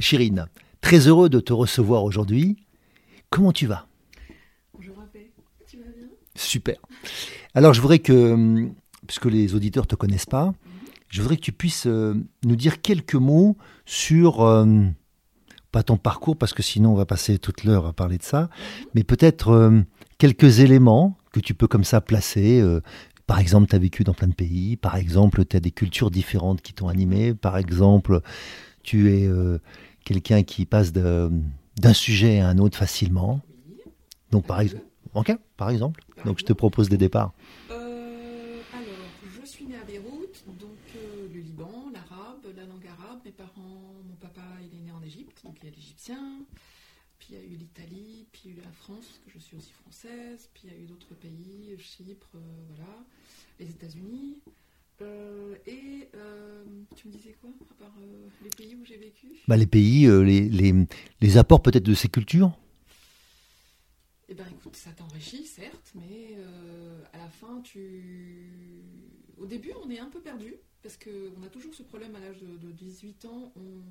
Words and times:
Chirine, 0.00 0.46
très 0.80 1.06
heureux 1.06 1.28
de 1.28 1.40
te 1.40 1.52
recevoir 1.52 2.04
aujourd'hui. 2.04 2.56
Comment 3.28 3.52
tu 3.52 3.66
vas? 3.66 3.86
Bonjour 4.74 4.96
Rapé, 4.96 5.30
tu 5.68 5.76
vas 5.76 5.84
bien? 5.96 6.08
Super. 6.34 6.76
Alors, 7.54 7.74
je 7.74 7.80
voudrais 7.80 7.98
que, 7.98 8.68
puisque 9.06 9.26
les 9.26 9.54
auditeurs 9.54 9.84
ne 9.84 9.88
te 9.88 9.94
connaissent 9.94 10.26
pas, 10.26 10.54
je 11.08 11.20
voudrais 11.20 11.36
que 11.36 11.42
tu 11.42 11.52
puisses 11.52 11.86
euh, 11.86 12.14
nous 12.44 12.56
dire 12.56 12.80
quelques 12.80 13.14
mots 13.14 13.56
sur, 13.84 14.42
euh, 14.42 14.66
pas 15.70 15.82
ton 15.82 15.98
parcours, 15.98 16.36
parce 16.36 16.54
que 16.54 16.62
sinon 16.62 16.92
on 16.92 16.96
va 16.96 17.06
passer 17.06 17.38
toute 17.38 17.64
l'heure 17.64 17.84
à 17.86 17.92
parler 17.92 18.16
de 18.16 18.22
ça, 18.22 18.48
mais 18.94 19.04
peut-être 19.04 19.50
euh, 19.50 19.82
quelques 20.18 20.60
éléments 20.60 21.18
que 21.32 21.40
tu 21.40 21.52
peux 21.52 21.68
comme 21.68 21.84
ça 21.84 22.00
placer. 22.00 22.64
par 23.26 23.38
exemple, 23.38 23.68
tu 23.68 23.76
as 23.76 23.78
vécu 23.78 24.02
dans 24.02 24.14
plein 24.14 24.28
de 24.28 24.34
pays, 24.34 24.76
par 24.76 24.96
exemple, 24.96 25.44
tu 25.44 25.56
as 25.56 25.60
des 25.60 25.70
cultures 25.70 26.10
différentes 26.10 26.62
qui 26.62 26.72
t'ont 26.72 26.88
animé, 26.88 27.34
par 27.34 27.56
exemple, 27.56 28.22
tu 28.82 29.12
es 29.12 29.26
euh, 29.26 29.58
quelqu'un 30.04 30.42
qui 30.42 30.66
passe 30.66 30.92
d'un 30.92 31.92
sujet 31.92 32.40
à 32.40 32.48
un 32.48 32.58
autre 32.58 32.76
facilement. 32.76 33.40
Donc 34.30 34.46
par, 34.46 34.60
exemple, 34.60 34.84
par 35.56 35.70
exemple. 35.70 36.02
Donc 36.24 36.38
je 36.38 36.44
te 36.44 36.52
propose 36.52 36.88
des 36.88 36.96
départs. 36.96 37.32
Euh, 37.70 38.60
alors, 38.72 39.40
je 39.40 39.46
suis 39.46 39.66
née 39.66 39.76
à 39.76 39.84
Beyrouth, 39.84 40.44
donc 40.60 40.78
euh, 40.96 41.28
le 41.32 41.40
Liban, 41.40 41.90
l'arabe, 41.92 42.44
la 42.56 42.64
langue 42.64 42.86
arabe. 42.86 43.20
Mes 43.24 43.32
parents, 43.32 43.94
mon 44.08 44.14
papa, 44.20 44.42
il 44.60 44.78
est 44.78 44.82
né 44.82 44.92
en 44.92 45.02
Égypte, 45.02 45.40
donc 45.44 45.56
il 45.62 45.68
y 45.68 45.72
a 45.72 45.74
l'égyptien. 45.74 46.44
Puis 47.18 47.28
il 47.32 47.36
y 47.36 47.40
a 47.40 47.44
eu 47.44 47.56
l'Italie, 47.56 48.26
puis 48.32 48.42
il 48.46 48.50
y 48.50 48.54
a 48.54 48.56
eu 48.58 48.64
la 48.64 48.72
France, 48.72 49.20
que 49.26 49.32
je 49.32 49.38
suis 49.38 49.56
aussi 49.56 49.72
française. 49.72 50.48
Puis 50.54 50.64
il 50.64 50.72
y 50.72 50.76
a 50.76 50.78
eu 50.78 50.86
d'autres 50.86 51.14
pays, 51.14 51.76
Chypre, 51.78 52.28
voilà, 52.68 52.92
les 53.58 53.68
États-Unis. 53.70 54.38
Euh, 55.02 55.54
et 55.66 56.08
euh, 56.14 56.64
tu 56.94 57.08
me 57.08 57.12
disais 57.12 57.34
quoi 57.40 57.50
à 57.70 57.74
part 57.82 57.94
euh, 58.00 58.28
les 58.42 58.50
pays 58.50 58.74
où 58.74 58.84
j'ai 58.84 58.96
vécu? 58.96 59.28
Bah, 59.48 59.56
Les 59.56 59.66
pays, 59.66 60.06
les, 60.06 60.48
les, 60.48 60.74
les, 61.20 61.36
apports 61.38 61.62
peut-être 61.62 61.84
de 61.84 61.94
ces 61.94 62.08
cultures? 62.08 62.52
Eh 64.28 64.34
bien 64.34 64.46
écoute, 64.46 64.76
ça 64.76 64.90
t'enrichit 64.90 65.44
certes, 65.44 65.92
mais 65.94 66.36
à 67.12 67.18
la 67.18 67.28
fin, 67.28 67.60
tu... 67.62 68.82
Au 69.38 69.46
début, 69.46 69.72
on 69.84 69.90
est 69.90 69.98
un 69.98 70.08
peu 70.08 70.20
perdu, 70.20 70.54
parce 70.82 70.96
qu'on 70.96 71.42
a 71.42 71.48
toujours 71.48 71.74
ce 71.74 71.82
problème 71.82 72.14
à 72.14 72.20
l'âge 72.20 72.38
de, 72.40 72.70
18 72.70 73.24
ans, 73.24 73.52
on 73.56 73.82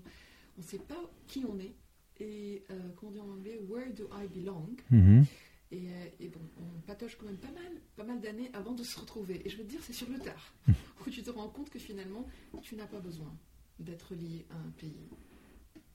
ne 0.57 0.63
sait 0.63 0.79
pas 0.79 1.11
qui 1.27 1.43
on 1.45 1.59
est. 1.59 1.73
Et 2.21 2.63
comment 2.95 3.11
dire 3.11 3.23
en 3.23 3.31
anglais, 3.31 3.59
where 3.67 3.91
do 3.93 4.07
I 4.13 4.27
belong? 4.27 4.75
Euh, 4.93 5.23
et, 5.71 6.27
bon, 6.29 6.39
on 6.57 6.81
patoche 6.81 7.15
quand 7.15 7.25
même 7.25 7.37
pas 7.37 7.51
mal, 7.51 7.71
pas 7.95 8.03
mal 8.03 8.19
d'années 8.19 8.49
avant 8.53 8.73
de 8.73 8.83
se 8.83 8.99
retrouver. 8.99 9.41
Et 9.45 9.49
je 9.49 9.57
veux 9.57 9.63
te 9.63 9.69
dire, 9.69 9.79
c'est 9.83 9.93
sur 9.93 10.09
le 10.09 10.17
tard 10.17 10.53
où 10.67 11.09
tu 11.09 11.21
te 11.21 11.29
rends 11.29 11.49
compte 11.49 11.69
que 11.69 11.79
finalement, 11.79 12.25
tu 12.61 12.75
n'as 12.75 12.87
pas 12.87 12.99
besoin 12.99 13.31
d'être 13.79 14.15
lié 14.15 14.45
à 14.49 14.55
un 14.55 14.71
pays, 14.77 15.07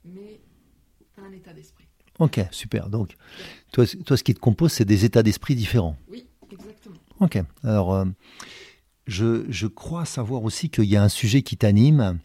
mais 0.04 0.40
à 1.18 1.22
un 1.22 1.32
état 1.32 1.52
d'esprit. 1.52 1.86
Ok, 2.20 2.40
super. 2.52 2.88
Donc, 2.88 3.16
toi, 3.72 3.84
toi, 4.06 4.16
ce 4.16 4.22
qui 4.22 4.34
te 4.34 4.38
compose, 4.38 4.72
c'est 4.72 4.84
des 4.84 5.04
états 5.04 5.24
d'esprit 5.24 5.56
différents. 5.56 5.96
Oui, 6.08 6.26
exactement. 6.52 6.96
Ok. 7.18 7.38
Alors, 7.64 7.94
euh, 7.94 8.04
je, 9.08 9.44
je, 9.50 9.66
crois 9.66 10.04
savoir 10.04 10.44
aussi 10.44 10.70
qu'il 10.70 10.84
y 10.84 10.96
a 10.96 11.02
un 11.02 11.08
sujet 11.08 11.42
qui 11.42 11.56
t'anime, 11.56 12.20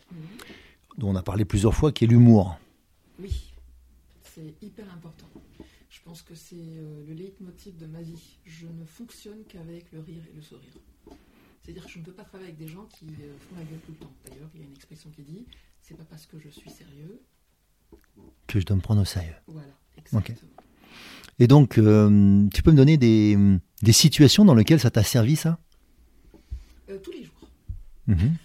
dont 0.97 1.09
on 1.09 1.15
a 1.15 1.23
parlé 1.23 1.45
plusieurs 1.45 1.73
fois, 1.73 1.91
qui 1.91 2.03
est 2.03 2.07
l'humour. 2.07 2.59
Oui, 3.19 3.51
c'est 4.21 4.53
hyper 4.61 4.85
important. 4.93 5.28
Je 5.99 6.03
pense 6.05 6.21
que 6.21 6.33
c'est 6.33 6.55
euh, 6.55 7.03
le 7.07 7.13
leitmotiv 7.13 7.77
de 7.77 7.85
ma 7.85 8.01
vie. 8.01 8.39
Je 8.45 8.67
ne 8.67 8.85
fonctionne 8.85 9.43
qu'avec 9.47 9.91
le 9.91 9.99
rire 9.99 10.23
et 10.31 10.35
le 10.35 10.41
sourire. 10.41 10.71
C'est-à-dire 11.61 11.85
que 11.85 11.91
je 11.91 11.99
ne 11.99 12.05
peux 12.05 12.13
pas 12.13 12.23
travailler 12.23 12.51
avec 12.51 12.57
des 12.57 12.69
gens 12.69 12.85
qui 12.85 13.05
euh, 13.05 13.37
font 13.37 13.55
la 13.57 13.63
gueule 13.63 13.79
tout 13.85 13.91
le 13.91 13.97
temps. 13.97 14.13
D'ailleurs, 14.25 14.49
il 14.55 14.61
y 14.61 14.63
a 14.63 14.65
une 14.65 14.73
expression 14.73 15.09
qui 15.09 15.23
dit 15.23 15.45
c'est 15.81 15.95
pas 15.95 16.05
parce 16.05 16.25
que 16.25 16.39
je 16.39 16.49
suis 16.49 16.69
sérieux 16.69 17.21
que 18.47 18.59
je 18.59 18.65
dois 18.65 18.75
me 18.75 18.81
prendre 18.81 19.01
au 19.01 19.05
sérieux. 19.05 19.35
Voilà, 19.47 19.73
exactement. 19.97 20.33
Et 21.39 21.47
donc, 21.47 21.77
euh, 21.77 22.47
tu 22.53 22.63
peux 22.63 22.71
me 22.71 22.77
donner 22.77 22.97
des, 22.97 23.37
situations 23.91 24.45
dans 24.45 24.55
lesquelles 24.55 24.79
ça 24.79 24.91
t'a 24.91 25.03
servi, 25.03 25.35
ça? 25.35 25.59
Tous 27.03 27.11
les 27.11 27.23
jours. 27.23 27.49
Mhm. 28.07 28.35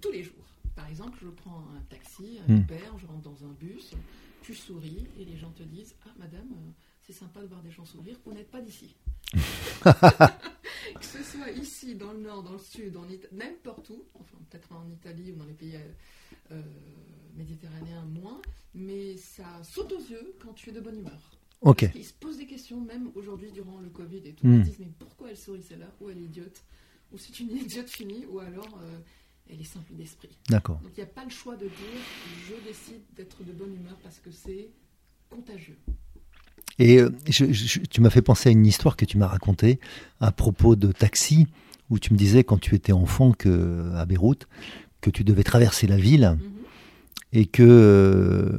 Tous 0.00 0.12
les 0.12 0.22
jours. 0.22 0.34
Par 0.76 0.88
exemple, 0.88 1.18
je 1.22 1.28
prends 1.28 1.64
un 1.76 1.80
taxi, 1.88 2.38
un. 2.48 2.56
Uber, 2.56 2.76
je 2.98 3.06
rentre 3.06 3.22
dans 3.22 3.44
un 3.44 3.52
bus, 3.60 3.94
tu 4.42 4.54
souris 4.54 5.06
et 5.18 5.24
les 5.24 5.36
gens 5.36 5.50
te 5.50 5.62
disent 5.62 5.94
Ah, 6.06 6.10
madame, 6.18 6.48
c'est 7.08 7.14
sympa 7.14 7.40
de 7.40 7.46
voir 7.46 7.62
des 7.62 7.70
gens 7.70 7.86
sourire, 7.86 8.18
vous 8.26 8.34
n'êtes 8.34 8.50
pas 8.50 8.60
d'ici. 8.60 8.94
que 9.82 11.04
ce 11.04 11.22
soit 11.22 11.50
ici, 11.52 11.94
dans 11.94 12.12
le 12.12 12.20
nord, 12.20 12.42
dans 12.42 12.52
le 12.52 12.58
sud, 12.58 12.98
en 12.98 13.06
n'importe 13.32 13.88
où, 13.88 14.04
enfin 14.12 14.36
peut-être 14.50 14.70
en 14.72 14.86
Italie 14.90 15.32
ou 15.32 15.36
dans 15.36 15.46
les 15.46 15.54
pays 15.54 15.76
euh, 15.76 15.88
euh, 16.52 16.62
méditerranéens 17.34 18.04
moins, 18.04 18.42
mais 18.74 19.16
ça 19.16 19.46
saute 19.62 19.90
aux 19.92 20.00
yeux 20.00 20.34
quand 20.38 20.52
tu 20.52 20.68
es 20.68 20.72
de 20.72 20.80
bonne 20.80 20.98
humeur. 20.98 21.30
Ok. 21.62 21.88
Ils 21.94 22.04
se 22.04 22.12
posent 22.12 22.36
des 22.36 22.46
questions, 22.46 22.78
même 22.78 23.10
aujourd'hui 23.14 23.52
durant 23.52 23.78
le 23.78 23.88
Covid 23.88 24.18
et 24.26 24.34
tout. 24.34 24.46
Ils 24.46 24.58
hmm. 24.58 24.62
disent 24.62 24.78
mais 24.78 24.92
pourquoi 24.98 25.30
elle 25.30 25.38
sourit 25.38 25.62
celle-là? 25.62 25.90
Ou 26.02 26.10
elle 26.10 26.18
est 26.18 26.24
idiote? 26.24 26.62
Ou 27.12 27.16
c'est 27.16 27.40
une 27.40 27.56
idiote 27.56 27.88
finie? 27.88 28.26
Ou 28.26 28.40
alors 28.40 28.78
euh, 28.82 28.98
elle 29.48 29.62
est 29.62 29.64
simple 29.64 29.94
d'esprit. 29.94 30.36
D'accord. 30.50 30.78
Donc 30.80 30.92
il 30.92 31.00
n'y 31.00 31.08
a 31.08 31.12
pas 31.12 31.24
le 31.24 31.30
choix 31.30 31.56
de 31.56 31.66
dire 31.66 32.02
je 32.48 32.54
décide 32.68 33.02
d'être 33.16 33.42
de 33.44 33.52
bonne 33.52 33.74
humeur 33.74 33.96
parce 34.02 34.18
que 34.18 34.30
c'est 34.30 34.68
contagieux. 35.30 35.78
Et 36.78 37.00
euh, 37.00 37.10
tu 37.90 38.00
m'as 38.00 38.10
fait 38.10 38.22
penser 38.22 38.48
à 38.50 38.52
une 38.52 38.66
histoire 38.66 38.96
que 38.96 39.04
tu 39.04 39.18
m'as 39.18 39.26
racontée 39.26 39.80
à 40.20 40.30
propos 40.30 40.76
de 40.76 40.92
taxi, 40.92 41.46
où 41.90 41.98
tu 41.98 42.12
me 42.12 42.18
disais 42.18 42.44
quand 42.44 42.58
tu 42.58 42.74
étais 42.74 42.92
enfant 42.92 43.32
que, 43.32 43.92
à 43.94 44.06
Beyrouth, 44.06 44.46
que 45.00 45.10
tu 45.10 45.24
devais 45.24 45.42
traverser 45.42 45.86
la 45.86 45.96
ville 45.96 46.36
mhm. 46.38 46.52
et 47.32 47.46
que 47.46 47.62
euh, 47.62 48.58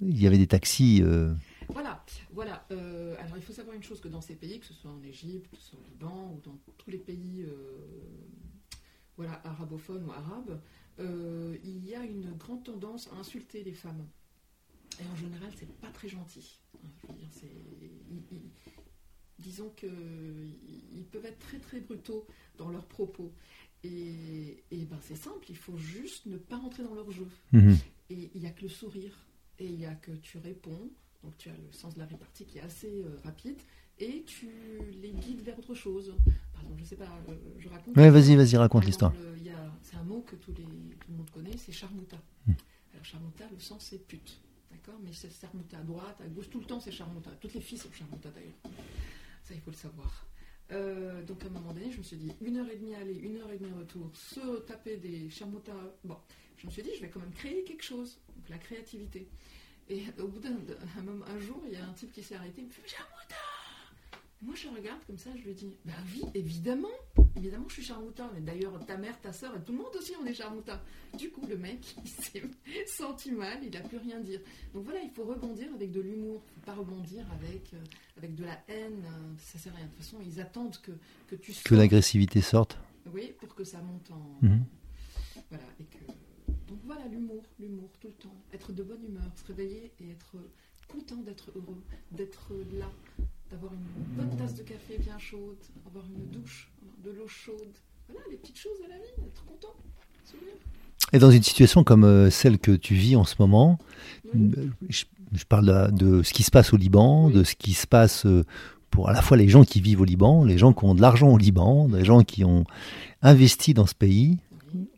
il 0.00 0.20
y 0.20 0.26
avait 0.26 0.38
des 0.38 0.46
taxis. 0.46 1.00
Euh, 1.02 1.34
voilà, 1.68 2.04
voilà. 2.32 2.66
alors 2.70 3.36
il 3.36 3.42
faut 3.42 3.52
savoir 3.52 3.74
une 3.74 3.82
chose 3.82 4.00
que 4.00 4.08
dans 4.08 4.20
ces 4.20 4.34
pays, 4.34 4.58
que 4.60 4.66
ce 4.66 4.74
soit 4.74 4.90
en 4.90 5.02
Égypte, 5.02 5.50
que 5.50 5.56
ce 5.56 5.70
soit 5.70 5.78
au 5.78 5.88
Liban 5.88 6.32
ou 6.34 6.40
dans 6.48 6.58
tous 6.78 6.90
les 6.90 6.98
pays 6.98 7.46
voilà, 9.16 9.40
arabophones 9.44 10.04
ou 10.04 10.10
arabes, 10.10 10.60
il 10.98 11.86
y 11.86 11.94
a 11.94 12.02
une 12.02 12.32
grande 12.38 12.64
tendance 12.64 13.08
à 13.12 13.20
insulter 13.20 13.62
les 13.62 13.72
femmes. 13.72 14.04
Et 15.00 15.06
en 15.06 15.16
général, 15.16 15.50
c'est 15.58 15.72
pas 15.80 15.90
très 15.90 16.08
gentil. 16.08 16.60
disons 19.38 19.70
qu'ils 19.70 21.06
peuvent 21.10 21.24
être 21.24 21.38
très 21.38 21.58
très 21.58 21.80
brutaux 21.80 22.26
dans 22.58 22.68
leurs 22.68 22.86
propos. 22.86 23.32
Et, 23.82 24.62
ben 24.70 24.98
c'est 25.00 25.16
simple, 25.16 25.46
il 25.48 25.56
faut 25.56 25.76
juste 25.76 26.26
ne 26.26 26.36
pas 26.36 26.58
rentrer 26.58 26.82
dans 26.82 26.94
leur 26.94 27.10
jeu. 27.10 27.26
Mhm. 27.52 27.78
Et 28.10 28.30
il 28.34 28.40
n'y 28.40 28.46
a 28.46 28.50
que 28.50 28.62
le 28.62 28.68
sourire, 28.68 29.26
et 29.58 29.66
il 29.66 29.78
n'y 29.78 29.86
a 29.86 29.94
que 29.94 30.12
tu 30.12 30.38
réponds, 30.38 30.90
donc 31.22 31.36
tu 31.38 31.48
as 31.48 31.56
le 31.56 31.72
sens 31.72 31.94
de 31.94 32.00
la 32.00 32.06
répartie 32.06 32.44
qui 32.44 32.58
est 32.58 32.62
assez 32.62 33.02
euh, 33.02 33.16
rapide, 33.24 33.58
et 33.98 34.24
tu 34.26 34.48
les 35.00 35.12
guides 35.12 35.42
vers 35.42 35.58
autre 35.58 35.74
chose. 35.74 36.14
Pardon, 36.52 36.76
je 36.76 36.84
sais 36.84 36.96
pas, 36.96 37.08
euh, 37.28 37.34
je 37.58 37.68
raconte. 37.68 37.96
Oui, 37.96 38.10
vas-y, 38.10 38.36
vas-y, 38.36 38.56
raconte 38.56 38.84
l'histoire. 38.84 39.14
C'est 39.82 39.96
un 39.96 40.04
mot 40.04 40.20
que 40.20 40.36
tous 40.36 40.52
les, 40.52 40.64
tout 40.64 41.10
le 41.10 41.16
monde 41.16 41.30
connaît, 41.30 41.56
c'est 41.56 41.72
charmouta. 41.72 42.20
Hmm. 42.46 42.52
Alors 42.92 43.04
charmouta, 43.04 43.44
le 43.50 43.58
sens 43.58 43.86
c'est 43.90 44.06
pute. 44.06 44.40
D'accord 44.70 44.98
Mais 45.02 45.12
c'est 45.12 45.30
charmouta 45.30 45.78
à 45.78 45.82
droite, 45.82 46.20
à 46.20 46.26
gauche, 46.28 46.48
tout 46.50 46.60
le 46.60 46.66
temps 46.66 46.80
c'est 46.80 46.92
charmouta. 46.92 47.30
Toutes 47.40 47.54
les 47.54 47.60
filles 47.60 47.78
sont 47.78 47.92
charmouta 47.92 48.30
d'ailleurs. 48.30 48.76
Ça, 49.44 49.54
il 49.54 49.60
faut 49.60 49.70
le 49.70 49.76
savoir. 49.76 50.26
Euh, 50.72 51.22
donc 51.24 51.42
à 51.42 51.46
un 51.46 51.50
moment 51.50 51.72
donné, 51.72 51.90
je 51.90 51.98
me 51.98 52.02
suis 52.02 52.16
dit, 52.16 52.32
une 52.40 52.56
heure 52.58 52.68
et 52.68 52.76
demie 52.76 52.94
aller, 52.94 53.14
une 53.14 53.38
heure 53.38 53.50
et 53.50 53.58
demie 53.58 53.72
retour, 53.72 54.10
se 54.14 54.60
taper 54.60 54.96
des 54.96 55.28
charmoutins. 55.30 55.90
Bon, 56.04 56.16
je 56.56 56.66
me 56.66 56.70
suis 56.70 56.82
dit, 56.82 56.90
je 56.94 57.00
vais 57.00 57.08
quand 57.08 57.20
même 57.20 57.32
créer 57.32 57.64
quelque 57.64 57.82
chose. 57.82 58.18
Donc 58.36 58.48
la 58.48 58.58
créativité. 58.58 59.28
Et 59.88 60.04
au 60.20 60.28
bout 60.28 60.38
d'un 60.38 60.52
un, 60.52 61.40
jour, 61.40 61.60
il 61.66 61.72
y 61.72 61.76
a 61.76 61.84
un 61.84 61.92
type 61.94 62.12
qui 62.12 62.22
s'est 62.22 62.36
arrêté, 62.36 62.62
il 62.62 62.68
me 62.68 62.70
fait 62.70 62.82
moi, 64.42 64.54
je 64.54 64.68
regarde 64.68 65.00
comme 65.06 65.18
ça, 65.18 65.30
je 65.36 65.42
lui 65.42 65.54
dis 65.54 65.74
Bah 65.84 65.92
oui, 66.14 66.22
évidemment, 66.34 66.88
évidemment, 67.36 67.66
je 67.68 67.74
suis 67.74 67.82
charmoutin. 67.82 68.30
Mais 68.34 68.40
d'ailleurs, 68.40 68.72
ta 68.86 68.96
mère, 68.96 69.20
ta 69.20 69.34
soeur 69.34 69.54
et 69.54 69.60
tout 69.60 69.72
le 69.72 69.78
monde 69.78 69.94
aussi, 69.94 70.12
on 70.20 70.24
est 70.24 70.32
charmoutin. 70.32 70.80
Du 71.18 71.30
coup, 71.30 71.46
le 71.46 71.58
mec, 71.58 71.94
il 72.04 72.08
s'est 72.08 72.42
senti 72.86 73.32
mal, 73.32 73.58
il 73.62 73.70
n'a 73.70 73.80
plus 73.80 73.98
rien 73.98 74.18
dire. 74.20 74.40
Donc 74.72 74.84
voilà, 74.84 75.00
il 75.02 75.10
faut 75.10 75.24
rebondir 75.24 75.68
avec 75.74 75.92
de 75.92 76.00
l'humour. 76.00 76.42
Il 76.46 76.50
ne 76.50 76.54
faut 76.54 76.66
pas 76.66 76.74
rebondir 76.74 77.26
avec, 77.32 77.74
euh, 77.74 77.84
avec 78.16 78.34
de 78.34 78.44
la 78.44 78.58
haine. 78.68 79.04
Euh, 79.04 79.34
ça 79.38 79.58
sert 79.58 79.74
à 79.74 79.76
rien. 79.76 79.86
De 79.86 79.90
toute 79.90 80.04
façon, 80.04 80.16
ils 80.24 80.40
attendent 80.40 80.78
que, 80.78 80.92
que 81.28 81.36
tu 81.36 81.52
Que 81.62 81.74
l'agressivité 81.74 82.40
sorte. 82.40 82.78
Oui, 83.12 83.34
pour 83.38 83.54
que 83.54 83.64
ça 83.64 83.82
monte 83.82 84.10
en. 84.10 84.38
Mhm. 84.40 84.64
Voilà, 85.50 85.64
et 85.80 85.84
que. 85.84 85.98
Donc 86.66 86.78
voilà, 86.84 87.06
l'humour, 87.08 87.42
l'humour, 87.58 87.90
tout 88.00 88.08
le 88.08 88.14
temps. 88.14 88.34
Être 88.54 88.72
de 88.72 88.82
bonne 88.82 89.04
humeur, 89.04 89.30
se 89.36 89.44
réveiller 89.44 89.92
et 90.00 90.10
être 90.10 90.36
content 90.88 91.16
d'être 91.16 91.50
heureux, 91.54 91.82
d'être 92.12 92.52
là, 92.72 92.90
d'avoir 93.50 93.72
une 93.72 94.16
bonne 94.16 94.36
tasse 94.36 94.54
de 94.54 94.62
café 94.62 94.98
bien 94.98 95.18
chaude, 95.18 95.58
avoir 95.86 96.04
une 96.04 96.30
douche, 96.30 96.70
de 97.04 97.10
l'eau 97.10 97.26
chaude. 97.26 97.74
Voilà, 98.08 98.24
les 98.30 98.36
petites 98.36 98.58
choses 98.58 98.78
de 98.82 98.88
la 98.88 98.96
vie, 98.96 99.26
être 99.26 99.44
content, 99.44 99.74
sourire. 100.24 100.54
Et 101.12 101.18
dans 101.18 101.30
une 101.30 101.42
situation 101.42 101.82
comme 101.82 102.04
euh, 102.04 102.30
celle 102.30 102.58
que 102.58 102.72
tu 102.72 102.94
vis 102.94 103.16
en 103.16 103.24
ce 103.24 103.34
moment, 103.38 103.78
euh, 104.34 104.68
je, 104.88 105.04
parle 105.48 105.92
de, 105.92 106.22
ce 106.22 106.32
qui 106.32 106.42
se 106.42 106.50
passe 106.50 106.72
au 106.72 106.76
Liban, 106.76 107.30
de 107.30 107.42
ce 107.42 107.54
qui 107.56 107.72
se 107.72 107.86
passe 107.86 108.26
euh, 108.26 108.44
pour 108.90 109.08
à 109.08 109.12
la 109.12 109.22
fois 109.22 109.36
les 109.36 109.48
gens 109.48 109.64
qui 109.64 109.80
vivent 109.80 110.00
au 110.00 110.04
Liban, 110.04 110.44
les 110.44 110.58
gens 110.58 110.72
qui 110.72 110.84
ont 110.84 110.94
de 110.94 111.00
l'argent 111.00 111.28
au 111.28 111.38
Liban, 111.38 111.88
les 111.92 112.04
gens 112.04 112.22
qui 112.22 112.44
ont 112.44 112.64
investi 113.22 113.74
dans 113.74 113.86
ce 113.86 113.94
pays. 113.94 114.38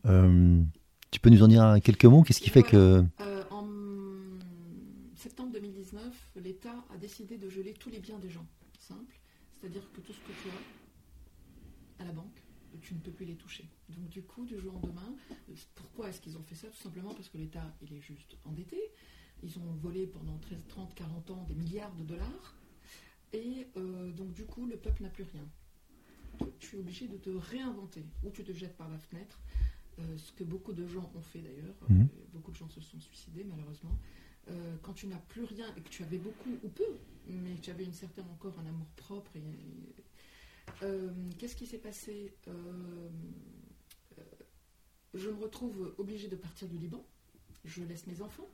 tu 0.03 1.19
peux 1.19 1.29
nous 1.29 1.43
en 1.43 1.47
dire 1.47 1.77
quelques 1.83 2.05
mots? 2.05 2.23
Qu'est-ce 2.23 2.41
qui 2.41 2.49
fait 2.49 2.63
que... 2.63 3.03
a 6.93 6.97
décidé 6.97 7.37
de 7.37 7.49
geler 7.49 7.73
tous 7.73 7.89
les 7.89 7.99
biens 7.99 8.19
des 8.19 8.29
gens. 8.29 8.47
Simple. 8.79 9.19
C'est-à-dire 9.51 9.91
que 9.93 10.01
tout 10.01 10.13
ce 10.13 10.19
que 10.19 10.31
tu 10.41 10.49
as 10.49 12.03
à 12.03 12.05
la 12.05 12.11
banque, 12.11 12.43
tu 12.81 12.93
ne 12.93 12.99
peux 12.99 13.11
plus 13.11 13.25
les 13.25 13.35
toucher. 13.35 13.65
Donc 13.89 14.09
du 14.09 14.23
coup, 14.23 14.45
du 14.45 14.59
jour 14.59 14.75
au 14.75 14.85
lendemain, 14.87 15.15
pourquoi 15.75 16.09
est-ce 16.09 16.21
qu'ils 16.21 16.37
ont 16.37 16.43
fait 16.43 16.55
ça? 16.55 16.67
Tout 16.67 16.81
simplement 16.81 17.13
parce 17.13 17.29
que 17.29 17.37
l'État, 17.37 17.75
il 17.81 17.93
est 17.93 18.01
juste 18.01 18.37
endetté. 18.45 18.79
Ils 19.43 19.57
ont 19.59 19.73
volé 19.81 20.07
pendant 20.07 20.37
13, 20.37 20.59
30, 20.67 20.95
40 20.95 21.31
ans 21.31 21.43
des 21.47 21.55
milliards 21.55 21.93
de 21.95 22.03
dollars. 22.03 22.55
Et 23.33 23.67
euh, 23.77 24.11
donc 24.11 24.31
du 24.33 24.45
coup, 24.45 24.65
le 24.65 24.77
peuple 24.77 25.03
n'a 25.03 25.09
plus 25.09 25.23
rien. 25.23 25.47
Tu 26.59 26.75
es 26.75 26.79
obligé 26.79 27.07
de 27.07 27.17
te 27.17 27.29
réinventer. 27.29 28.05
Ou 28.23 28.29
tu 28.29 28.43
te 28.43 28.51
jettes 28.53 28.77
par 28.77 28.89
la 28.89 28.97
fenêtre, 28.97 29.39
euh, 29.99 30.17
ce 30.17 30.31
que 30.31 30.43
beaucoup 30.43 30.73
de 30.73 30.87
gens 30.87 31.11
ont 31.15 31.21
fait 31.21 31.41
d'ailleurs. 31.41 31.75
Mhm. 31.89 32.07
beaucoup 32.33 32.51
de 32.51 32.57
gens 32.57 32.69
se 32.69 32.81
sont 32.81 32.99
suicidés 32.99 33.43
malheureusement. 33.43 33.97
Euh, 34.51 34.75
quand 34.81 34.93
tu 34.93 35.07
n'as 35.07 35.17
plus 35.29 35.45
rien 35.45 35.73
et 35.77 35.81
que 35.81 35.89
tu 35.89 36.03
avais 36.03 36.17
beaucoup 36.17 36.57
ou 36.63 36.69
peu, 36.69 36.97
mais 37.27 37.55
que 37.55 37.61
tu 37.61 37.71
avais 37.71 37.85
une 37.85 37.93
certaine 37.93 38.25
encore 38.29 38.57
un 38.59 38.65
amour 38.65 38.87
propre. 38.97 39.31
Euh, 40.81 41.11
qu'est-ce 41.37 41.55
qui 41.55 41.65
s'est 41.65 41.77
passé 41.77 42.33
euh, 42.47 43.09
Je 45.13 45.29
me 45.29 45.37
retrouve 45.37 45.95
obligée 45.97 46.27
de 46.27 46.35
partir 46.35 46.67
du 46.67 46.77
Liban. 46.77 47.05
Je 47.63 47.83
laisse 47.83 48.05
mes 48.07 48.21
enfants. 48.21 48.49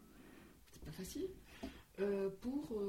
C'est 0.72 0.84
pas 0.84 0.92
facile. 0.92 1.28
pour, 2.42 2.82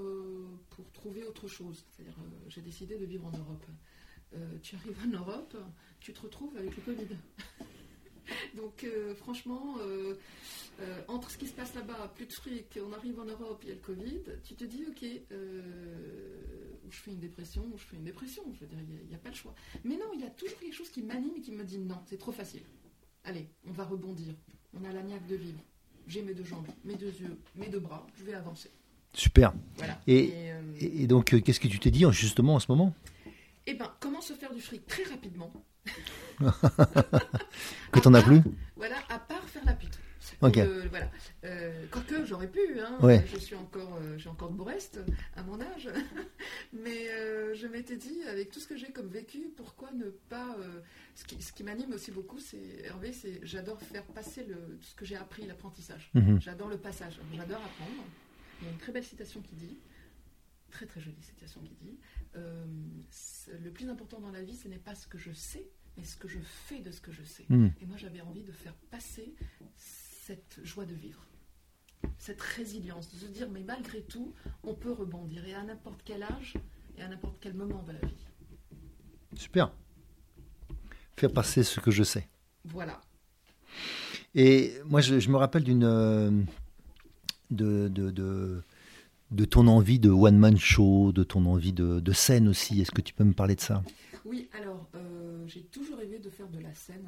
pour 0.68 0.92
trouver 0.92 1.24
autre 1.24 1.48
chose. 1.48 1.84
C'est-à-dire, 1.90 2.16
j'ai 2.48 2.60
décidé 2.60 2.98
de 2.98 3.06
vivre 3.06 3.26
en 3.26 3.36
Europe. 3.36 3.66
tu 4.62 4.76
arrives 4.76 4.98
en 5.06 5.18
Europe, 5.18 5.56
tu 6.00 6.12
te 6.12 6.20
retrouves 6.20 6.56
avec 6.58 6.76
le 6.76 6.82
Covid. 6.82 7.08
Donc 8.56 8.84
euh, 8.84 9.14
franchement, 9.14 9.76
euh, 9.80 10.14
euh, 10.80 11.00
entre 11.08 11.30
ce 11.30 11.38
qui 11.38 11.46
se 11.46 11.52
passe 11.52 11.74
là-bas, 11.74 12.12
plus 12.14 12.26
de 12.26 12.32
fric, 12.32 12.78
on 12.86 12.92
arrive 12.92 13.18
en 13.20 13.24
Europe, 13.24 13.60
il 13.62 13.68
y 13.68 13.72
a 13.72 13.74
le 13.74 13.80
Covid, 13.80 14.22
tu 14.44 14.54
te 14.54 14.64
dis, 14.64 14.84
ok, 14.88 15.02
ou 15.02 16.90
je 16.90 16.96
fais 16.96 17.10
une 17.10 17.20
dépression, 17.20 17.62
ou 17.72 17.78
je 17.78 17.84
fais 17.84 17.96
une 17.96 18.04
dépression, 18.04 18.42
je 18.54 18.60
veux 18.60 18.66
dire, 18.66 18.78
il 18.80 19.08
n'y 19.08 19.14
a, 19.14 19.18
pas 19.18 19.30
le 19.30 19.34
choix. 19.34 19.54
Mais 19.84 19.96
non, 19.96 20.06
il 20.14 20.20
y 20.20 20.24
a 20.24 20.30
toujours 20.30 20.58
quelque 20.58 20.74
chose 20.74 20.90
qui 20.90 21.02
m'anime 21.02 21.32
et 21.36 21.40
qui 21.40 21.52
me 21.52 21.64
dit, 21.64 21.78
non, 21.78 21.98
c'est 22.06 22.18
trop 22.18 22.32
facile. 22.32 22.62
Allez, 23.24 23.46
on 23.68 23.72
va 23.72 23.84
rebondir. 23.84 24.34
On 24.72 24.84
a 24.84 24.92
la 24.92 25.02
niaque 25.02 25.26
de 25.26 25.36
vivre. 25.36 25.60
J'ai 26.06 26.22
mes 26.22 26.34
deux 26.34 26.44
jambes, 26.44 26.66
mes 26.84 26.94
deux 26.94 27.12
yeux, 27.20 27.38
mes 27.54 27.68
deux 27.68 27.78
bras, 27.78 28.06
je 28.16 28.24
vais 28.24 28.34
avancer. 28.34 28.70
Super. 29.12 29.52
Et, 30.06 30.32
et, 30.80 31.06
donc, 31.06 31.40
qu'est-ce 31.42 31.60
que 31.60 31.68
tu 31.68 31.78
t'es 31.78 31.90
dit 31.90 32.04
justement 32.12 32.54
en 32.54 32.60
ce 32.60 32.66
moment? 32.70 32.94
Eh 33.66 33.74
bien, 33.74 33.92
comment 34.00 34.20
se 34.20 34.32
faire 34.32 34.54
du 34.54 34.60
fric 34.60 34.86
très 34.86 35.04
rapidement 35.04 35.52
que 37.92 38.00
t'en 38.00 38.14
as 38.14 38.22
plus 38.22 38.40
Voilà, 38.76 38.96
à 39.08 39.18
part 39.18 39.44
faire 39.44 39.64
la 39.64 39.74
pute. 39.74 39.98
Ok. 40.42 40.56
Euh, 40.56 40.86
voilà. 40.88 41.10
Euh, 41.44 41.84
quoique 41.90 42.24
j'aurais 42.24 42.48
pu, 42.48 42.60
hein, 42.80 42.98
je 43.26 43.38
suis 43.38 43.54
encore, 43.54 43.98
euh, 44.00 44.16
j'ai 44.16 44.28
encore 44.28 44.50
de 44.50 44.56
Brest 44.56 44.98
à 45.36 45.42
mon 45.42 45.60
âge, 45.60 45.88
mais 46.72 47.08
je 47.54 47.66
m'étais 47.66 47.96
dit 47.96 48.22
avec 48.28 48.50
tout 48.50 48.60
ce 48.60 48.66
que 48.66 48.76
j'ai 48.76 48.90
comme 48.90 49.08
vécu, 49.08 49.50
pourquoi 49.56 49.90
ne 49.92 50.10
pas. 50.28 50.56
ce 51.14 51.24
qui, 51.24 51.42
ce 51.42 51.52
qui 51.52 51.62
m'anime 51.62 51.92
aussi 51.92 52.10
beaucoup, 52.10 52.38
c'est 52.38 52.84
Hervé, 52.84 53.12
c'est 53.12 53.40
j'adore 53.42 53.80
faire 53.82 54.04
passer 54.04 54.44
le, 54.44 54.78
ce 54.80 54.94
que 54.94 55.04
j'ai 55.04 55.16
appris, 55.16 55.46
l'apprentissage. 55.46 56.10
Mhm. 56.14 56.40
J'adore 56.40 56.68
le 56.68 56.78
passage, 56.78 57.20
j'adore 57.34 57.58
apprendre. 57.62 58.04
Il 58.60 58.66
y 58.66 58.68
a 58.68 58.72
une 58.72 58.78
très 58.78 58.92
belle 58.92 59.04
citation 59.04 59.40
qui 59.40 59.54
dit, 59.54 59.78
très 60.70 60.86
très 60.86 61.00
jolie 61.00 61.22
citation 61.22 61.60
qui 61.62 61.74
dit, 61.74 61.98
le 62.34 63.70
plus 63.70 63.88
important 63.88 64.20
dans 64.20 64.30
la 64.30 64.42
vie, 64.42 64.56
ce 64.56 64.68
n'est 64.68 64.78
pas 64.78 64.94
ce 64.94 65.06
que 65.06 65.18
je 65.18 65.32
sais, 65.32 65.68
mais 65.96 66.04
ce 66.04 66.16
que 66.16 66.28
je 66.28 66.38
fais 66.40 66.80
de 66.80 66.90
ce 66.90 67.00
que 67.00 67.12
je 67.12 67.22
sais. 67.22 67.44
Hmm. 67.48 67.68
Et 67.80 67.86
moi, 67.86 67.96
j'avais 67.96 68.20
envie 68.20 68.42
de 68.42 68.52
faire 68.52 68.74
passer 68.90 69.34
cette 69.76 70.60
joie 70.62 70.86
de 70.86 70.94
vivre, 70.94 71.26
cette 72.18 72.40
résilience, 72.40 73.12
de 73.12 73.18
se 73.18 73.26
dire, 73.26 73.50
mais 73.50 73.62
malgré 73.62 74.02
tout, 74.02 74.34
on 74.62 74.74
peut 74.74 74.92
rebondir, 74.92 75.44
et 75.44 75.54
à 75.54 75.62
n'importe 75.62 76.00
quel 76.04 76.22
âge, 76.22 76.54
et 76.96 77.02
à 77.02 77.08
n'importe 77.08 77.36
quel 77.40 77.54
moment 77.54 77.82
de 77.82 77.92
la 77.92 78.00
vie. 78.00 78.26
Super. 79.36 79.72
Faire 81.16 81.32
passer 81.32 81.62
ce 81.64 81.80
que 81.80 81.90
je 81.90 82.02
sais. 82.02 82.28
Voilà. 82.64 83.00
Et 84.34 84.74
moi, 84.86 85.00
je, 85.00 85.28
me 85.28 85.36
rappelle 85.36 85.64
d'une. 85.64 85.84
Euh, 85.84 86.30
de, 87.50 87.88
de, 87.88 88.10
de, 88.10 88.62
de, 89.30 89.44
ton 89.44 89.66
envie 89.66 89.98
de 89.98 90.10
one-man 90.10 90.56
show, 90.56 91.12
de 91.12 91.24
ton 91.24 91.46
envie 91.46 91.72
de, 91.72 92.00
de 92.00 92.12
scène 92.12 92.48
aussi. 92.48 92.80
Est-ce 92.80 92.90
que 92.90 93.00
tu 93.00 93.14
peux 93.14 93.24
me 93.24 93.32
parler 93.32 93.54
de 93.54 93.60
ça? 93.60 93.82
Oui, 94.24 94.48
alors, 94.52 94.88
euh, 94.94 95.46
j'ai 95.46 95.62
toujours 95.62 95.98
rêvé 95.98 96.18
de 96.18 96.30
faire 96.30 96.48
de 96.48 96.58
la 96.58 96.74
scène. 96.74 97.06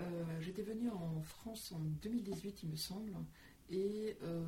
Euh, 0.00 0.04
j'étais 0.40 0.62
venue 0.62 0.90
en 0.90 1.22
France 1.22 1.72
en 1.72 1.80
2018, 1.80 2.62
il 2.64 2.70
me 2.70 2.76
semble, 2.76 3.12
et 3.70 4.16
euh, 4.22 4.44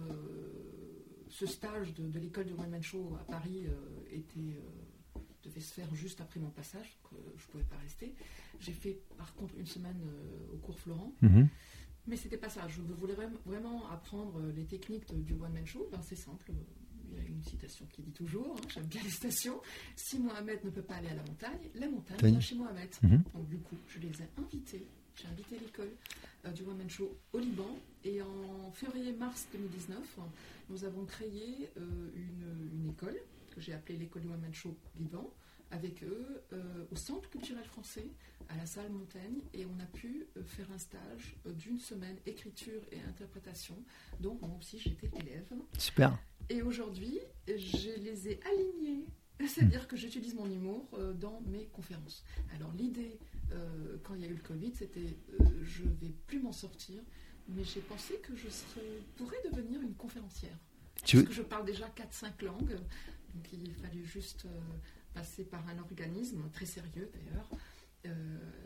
ce 1.28 1.46
stage 1.46 1.94
de, 1.94 2.18
l'école 2.18 2.46
de 2.46 2.52
One 2.52 2.70
Man 2.70 2.82
Show 2.82 3.16
à 3.20 3.24
Paris 3.24 3.64
était, 4.10 4.60
devait 5.42 5.60
se 5.60 5.72
faire 5.72 5.92
juste 5.94 6.20
après 6.20 6.40
mon 6.40 6.50
passage, 6.50 6.98
donc 7.02 7.20
je 7.36 7.46
ne 7.46 7.50
pouvais 7.50 7.64
pas 7.64 7.76
rester. 7.76 8.14
J'ai 8.60 8.72
fait 8.72 9.00
par 9.16 9.34
contre 9.34 9.54
une 9.56 9.66
semaine 9.66 10.00
au 10.52 10.56
cours 10.58 10.78
Florent. 10.78 11.12
Mhm. 11.22 11.48
Mais 12.08 12.16
c'était 12.16 12.36
pas 12.36 12.48
ça. 12.48 12.68
Je 12.68 12.80
voulais 12.82 13.16
vraiment 13.44 13.90
apprendre 13.90 14.40
les 14.54 14.64
techniques 14.64 15.12
du 15.24 15.32
one 15.34 15.52
man 15.52 15.66
show. 15.66 15.88
Ben, 15.90 16.00
c'est 16.02 16.14
simple 16.14 16.52
il 17.10 17.16
y 17.16 17.20
a 17.20 17.24
une 17.28 17.42
citation 17.42 17.86
qui 17.92 18.02
dit 18.02 18.12
toujours, 18.12 18.56
hein, 18.56 18.68
j'aime 18.72 18.84
bien 18.84 19.02
les 19.02 19.10
citations, 19.10 19.60
si 19.94 20.18
Mohamed 20.18 20.64
ne 20.64 20.70
peut 20.70 20.82
pas 20.82 20.96
aller 20.96 21.08
à 21.08 21.14
la 21.14 21.22
montagne, 21.22 21.70
la 21.74 21.88
montagne 21.88 22.18
vient 22.22 22.40
chez 22.40 22.54
Mohamed. 22.54 22.88
Mhm. 23.02 23.22
Donc 23.34 23.48
du 23.48 23.58
coup, 23.58 23.76
je 23.88 23.98
les 23.98 24.08
ai 24.22 24.28
invités, 24.38 24.86
j'ai 25.14 25.28
invité 25.28 25.58
l'école 25.58 25.90
euh, 26.44 26.50
du 26.50 26.62
Women 26.62 26.88
Show 26.90 27.16
au 27.32 27.38
Liban, 27.38 27.78
et 28.04 28.22
en 28.22 28.70
février-mars 28.72 29.46
2019, 29.52 30.18
nous 30.70 30.84
avons 30.84 31.04
créé 31.04 31.70
euh, 31.76 32.10
une, 32.14 32.88
école 32.90 33.16
que 33.54 33.60
j'ai 33.60 33.72
appelée 33.72 33.96
l'école 33.96 34.22
du 34.22 34.28
Women 34.28 34.54
Show 34.54 34.76
Liban, 34.98 35.32
avec 35.72 36.04
eux 36.04 36.44
euh, 36.52 36.84
au 36.92 36.96
Centre 36.96 37.28
culturel 37.28 37.64
français, 37.64 38.06
à 38.48 38.56
la 38.56 38.66
salle 38.66 38.90
Montaigne, 38.90 39.40
et 39.52 39.66
on 39.66 39.80
a 39.82 39.86
pu 39.86 40.26
faire 40.44 40.70
un 40.72 40.78
stage 40.78 41.34
d'une 41.44 41.80
semaine 41.80 42.16
écriture 42.26 42.80
et 42.92 43.00
interprétation. 43.08 43.74
Donc 44.20 44.40
moi 44.40 44.56
aussi 44.58 44.78
j'étais 44.78 45.10
élève. 45.18 45.52
Super. 45.78 46.16
Et 46.48 46.62
aujourd'hui, 46.62 47.18
je 47.48 48.00
les 48.00 48.28
ai 48.28 48.40
alignés. 48.44 49.06
C'est-à-dire 49.40 49.86
que 49.86 49.96
j'utilise 49.96 50.34
mon 50.34 50.46
humour 50.46 50.88
euh, 50.94 51.12
dans 51.12 51.42
mes 51.46 51.66
conférences. 51.66 52.24
Alors 52.54 52.72
l'idée, 52.72 53.18
euh, 53.52 53.98
quand 54.02 54.14
il 54.14 54.22
y 54.22 54.24
a 54.24 54.28
eu 54.28 54.34
le 54.34 54.42
Covid, 54.42 54.72
c'était 54.74 55.16
euh, 55.40 55.44
je 55.62 55.82
ne 55.84 55.94
vais 56.00 56.14
plus 56.26 56.40
m'en 56.40 56.52
sortir, 56.52 57.02
mais 57.48 57.62
j'ai 57.62 57.80
pensé 57.80 58.14
que 58.22 58.34
je 58.34 58.48
pourrais 59.16 59.36
devenir 59.50 59.80
une 59.82 59.94
conférencière. 59.94 60.56
Parce 61.00 61.12
que 61.22 61.32
je 61.32 61.42
parle 61.42 61.66
déjà 61.66 61.86
4-5 61.88 62.44
langues, 62.44 62.78
donc 63.34 63.52
il 63.52 63.74
fallait 63.74 64.02
juste 64.02 64.46
passer 65.12 65.44
par 65.44 65.68
un 65.68 65.78
organisme 65.78 66.48
très 66.52 66.64
sérieux 66.64 67.10
d'ailleurs, 67.12 67.48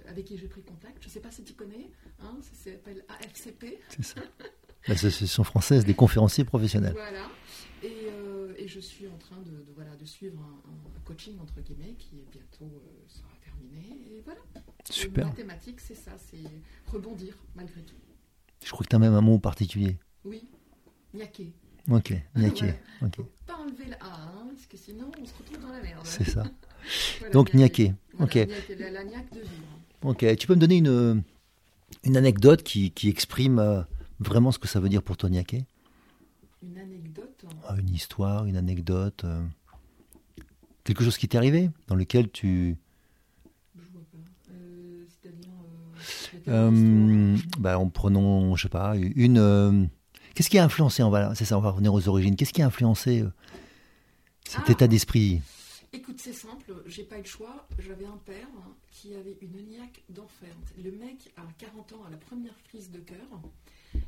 avec 0.07 0.27
qui 0.27 0.39
j'ai 0.39 0.47
pris 0.47 0.63
contact. 0.63 1.03
Je 1.03 1.09
ne 1.09 1.13
sais 1.13 1.21
pas 1.21 1.33
si 1.33 1.43
tu 1.43 1.55
connais, 1.55 1.91
hein, 2.21 2.39
ça 2.41 2.71
s'appelle 2.71 3.05
AFCP. 3.09 3.81
C'est 3.89 4.05
ça. 4.05 4.21
L'Association 4.89 5.45
française 5.45 5.85
des 5.85 5.95
conférenciers 5.95 6.45
professionnels. 6.45 6.93
Voilà. 6.95 7.29
Et, 7.83 7.89
euh, 8.09 8.55
je 8.67 8.81
suis 8.81 9.07
en 9.09 9.17
train 9.19 9.37
de, 9.45 9.51
de, 9.51 9.73
voilà, 9.75 9.95
de 9.97 10.05
suivre 10.05 10.39
un, 10.41 10.71
un 10.71 11.01
coaching, 11.05 11.39
entre 11.41 11.61
guillemets, 11.61 11.95
qui 11.99 12.17
bientôt 12.31 12.65
euh, 12.65 13.05
sera 13.09 13.29
terminé. 13.45 13.97
Et 14.11 14.23
voilà. 14.25 14.41
Super. 14.89 15.25
Et 15.27 15.31
mathématiques, 15.31 15.81
c'est 15.81 15.95
ça, 15.95 16.13
c'est 16.31 16.39
rebondir 16.93 17.35
malgré 17.55 17.83
tout. 17.83 17.95
Je 18.65 18.71
crois 18.71 18.85
que 18.85 18.89
tu 18.91 18.97
as 18.97 18.99
même 18.99 19.15
un 19.15 19.21
mot 19.21 19.39
particulier. 19.39 19.97
Oui, 20.25 20.47
niaquer. 21.15 21.53
Ok, 21.91 22.11
niaquer. 22.37 22.75
Voilà. 23.01 23.07
ok, 23.07 23.17
Faut 23.17 23.29
pas 23.47 23.57
enlever 23.57 23.87
le 23.87 23.95
A, 23.95 24.23
hein, 24.23 24.49
parce 24.55 24.67
que 24.67 24.77
sinon 24.77 25.11
on 25.21 25.25
se 25.27 25.35
retrouve 25.35 25.59
dans 25.61 25.73
la 25.73 25.81
merde. 25.83 26.01
c'est 26.05 26.25
ça. 26.29 26.45
Voilà, 27.19 27.33
Donc 27.35 27.53
niaquer. 27.53 27.93
Voilà, 28.15 28.25
Ok. 28.25 28.35
niaquer, 28.49 28.75
la, 28.77 28.91
la 28.91 29.05
niaque 29.05 29.31
de 29.35 29.41
vivre. 29.41 29.79
Ok, 30.03 30.37
tu 30.37 30.47
peux 30.47 30.55
me 30.55 30.61
donner 30.61 30.77
une, 30.79 31.23
une 32.05 32.17
anecdote 32.17 32.63
qui, 32.63 32.91
qui 32.93 33.09
exprime 33.11 33.59
euh, 33.59 33.83
vraiment 34.21 34.53
ce 34.53 34.59
que 34.59 34.69
ça 34.69 34.79
veut 34.81 34.89
dire 34.89 35.03
pour 35.03 35.17
toi 35.17 35.29
niaquer 35.31 35.65
Une 36.63 36.79
anecdote. 36.79 37.45
hein. 37.47 37.57
Ah, 37.69 37.77
Une 37.79 37.89
histoire, 37.91 38.45
une 38.47 38.57
anecdote 38.57 39.25
euh, 39.25 39.43
Quelque 40.85 41.03
chose 41.05 41.17
qui 41.19 41.29
t'est 41.29 41.37
arrivé 41.39 41.71
dans 41.89 41.95
lequel 41.95 42.31
tu... 42.31 42.77
Je 43.77 43.83
vois 43.93 44.03
pas. 44.13 44.19
Euh, 44.53 45.05
C'est-à-dire. 45.23 45.51
euh, 46.49 47.35
Euh, 47.35 47.37
bah, 47.59 47.79
en 47.79 47.89
prenant, 47.89 48.55
je 48.57 48.63
sais 48.63 48.69
pas, 48.69 48.97
une... 48.97 49.39
euh, 49.39 49.85
Qu'est-ce 50.35 50.49
qui 50.49 50.59
a 50.59 50.65
influencé, 50.65 51.03
on 51.03 51.11
va, 51.11 51.35
c'est 51.35 51.45
ça, 51.45 51.59
on 51.59 51.61
va 51.61 51.71
revenir 51.71 51.93
aux 51.93 52.09
origines, 52.09 52.37
qu'est-ce 52.37 52.53
qui 52.53 52.63
a 52.63 52.67
influencé 52.67 53.25
cet 54.47 54.63
Ah. 54.69 54.73
état 54.73 54.87
d'esprit? 54.89 55.43
Écoute, 55.93 56.21
c'est 56.21 56.33
simple, 56.33 56.73
j'ai 56.87 57.03
pas 57.03 57.17
eu 57.19 57.23
le 57.23 57.27
choix. 57.27 57.67
J'avais 57.81 58.07
un 58.07 58.17
père 58.25 58.47
qui 58.93 59.13
avait 59.17 59.37
une 59.43 59.67
niaque 59.69 60.03
d'enfer. 60.09 60.55
Le 60.83 60.93
mec 60.93 61.33
a 61.37 61.43
40 61.59 61.93
ans, 61.95 62.05
à 62.07 62.11
la 62.11 62.17
première 62.17 62.55
crise 62.69 62.91
de 62.93 62.99
cœur. 63.01 63.27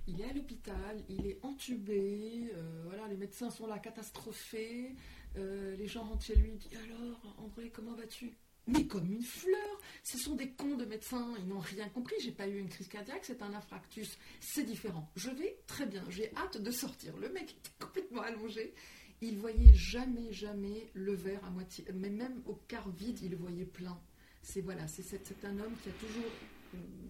Il 0.06 0.20
est 0.20 0.24
à 0.24 0.32
l'hôpital, 0.32 1.02
il 1.08 1.26
est 1.26 1.38
entubé. 1.42 2.50
euh, 2.54 2.82
voilà, 2.84 3.08
les 3.08 3.16
médecins 3.16 3.50
sont 3.50 3.66
là 3.66 3.78
catastrophés. 3.78 4.94
euh, 5.36 5.74
les 5.76 5.86
gens 5.86 6.04
rentrent 6.04 6.24
chez 6.24 6.36
lui, 6.36 6.52
disent 6.52 6.78
alors, 6.84 7.36
André, 7.38 7.70
comment 7.70 7.94
vas-tu? 7.94 8.32
Mais 8.68 8.86
comme 8.86 9.10
une 9.12 9.22
fleur. 9.24 9.80
Ce 10.04 10.18
sont 10.18 10.36
des 10.36 10.50
cons 10.50 10.76
de 10.76 10.84
médecins. 10.84 11.34
Ils 11.38 11.48
n'ont 11.48 11.58
rien 11.58 11.88
compris. 11.88 12.14
J'ai 12.22 12.30
pas 12.30 12.46
eu 12.46 12.58
une 12.58 12.68
crise 12.68 12.86
cardiaque, 12.88 13.24
c'est 13.24 13.42
un 13.42 13.52
infarctus. 13.54 14.16
C'est 14.40 14.62
différent. 14.62 15.10
Je 15.16 15.30
vais 15.30 15.58
très 15.66 15.86
bien. 15.86 16.04
J'ai 16.10 16.32
hâte 16.36 16.58
de 16.62 16.70
sortir. 16.70 17.16
Le 17.16 17.28
mec 17.30 17.50
était 17.50 17.70
complètement 17.80 18.22
allongé. 18.22 18.72
Il 19.20 19.38
voyait 19.38 19.72
jamais, 19.74 20.32
jamais 20.32 20.88
le 20.94 21.14
verre 21.14 21.44
à 21.44 21.50
moitié, 21.50 21.84
mais 21.94 22.10
même 22.10 22.42
au 22.46 22.54
quart 22.66 22.88
vide, 22.90 23.20
il 23.22 23.30
le 23.30 23.36
voyait 23.36 23.64
plein. 23.64 24.00
C'est 24.42 24.60
voilà, 24.60 24.88
c'est 24.88 25.04
un 25.44 25.58
homme 25.60 25.74
qui 25.82 25.88
a 25.88 25.92
toujours, 25.92 26.32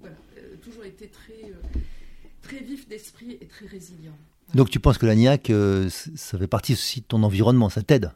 euh, 0.05 0.85
été 0.85 1.09
très, 1.09 1.53
très 2.43 2.59
vif 2.61 2.89
d'esprit 2.89 3.39
et 3.41 3.47
très 3.47 3.67
résilient. 3.67 4.17
Donc 4.55 4.69
tu 4.71 4.81
penses 4.81 4.99
que 4.99 5.07
la 5.07 5.15
niaque, 5.15 5.51
euh, 5.51 5.89
ça 5.89 6.39
fait 6.39 6.47
partie 6.47 6.75
aussi 6.75 7.01
de 7.01 7.07
ton 7.07 7.23
environnement, 7.23 7.69
ça 7.71 7.83
t'aide 7.83 8.13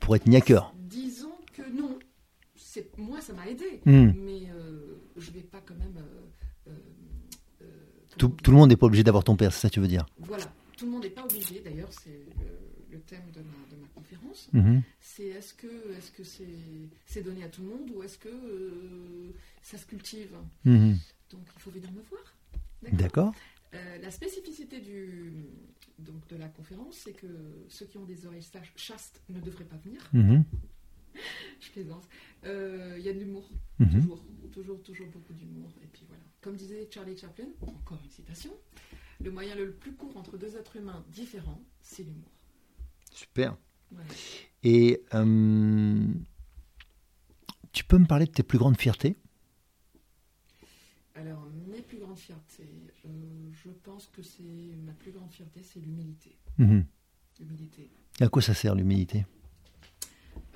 pour 0.00 0.16
être 0.16 0.26
niaqueur? 0.26 0.74
Disons 0.78 1.32
que 1.52 1.62
non. 1.70 1.98
Moi, 2.96 3.20
ça 3.20 3.32
m'a 3.32 3.46
aidé, 3.48 3.80
Hmm. 3.84 4.12
mais 4.24 4.42
euh, 4.54 4.96
je 5.16 5.30
vais 5.30 5.40
pas 5.42 5.60
quand 5.64 5.74
même. 5.74 5.96
euh, 6.68 6.70
euh, 7.62 7.66
tout, 8.16 8.32
le 8.50 8.52
monde 8.56 8.70
n'est 8.70 8.76
pas 8.76 8.86
obligé 8.86 9.04
d'avoir 9.04 9.24
ton 9.24 9.36
père, 9.36 9.52
c'est 9.52 9.60
ça 9.60 9.68
que 9.68 9.74
tu 9.74 9.80
veux 9.80 9.88
dire? 9.88 10.06
Voilà, 10.18 10.44
tout 10.76 10.84
le 10.86 10.92
monde 10.92 11.02
n'est 11.02 11.10
pas 11.10 11.24
obligé. 11.24 11.60
D'ailleurs, 11.64 11.90
c'est 11.92 12.24
le, 12.90 12.98
thème 13.00 13.30
de 13.32 13.40
ma, 13.40 13.76
de 13.76 13.80
ma 13.80 13.88
conférence. 13.94 14.48
Mhm. 14.52 14.82
C'est 15.00 15.26
est-ce 15.26 15.54
que 15.54 15.66
est-ce 15.96 16.10
que 16.12 16.22
c'est 17.06 17.22
donné 17.22 17.42
à 17.44 17.48
tout 17.48 17.62
le 17.62 17.68
monde 17.68 17.90
ou 17.94 18.02
est-ce 18.02 18.18
que 18.18 18.30
ça 19.62 19.76
se 19.78 19.86
cultive? 19.86 20.32
Mhm. 20.64 20.98
Donc 21.30 21.40
il 21.56 21.60
faut 21.62 21.70
venir 21.70 21.90
me 21.92 22.02
voir. 22.08 22.22
D'accord. 22.92 23.32
Euh, 23.74 23.98
la 23.98 24.10
spécificité 24.10 24.80
du 24.80 25.44
donc 25.98 26.26
de 26.28 26.36
la 26.36 26.48
conférence, 26.48 26.96
c'est 27.04 27.12
que 27.12 27.26
ceux 27.68 27.86
qui 27.86 27.98
ont 27.98 28.04
des 28.04 28.24
oreilles 28.26 28.46
chastes 28.76 29.20
ne 29.28 29.40
devraient 29.40 29.64
pas 29.64 29.76
venir. 29.76 30.00
Mhm. 30.12 30.44
Je 31.60 31.70
plaisante. 31.72 32.08
Euh, 32.44 32.94
Il 32.98 33.04
y 33.04 33.08
a 33.08 33.12
de 33.12 33.18
l'humour, 33.18 33.50
Mhm. 33.78 33.90
toujours, 34.00 34.24
toujours, 34.52 34.82
toujours 34.82 35.08
beaucoup 35.08 35.32
d'humour. 35.34 35.70
Et 35.82 35.86
puis 35.86 36.04
voilà. 36.08 36.22
Comme 36.40 36.56
disait 36.56 36.88
Charlie 36.90 37.16
Chaplin, 37.18 37.46
encore 37.60 38.00
une 38.04 38.10
citation, 38.10 38.52
le 39.20 39.30
moyen 39.30 39.54
le 39.56 39.72
plus 39.72 39.92
court 39.92 40.16
entre 40.16 40.38
deux 40.38 40.56
êtres 40.56 40.76
humains 40.76 41.04
différents, 41.08 41.60
c'est 41.82 42.04
l'humour. 42.04 42.30
Super. 43.12 43.56
Et 44.62 45.02
euh, 45.14 46.06
tu 47.72 47.84
peux 47.84 47.98
me 47.98 48.06
parler 48.06 48.26
de 48.26 48.30
tes 48.32 48.42
plus 48.44 48.58
grandes 48.58 48.78
fiertés? 48.78 49.16
Alors, 51.14 51.44
mes 51.66 51.82
plus 51.82 51.98
grandes 51.98 52.18
fiertés, 52.18 52.62
euh, 52.62 52.87
je 53.52 53.70
pense 53.70 54.06
que 54.08 54.22
c'est 54.22 54.42
ma 54.84 54.92
plus 54.92 55.12
grande 55.12 55.30
fierté, 55.32 55.62
c'est 55.62 55.80
l'humilité. 55.80 56.36
Mhm. 56.58 56.84
L'humilité. 57.40 57.90
À 58.20 58.28
quoi 58.28 58.42
ça 58.42 58.54
sert 58.54 58.74
l'humilité? 58.74 59.24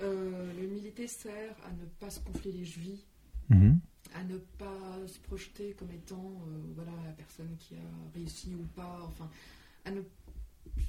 Euh, 0.00 0.52
l'humilité 0.54 1.06
sert 1.06 1.56
à 1.64 1.73
ne 1.73 1.85
pas 2.00 2.11
se 2.11 2.21
gonfler 2.21 2.52
les 2.52 2.64
chevilles, 2.64 3.04
Mhm. 3.49 3.80
à 4.14 4.25
ne 4.25 4.38
pas 4.38 5.06
se 5.06 5.18
projeter 5.21 5.75
comme 5.75 5.90
étant 5.90 6.42
euh, 6.49 6.73
voilà 6.75 6.92
la 7.04 7.12
personne 7.12 7.54
qui 7.59 7.75
a 7.75 8.12
réussi 8.14 8.54
ou 8.54 8.64
pas. 8.75 9.00
Enfin, 9.06 9.28
à 9.85 9.90
ne... 9.90 10.00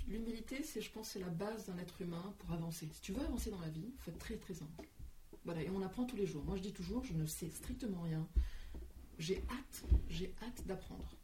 l'humilité, 0.08 0.63
c'est, 0.63 0.82
je 0.82 0.91
pense, 0.91 1.10
c'est 1.10 1.20
la 1.20 1.29
base 1.29 1.65
d'un 1.67 1.77
être 1.77 2.01
humain 2.01 2.34
pour 2.39 2.51
avancer. 2.51 2.88
Si 2.91 3.01
tu 3.01 3.12
veux 3.13 3.22
avancer 3.22 3.51
dans 3.51 3.60
la 3.62 3.70
vie, 3.70 3.91
il 3.93 4.00
faut 4.00 4.12
être 4.12 4.20
très 4.20 4.38
très 4.38 4.62
humble. 4.62 4.88
Voilà, 5.46 5.62
et 5.62 5.70
on 5.70 5.82
apprend 5.82 6.05
tous 6.05 6.15
les 6.15 6.25
jours. 6.25 6.43
Moi, 6.46 6.55
je 6.55 6.62
dis 6.62 6.72
toujours, 6.74 7.03
je 7.03 7.13
ne 7.13 7.25
sais 7.25 7.50
strictement 7.50 8.01
rien. 8.01 8.25
J'ai 9.20 9.43
hâte, 9.50 9.84
j'ai 10.10 10.34
hâte 10.41 10.65
d'apprendre. 10.65 11.15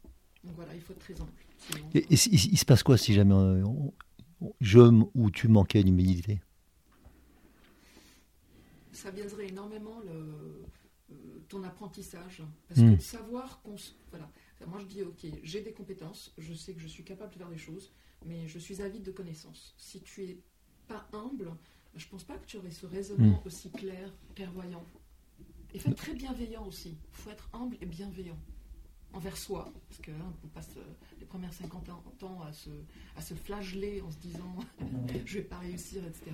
Donc 0.44 0.54
voilà, 0.56 0.74
il 0.74 0.80
faut 0.80 0.92
être 0.92 1.00
très 1.00 1.20
humble. 1.20 1.30
Sinon, 1.58 1.88
Et, 1.94 1.98
et 1.98 2.14
il, 2.14 2.58
se 2.58 2.64
passe 2.64 2.82
quoi 2.82 2.96
si 2.96 3.12
jamais 3.12 3.34
euh, 3.34 3.62
on- 3.64 3.92
on- 4.40 4.54
je 4.60 4.78
ou 5.14 5.30
tu 5.30 5.48
manquais 5.48 5.82
d'humilité? 5.84 6.40
Ça 8.92 9.10
biaiserait 9.10 9.48
énormément 9.48 10.00
le, 10.00 10.10
euh, 11.12 11.14
ton 11.48 11.62
apprentissage. 11.64 12.42
Parce 12.68 12.80
Mm. 12.80 12.96
que 12.96 13.02
savoir 13.02 13.60
qu'on. 13.62 13.76
Voilà. 14.10 14.30
Moi, 14.66 14.78
je 14.80 14.86
dis, 14.86 15.02
OK, 15.02 15.26
j'ai 15.42 15.62
des 15.62 15.72
compétences, 15.72 16.32
je 16.36 16.52
sais 16.52 16.74
que 16.74 16.80
je 16.80 16.86
suis 16.88 17.04
capable 17.04 17.32
de 17.32 17.38
faire 17.38 17.48
des 17.48 17.56
choses, 17.58 17.90
mais 18.26 18.46
je 18.46 18.58
suis 18.58 18.82
avide 18.82 19.02
de 19.02 19.10
connaissances. 19.10 19.74
Si 19.78 20.00
tu 20.02 20.24
es 20.24 20.38
pas 20.86 21.08
humble, 21.12 21.50
je 21.96 22.06
pense 22.08 22.24
pas 22.24 22.36
que 22.36 22.46
tu 22.46 22.56
aurais 22.58 22.70
ce 22.70 22.84
raisonnement 22.86 23.42
aussi 23.46 23.70
clair, 23.70 24.12
clairvoyant. 24.34 24.84
Et 25.72 25.78
être 25.78 25.94
très 25.94 26.14
bienveillant 26.14 26.66
aussi. 26.66 26.90
Il 26.90 27.16
faut 27.16 27.30
être 27.30 27.48
humble 27.52 27.76
et 27.80 27.86
bienveillant 27.86 28.36
envers 29.12 29.36
soi. 29.36 29.72
Parce 29.88 30.00
que 30.00 30.10
hein, 30.10 30.32
on 30.44 30.48
passe 30.48 30.70
euh, 30.76 30.82
les 31.18 31.26
premières 31.26 31.52
50 31.52 31.90
ans 31.90 32.42
à 32.42 32.52
se, 32.52 32.70
à 33.16 33.20
se 33.20 33.34
flageller 33.34 34.00
en 34.00 34.10
se 34.10 34.18
disant 34.18 34.56
je 35.24 35.38
vais 35.38 35.44
pas 35.44 35.58
réussir, 35.58 36.02
etc. 36.04 36.32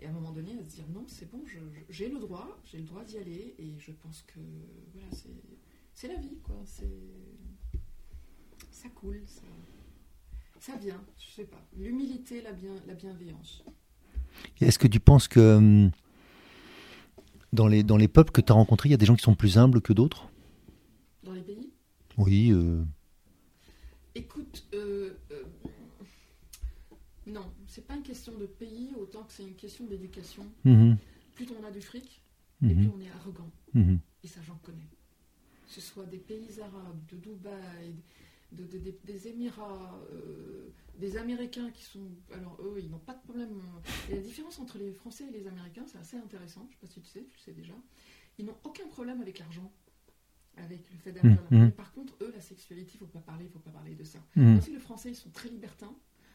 Et 0.00 0.06
à 0.06 0.10
un 0.10 0.12
moment 0.12 0.32
donné, 0.32 0.52
à 0.52 0.68
se 0.68 0.74
dire 0.76 0.84
non, 0.92 1.04
c'est 1.06 1.30
bon, 1.30 1.42
j'ai 1.88 2.08
le 2.08 2.18
droit, 2.18 2.60
j'ai 2.64 2.78
le 2.78 2.84
droit 2.84 3.04
d'y 3.04 3.18
aller, 3.18 3.54
et 3.58 3.74
je 3.78 3.92
pense 3.92 4.22
que 4.22 4.40
voilà, 4.92 5.08
c'est, 5.12 5.28
c'est 5.94 6.08
la 6.08 6.16
vie, 6.16 6.38
quoi. 6.42 6.56
C'est, 6.64 6.86
ça 8.70 8.88
coule, 8.88 9.22
ça, 9.26 9.42
ça 10.58 10.76
vient, 10.76 11.00
je 11.18 11.34
sais 11.34 11.44
pas. 11.44 11.62
L'humilité, 11.76 12.42
la, 12.42 12.52
bien, 12.52 12.74
la 12.86 12.94
bienveillance. 12.94 13.64
Est-ce 14.60 14.78
que 14.78 14.88
tu 14.88 15.00
penses 15.00 15.28
que 15.28 15.56
hum, 15.56 15.90
dans 17.52 17.66
les, 17.66 17.82
dans 17.82 17.96
les 17.96 18.08
peuples 18.08 18.32
que 18.32 18.40
tu 18.40 18.50
as 18.50 18.54
rencontrés, 18.54 18.88
il 18.88 18.92
y 18.92 18.94
a 18.94 18.98
des 18.98 19.06
gens 19.06 19.14
qui 19.14 19.22
sont 19.22 19.34
plus 19.34 19.58
humbles 19.58 19.80
que 19.80 19.92
d'autres? 19.92 20.31
Oui. 22.18 22.50
euh, 22.52 22.84
Écoute, 24.14 24.66
euh, 24.74 25.14
euh, 25.30 25.42
non, 27.26 27.50
c'est 27.66 27.86
pas 27.86 27.94
une 27.96 28.02
question 28.02 28.36
de 28.36 28.46
pays 28.46 28.90
autant 28.98 29.22
que 29.22 29.32
c'est 29.32 29.42
une 29.44 29.54
question 29.54 29.86
d'éducation. 29.86 30.44
mhm, 30.64 30.96
Plus 31.34 31.46
on 31.58 31.64
a 31.64 31.70
du 31.70 31.80
fric, 31.80 32.20
et 32.62 32.66
mhm, 32.66 32.74
plus 32.76 32.90
on 32.96 33.00
est 33.00 33.10
arrogant. 33.10 33.50
mhm. 33.74 33.98
Et 34.24 34.28
ça, 34.28 34.40
j'en 34.46 34.56
connais. 34.56 34.88
Que 35.66 35.72
ce 35.72 35.80
soit 35.80 36.04
des 36.06 36.18
pays 36.18 36.60
arabes, 36.60 36.98
de 37.10 37.16
Dubaï, 37.16 37.94
de- 38.52 38.64
de- 38.64 38.78
des- 38.78 38.98
des 39.04 39.28
Émirats, 39.28 39.98
euh, 40.12 40.68
des 40.98 41.16
Américains 41.16 41.70
qui 41.70 41.82
sont. 41.84 42.06
Alors, 42.34 42.58
eux, 42.62 42.76
ils 42.78 42.90
n'ont 42.90 42.98
pas 42.98 43.14
de 43.14 43.22
problème. 43.22 43.62
Et 44.10 44.14
la 44.16 44.20
différence 44.20 44.58
entre 44.58 44.76
les 44.78 44.92
Français 44.92 45.24
et 45.28 45.32
les 45.32 45.46
Américains, 45.46 45.86
c'est 45.86 45.98
assez 45.98 46.16
intéressant. 46.18 46.60
Je 46.60 46.66
ne 46.66 46.72
sais 46.72 46.78
pas 46.80 46.86
si 46.88 47.00
tu 47.00 47.06
sais, 47.08 47.24
tu 47.30 47.38
sais 47.38 47.52
déjà. 47.52 47.72
Ils 48.38 48.44
n'ont 48.44 48.56
aucun 48.64 48.86
problème 48.88 49.22
avec 49.22 49.38
l'argent. 49.38 49.72
Avec 50.56 50.90
le 50.90 50.98
fait 50.98 51.12
d'avoir. 51.12 51.42
Mhm. 51.50 51.64
Mais 51.64 51.70
par 51.70 51.92
contre, 51.92 52.14
eux, 52.20 52.30
la 52.34 52.40
sexualité, 52.40 52.92
il 52.94 52.96
ne 52.96 53.06
faut 53.06 53.12
pas 53.12 53.20
parler, 53.20 53.44
il 53.44 53.48
ne 53.48 53.52
faut 53.52 53.58
pas 53.58 53.70
parler 53.70 53.94
de 53.94 54.04
ça. 54.04 54.18
Mhm. 54.36 54.44
Même 54.44 54.60
si 54.60 54.72
les 54.72 54.78
Français, 54.78 55.10
ils 55.10 55.14
sont 55.16 55.30
très 55.30 55.48
libertins, 55.48 55.94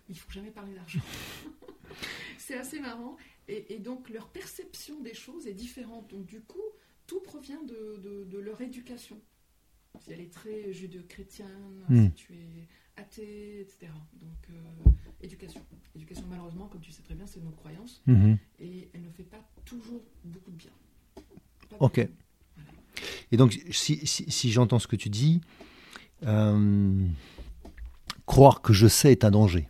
mais 0.10 0.16
il 0.16 0.18
ne 0.18 0.22
faut 0.22 0.32
jamais 0.32 0.52
parler 0.52 0.74
d'argent. 0.74 1.00
c'est 2.38 2.58
assez 2.58 2.80
marrant. 2.80 3.18
Et, 3.48 3.76
et 3.76 3.80
donc, 3.80 4.10
leur 4.10 4.30
perception 4.30 5.00
des 5.02 5.14
choses 5.14 5.48
est 5.48 5.54
différente. 5.54 6.10
Donc, 6.10 6.26
du 6.26 6.42
coup, 6.42 6.62
tout 7.06 7.22
provient 7.22 7.62
de, 7.64 7.98
de- 8.04 8.24
de 8.26 8.38
leur 8.40 8.60
éducation. 8.62 9.22
Si 10.02 10.12
elle 10.12 10.22
est 10.22 10.34
très 10.34 10.74
judéo-chrétienne, 10.74 11.86
Mm. 11.90 12.06
si 12.08 12.12
tu 12.14 12.34
es 12.34 12.68
athée, 12.98 13.62
etc. 13.62 13.88
Donc, 14.14 14.50
euh, 14.50 14.90
éducation. 15.22 15.64
Éducation, 15.96 16.26
malheureusement, 16.30 16.68
comme 16.68 16.82
tu 16.82 16.92
sais 16.92 17.02
très 17.04 17.16
bien, 17.16 17.26
c'est 17.28 17.40
nos 17.40 17.52
croyances. 17.52 18.04
Et 18.60 18.90
elle 18.94 19.04
ne 19.04 19.12
fait 19.12 19.24
pas 19.24 19.48
toujours 19.66 20.04
beaucoup 20.24 20.52
de 20.52 20.58
bien. 20.58 20.72
Pas 21.70 21.78
Ok. 21.80 22.00
beaucoup. 22.00 22.14
Et 23.32 23.38
donc, 23.38 23.60
si, 23.72 24.06
si, 24.06 24.30
si 24.32 24.52
j'entends 24.52 24.80
ce 24.80 24.88
que 24.88 24.96
tu 24.96 25.10
dis, 25.10 25.42
euh, 26.26 27.08
croire 28.26 28.62
que 28.62 28.74
je 28.74 28.88
sais 28.88 29.12
est 29.12 29.24
un 29.24 29.32
danger. 29.32 29.68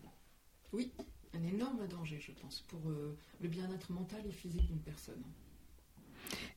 Oui, 0.73 0.91
un 1.33 1.43
énorme 1.43 1.87
danger, 1.89 2.19
je 2.19 2.31
pense, 2.41 2.63
pour, 2.67 2.79
euh, 2.89 3.17
bien-être 3.41 3.91
mental 3.91 4.19
et 4.27 4.31
physique 4.31 4.65
d'une 4.67 4.79
personne. 4.79 5.21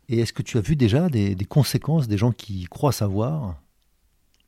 Et 0.08 0.18
est-ce 0.18 0.32
que 0.32 0.42
tu 0.42 0.58
as 0.58 0.60
vu 0.60 0.74
déjà 0.74 1.08
des, 1.08 1.36
conséquences 1.48 2.08
des 2.08 2.18
gens 2.18 2.32
qui 2.32 2.64
croient 2.64 2.92
savoir 2.92 3.60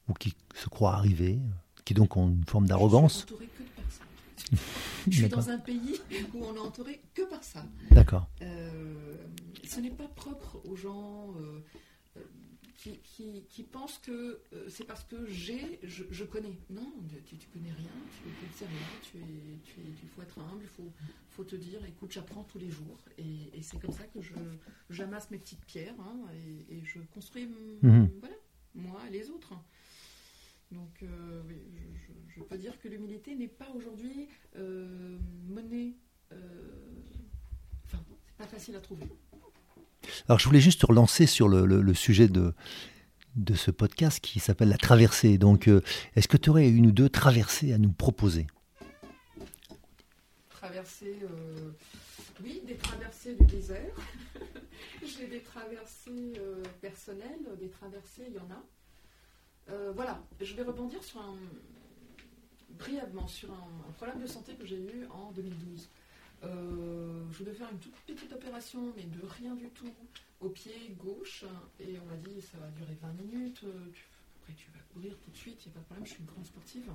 ou 0.08 0.14
qui 0.14 0.34
se 0.54 0.68
croient 0.68 0.94
arriver, 0.94 1.38
qui 1.84 1.94
donc 1.94 2.16
ont 2.16 2.28
une 2.28 2.44
forme 2.44 2.66
d'arrogance 2.66 3.26
Je 5.08 5.18
suis 5.18 5.28
dans 5.28 5.50
un 5.50 5.58
pays 5.58 6.00
où 6.34 6.44
on 6.44 6.52
n'est 6.54 6.58
entouré 6.58 7.00
que 7.14 7.22
par 7.22 7.44
ça. 7.44 7.64
D'accord. 7.92 8.28
Euh, 8.42 9.14
ce 9.64 9.78
n'est 9.78 9.90
pas 9.90 10.08
propre 10.08 10.60
aux 10.64 10.74
gens 10.74 11.32
euh, 11.38 11.60
qui, 13.48 13.62
pensent 13.62 13.98
que 13.98 14.40
euh, 14.52 14.68
c'est 14.68 14.84
parce 14.84 15.04
que 15.04 15.26
j'ai, 15.26 15.78
je, 15.84 16.24
connais. 16.24 16.58
Non, 16.70 16.92
tu, 17.26 17.36
ne 17.36 17.40
connais 17.52 17.72
rien, 17.72 17.90
tu 18.22 18.46
ne 18.46 18.52
sais 18.52 18.66
rien, 18.66 18.86
tu 19.02 19.18
es, 19.18 19.84
il 20.02 20.08
faut 20.08 20.22
être 20.22 20.38
humble, 20.38 20.62
il 20.62 20.68
faut, 20.68 20.92
faut 21.30 21.44
te 21.44 21.54
dire, 21.54 21.84
écoute, 21.84 22.12
j'apprends 22.12 22.44
tous 22.44 22.58
les 22.58 22.70
jours. 22.70 22.98
Et, 23.18 23.62
c'est 23.62 23.80
comme 23.80 23.92
ça 23.92 24.04
que 24.04 24.20
je, 24.20 24.34
j'amasse 24.90 25.30
mes 25.30 25.38
petites 25.38 25.64
pierres 25.64 25.94
hein, 26.00 26.26
et, 26.68 26.82
je 26.84 26.98
construis 27.14 27.46
mhm. 27.82 28.10
voilà, 28.20 28.36
moi 28.74 29.00
et 29.08 29.12
les 29.12 29.30
autres. 29.30 29.54
Donc, 30.72 31.02
euh, 31.02 31.42
oui, 31.46 31.56
je, 32.34 32.42
peux 32.42 32.56
dire 32.56 32.78
que 32.80 32.88
l'humilité 32.88 33.34
n'est 33.34 33.46
pas 33.46 33.70
aujourd'hui 33.74 34.28
euh, 34.56 35.18
monnaie. 35.46 35.92
enfin, 37.84 38.02
c'est 38.26 38.36
pas 38.36 38.46
facile 38.46 38.74
à 38.74 38.80
trouver. 38.80 39.06
Alors 40.28 40.38
je 40.38 40.46
voulais 40.46 40.60
juste 40.60 40.80
te 40.80 40.86
relancer 40.86 41.26
sur 41.26 41.48
le, 41.48 41.94
sujet 41.94 42.28
de, 42.28 42.54
ce 43.54 43.70
podcast 43.70 44.20
qui 44.20 44.40
s'appelle 44.40 44.68
La 44.68 44.78
traversée. 44.78 45.38
Donc 45.38 45.68
euh, 45.68 45.82
est-ce 46.16 46.28
que 46.28 46.36
tu 46.36 46.50
aurais 46.50 46.68
une 46.68 46.86
ou 46.86 46.92
deux 46.92 47.08
traversées 47.08 47.72
à 47.72 47.78
nous 47.78 47.92
proposer? 47.92 48.46
Traversées, 50.48 51.18
euh, 51.22 51.70
oui, 52.42 52.62
des 52.66 52.76
traversées 52.76 53.34
du 53.34 53.44
désert. 53.46 53.94
J'ai 55.04 55.26
des 55.26 55.40
traversées 55.40 56.32
euh, 56.38 56.62
personnelles, 56.80 57.40
des 57.58 57.68
traversées, 57.68 58.26
il 58.28 58.34
y 58.34 58.38
en 58.38 58.50
a. 58.50 59.92
voilà, 59.94 60.22
je 60.40 60.54
vais 60.54 60.62
rebondir 60.62 61.02
sur 61.02 61.20
brièvement 62.78 63.26
sur 63.26 63.50
un 63.52 63.92
problème 63.92 64.20
de 64.20 64.26
santé 64.26 64.54
que 64.54 64.66
j'ai 64.66 64.78
eu 64.78 65.06
en 65.10 65.30
2012. 65.32 65.88
Euh, 66.44 67.24
je 67.30 67.44
devais 67.44 67.54
faire 67.54 67.70
une 67.70 67.78
toute 67.78 67.94
petite 68.06 68.32
opération, 68.32 68.92
mais 68.96 69.04
de 69.04 69.24
rien 69.24 69.54
du 69.54 69.68
tout, 69.70 69.92
au 70.40 70.48
pied 70.48 70.94
gauche. 70.98 71.44
Et 71.78 71.98
on 72.00 72.06
m'a 72.06 72.16
dit, 72.16 72.40
ça 72.40 72.58
va 72.58 72.68
durer 72.70 72.96
20 73.00 73.12
minutes. 73.12 73.60
Euh, 73.64 73.86
après, 74.40 74.54
tu 74.54 74.70
vas 74.70 74.80
courir 74.92 75.16
tout 75.24 75.30
de 75.30 75.36
suite, 75.36 75.64
il 75.64 75.68
n'y 75.68 75.72
a 75.72 75.74
pas 75.74 75.80
de 75.80 75.84
problème, 75.84 76.06
je 76.06 76.12
suis 76.12 76.20
une 76.20 76.26
grande 76.26 76.44
sportive. 76.44 76.90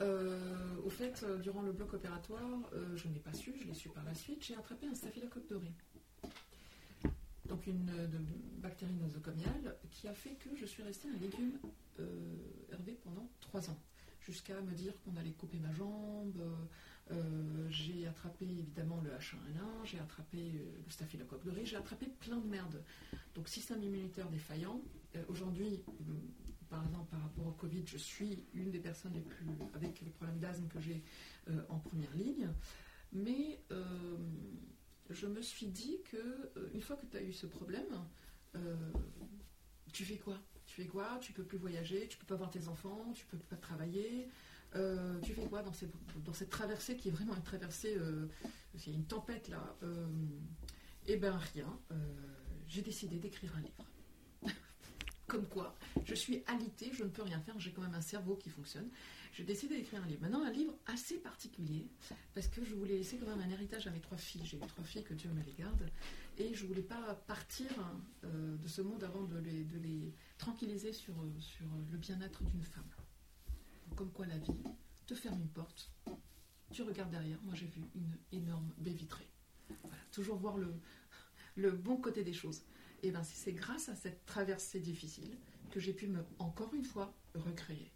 Euh, 0.00 0.76
au 0.84 0.90
fait, 0.90 1.24
durant 1.42 1.62
le 1.62 1.72
bloc 1.72 1.94
opératoire, 1.94 2.70
je 2.94 3.08
n'ai 3.08 3.18
pas 3.18 3.32
su, 3.32 3.54
je 3.58 3.66
l'ai 3.66 3.74
su 3.74 3.88
par 3.88 4.04
la 4.04 4.14
suite, 4.14 4.44
j'ai 4.44 4.54
attrapé 4.54 4.86
un 4.86 4.94
staphylocoque 4.94 5.48
doré. 5.48 5.72
Donc 7.46 7.66
une 7.66 7.90
bactérie 8.58 8.92
nosocomiale 8.92 9.76
qui 9.90 10.06
a 10.06 10.12
fait 10.12 10.34
que 10.34 10.54
je 10.54 10.66
suis 10.66 10.82
restée 10.82 11.08
un 11.08 11.16
légume 11.16 11.58
hervé 12.70 12.98
pendant 13.02 13.28
3 13.40 13.70
ans. 13.70 13.78
Jusqu'à 14.28 14.60
me 14.60 14.72
dire 14.72 14.92
qu'on 15.02 15.16
allait 15.16 15.32
couper 15.32 15.58
ma 15.58 15.72
jambe, 15.72 16.36
euh, 16.38 16.54
j'ai 17.70 18.06
attrapé 18.06 18.44
évidemment 18.44 19.00
le 19.02 19.10
H1N1, 19.10 19.84
j'ai 19.84 19.98
attrapé 19.98 20.38
euh, 20.38 20.82
le 20.84 20.90
staphylocoque 20.90 21.44
doré, 21.44 21.64
j'ai 21.64 21.76
attrapé 21.76 22.06
plein 22.06 22.36
de 22.36 22.46
merde. 22.46 22.82
Donc 23.34 23.48
système 23.48 23.82
immunitaire 23.82 24.28
défaillant. 24.28 24.80
Euh, 25.16 25.22
aujourd'hui, 25.28 25.82
par 26.68 26.84
exemple 26.84 27.10
par 27.10 27.22
rapport 27.22 27.46
au 27.46 27.52
Covid, 27.52 27.84
je 27.86 27.96
suis 27.96 28.44
une 28.54 28.70
des 28.70 28.78
personnes 28.78 29.14
les 29.14 29.20
plus 29.20 29.46
avec 29.74 30.00
les 30.00 30.10
problèmes 30.10 30.38
d'asthme 30.38 30.68
que 30.68 30.80
j'ai 30.80 31.02
en 31.70 31.78
première 31.78 32.14
ligne. 32.14 32.50
Mais 33.12 33.58
je 35.08 35.26
me 35.26 35.40
suis 35.40 35.66
dit 35.66 35.98
que 36.10 36.52
une 36.74 36.82
fois 36.82 36.96
que 36.96 37.06
tu 37.06 37.16
as 37.16 37.22
eu 37.22 37.32
ce 37.32 37.46
problème, 37.46 37.86
tu 39.94 40.04
fais 40.04 40.18
quoi? 40.18 40.38
Tu 40.66 40.82
fais 40.82 40.86
quoi? 40.86 41.18
Tu 41.22 41.32
peux 41.32 41.44
plus 41.44 41.56
voyager, 41.56 42.06
tu 42.08 42.18
peux 42.18 42.26
pas 42.26 42.36
voir 42.36 42.50
tes 42.50 42.68
enfants, 42.68 43.12
tu 43.14 43.24
peux 43.24 43.38
pas 43.38 43.56
travailler. 43.56 44.28
Euh, 44.76 45.18
tu 45.22 45.32
fais 45.32 45.46
quoi 45.46 45.62
dans 45.62 45.72
cette, 45.72 45.92
dans 46.24 46.32
cette 46.32 46.50
traversée 46.50 46.96
qui 46.96 47.08
est 47.08 47.10
vraiment 47.10 47.34
une 47.34 47.42
traversée, 47.42 47.94
euh, 47.96 48.26
c'est 48.76 48.90
une 48.90 49.04
tempête 49.04 49.48
là 49.48 49.76
euh, 49.82 50.06
Eh 51.06 51.16
bien 51.16 51.36
rien, 51.54 51.78
j'ai 52.66 52.82
décidé 52.82 53.18
d'écrire 53.18 53.56
un 53.56 53.60
livre. 53.60 53.86
Comme 55.26 55.46
quoi, 55.46 55.74
je 56.04 56.14
suis 56.14 56.42
alitée, 56.46 56.90
je 56.92 57.04
ne 57.04 57.08
peux 57.08 57.22
rien 57.22 57.40
faire, 57.40 57.58
j'ai 57.58 57.72
quand 57.72 57.82
même 57.82 57.94
un 57.94 58.02
cerveau 58.02 58.36
qui 58.36 58.50
fonctionne. 58.50 58.88
J'ai 59.32 59.44
décidé 59.44 59.76
d'écrire 59.76 60.02
un 60.02 60.06
livre. 60.06 60.22
Maintenant, 60.22 60.42
un 60.42 60.50
livre 60.50 60.74
assez 60.86 61.16
particulier, 61.16 61.86
parce 62.34 62.48
que 62.48 62.64
je 62.64 62.74
voulais 62.74 62.96
laisser 62.96 63.18
quand 63.18 63.26
même 63.26 63.40
un 63.40 63.50
héritage 63.50 63.86
à 63.86 63.90
mes 63.90 64.00
trois 64.00 64.18
filles. 64.18 64.42
J'ai 64.44 64.56
eu 64.56 64.60
trois 64.60 64.84
filles, 64.84 65.04
que 65.04 65.14
Dieu 65.14 65.30
me 65.30 65.42
les 65.42 65.52
garde. 65.52 65.88
Et 66.38 66.54
je 66.54 66.66
voulais 66.66 66.82
pas 66.82 67.14
partir 67.26 67.66
de 68.22 68.68
ce 68.68 68.80
monde 68.80 69.04
avant 69.04 69.22
de 69.22 69.38
les, 69.38 70.12
tranquilliser 70.38 70.92
sur 70.92 71.14
le 71.22 71.98
bien-être 71.98 72.42
d'une 72.44 72.62
femme 72.62 72.88
comme 73.96 74.10
quoi 74.12 74.26
la 74.26 74.38
vie 74.38 74.62
te 75.06 75.14
ferme 75.14 75.40
une 75.40 75.48
porte, 75.48 75.90
tu 76.72 76.82
regardes 76.82 77.10
derrière, 77.10 77.38
moi 77.42 77.54
j'ai 77.54 77.66
vu 77.66 77.82
une 77.94 78.16
énorme 78.32 78.70
baie 78.78 78.92
vitrée. 78.92 79.28
toujours 80.12 80.36
voir 80.36 80.58
le, 80.58 80.72
le 81.56 81.72
bon 81.72 81.96
côté 81.96 82.24
des 82.24 82.32
choses. 82.32 82.62
Et 83.02 83.10
bien 83.10 83.22
c'est 83.22 83.52
grâce 83.52 83.88
à 83.88 83.94
cette 83.94 84.24
traversée 84.26 84.80
difficile 84.80 85.36
que 85.70 85.80
j'ai 85.80 85.92
pu 85.92 86.06
me, 86.06 86.24
encore 86.38 86.74
une 86.74 86.84
fois, 86.84 87.14
recréer. 87.34 87.92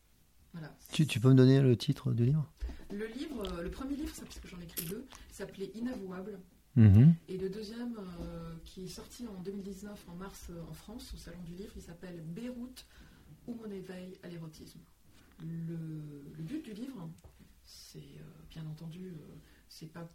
Voilà. 0.53 0.77
Tu, 0.93 1.07
peux 1.19 1.31
me 1.31 1.35
donner 1.35 1.61
le 1.61 1.77
titre 1.77 2.13
du 2.13 2.27
livre? 2.27 2.53
Le 2.91 3.07
livre, 3.07 3.43
euh, 3.47 3.63
le 3.63 3.71
premier 3.71 3.97
livre, 3.97 4.13
parce 4.19 4.39
que 4.39 4.49
j'en 4.49 4.61
ai 4.61 4.65
écrit 4.65 4.85
deux, 4.85 5.07
s'appelait 5.31 5.71
Inavouable. 5.75 6.39
Mhm. 6.77 7.15
Et 7.29 7.39
le 7.39 7.49
deuxième, 7.49 7.97
euh, 7.99 8.55
qui 8.65 8.85
est 8.85 8.89
sorti 8.89 9.27
en 9.27 9.41
2019, 9.43 10.05
en 10.09 10.15
mars, 10.15 10.49
euh, 10.51 10.63
en 10.69 10.75
France, 10.75 11.13
au 11.15 11.17
Salon 11.17 11.43
du 11.47 11.55
Livre, 11.55 11.73
il 11.77 11.83
s'appelle 11.83 12.21
Beyrouth 12.21 12.87
ou 13.47 13.55
mon 13.55 13.71
éveil 13.71 14.19
à 14.23 14.29
l'érotisme. 14.29 14.81
Le, 15.43 16.43
but 16.43 16.65
du 16.65 16.73
livre, 16.73 17.11
c'est 17.65 17.99
euh, 17.99 18.43
bien 18.51 18.67
entendu, 18.67 19.09
euh, 19.09 19.35
c'est 19.69 19.87
pas 19.87 20.09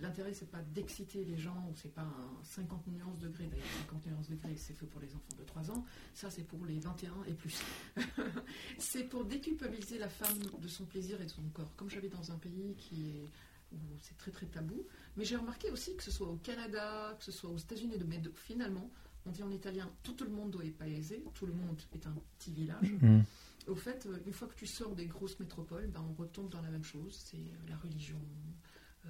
l'intérêt, 0.00 0.32
c'est 0.32 0.50
pas 0.50 0.62
d'exciter 0.62 1.24
les 1.24 1.36
gens, 1.36 1.72
c'est 1.74 1.92
pas 1.92 2.02
un 2.02 2.44
50 2.44 2.86
nuances 2.88 3.18
degrés. 3.18 3.46
D'ailleurs, 3.46 3.66
50 3.88 4.06
nuances 4.06 4.28
degrés, 4.30 4.56
c'est 4.56 4.72
fait 4.74 4.86
pour 4.86 5.00
les 5.00 5.14
enfants 5.14 5.36
de 5.38 5.44
3 5.44 5.70
ans. 5.70 5.84
Ça, 6.14 6.30
c'est 6.30 6.44
pour 6.44 6.64
les 6.64 6.78
21 6.78 7.24
et 7.26 7.34
plus. 7.34 7.62
c'est 8.78 9.04
pour 9.04 9.24
déculpabiliser 9.24 9.98
la 9.98 10.08
femme 10.08 10.38
de 10.60 10.68
son 10.68 10.84
plaisir 10.84 11.20
et 11.20 11.24
de 11.24 11.30
son 11.30 11.42
corps. 11.52 11.74
Comme 11.76 11.90
j'avais 11.90 12.08
dans 12.08 12.32
un 12.32 12.38
pays 12.38 12.74
qui 12.78 13.10
est 13.10 13.30
où 13.72 13.76
c'est 14.00 14.16
très 14.16 14.30
très 14.30 14.46
tabou. 14.46 14.86
Mais 15.16 15.24
j'ai 15.24 15.36
remarqué 15.36 15.70
aussi 15.70 15.96
que 15.96 16.02
ce 16.02 16.10
soit 16.10 16.28
au 16.28 16.36
Canada, 16.36 17.14
que 17.18 17.24
ce 17.24 17.32
soit 17.32 17.50
aux 17.50 17.58
États-Unis, 17.58 17.96
mais 18.06 18.20
finalement, 18.34 18.90
on 19.26 19.30
dit 19.30 19.42
en 19.42 19.50
italien, 19.50 19.90
tout 20.02 20.16
le 20.22 20.30
monde 20.30 20.56
est 20.62 20.70
paese, 20.70 21.14
tout 21.34 21.46
le 21.46 21.52
monde 21.52 21.80
est 21.92 22.06
un 22.06 22.14
petit 22.38 22.52
village. 22.52 22.92
Mm 23.00 23.22
au 23.68 23.74
fait, 23.74 24.06
euh, 24.06 24.18
une 24.26 24.32
fois 24.32 24.48
que 24.48 24.54
tu 24.54 24.66
sors 24.66 24.94
des 24.94 25.06
grosses 25.06 25.38
métropoles, 25.40 25.88
ben, 25.88 26.04
on 26.08 26.20
retombe 26.20 26.50
dans 26.50 26.60
la 26.60 26.70
même 26.70 26.84
chose. 26.84 27.24
C'est 27.24 27.36
euh, 27.36 27.68
la 27.68 27.76
religion, 27.76 28.20
euh, 29.06 29.08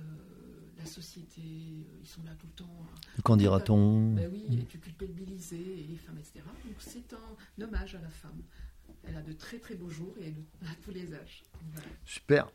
la 0.79 0.87
société, 0.87 1.41
ils 1.41 2.07
sont 2.07 2.23
là 2.25 2.33
tout 2.39 2.47
le 2.47 2.53
temps. 2.53 2.87
Qu'en 3.23 3.37
dira-t-on 3.37 4.13
ben? 4.13 4.31
oui, 4.33 4.45
et 4.53 4.65
tu 4.65 4.79
culpabiliser, 4.79 5.81
et 5.81 5.87
les 5.87 5.97
femmes, 5.97 6.19
etc. 6.19 6.41
Donc 6.65 6.77
c'est 6.79 7.13
un 7.13 7.65
hommage 7.65 7.95
à 7.95 8.01
la 8.01 8.11
femme. 8.11 8.43
Elle 9.05 9.17
a 9.17 9.23
de 9.23 9.33
très 9.33 9.59
très 9.59 9.75
beaux 9.75 9.91
jours 9.91 10.15
et 10.21 10.35
à 10.67 10.75
tous 10.83 10.91
les 10.91 11.15
âges. 11.15 11.43
Super. 12.05 12.51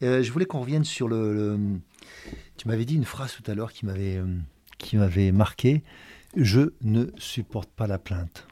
je 0.00 0.30
voulais 0.30 0.46
qu'on 0.46 0.60
revienne 0.60 0.84
sur 0.84 1.08
le, 1.08 1.58
Tu 2.56 2.68
m'avais 2.68 2.84
dit 2.84 2.94
une 2.94 3.04
phrase 3.04 3.34
tout 3.34 3.48
à 3.50 3.54
l'heure 3.54 3.72
qui 3.72 3.86
m'avait 3.86 4.20
qui 4.78 4.96
m'avait 4.96 5.32
marqué. 5.32 5.82
Je 6.36 6.72
ne 6.82 7.06
supporte 7.16 7.70
pas 7.70 7.86
la 7.86 7.98
plainte. 7.98 8.46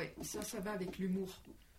Ouais, 0.00 0.14
ça, 0.22 0.40
ça 0.40 0.60
va 0.60 0.72
avec 0.72 0.96
l'humour. 0.96 1.28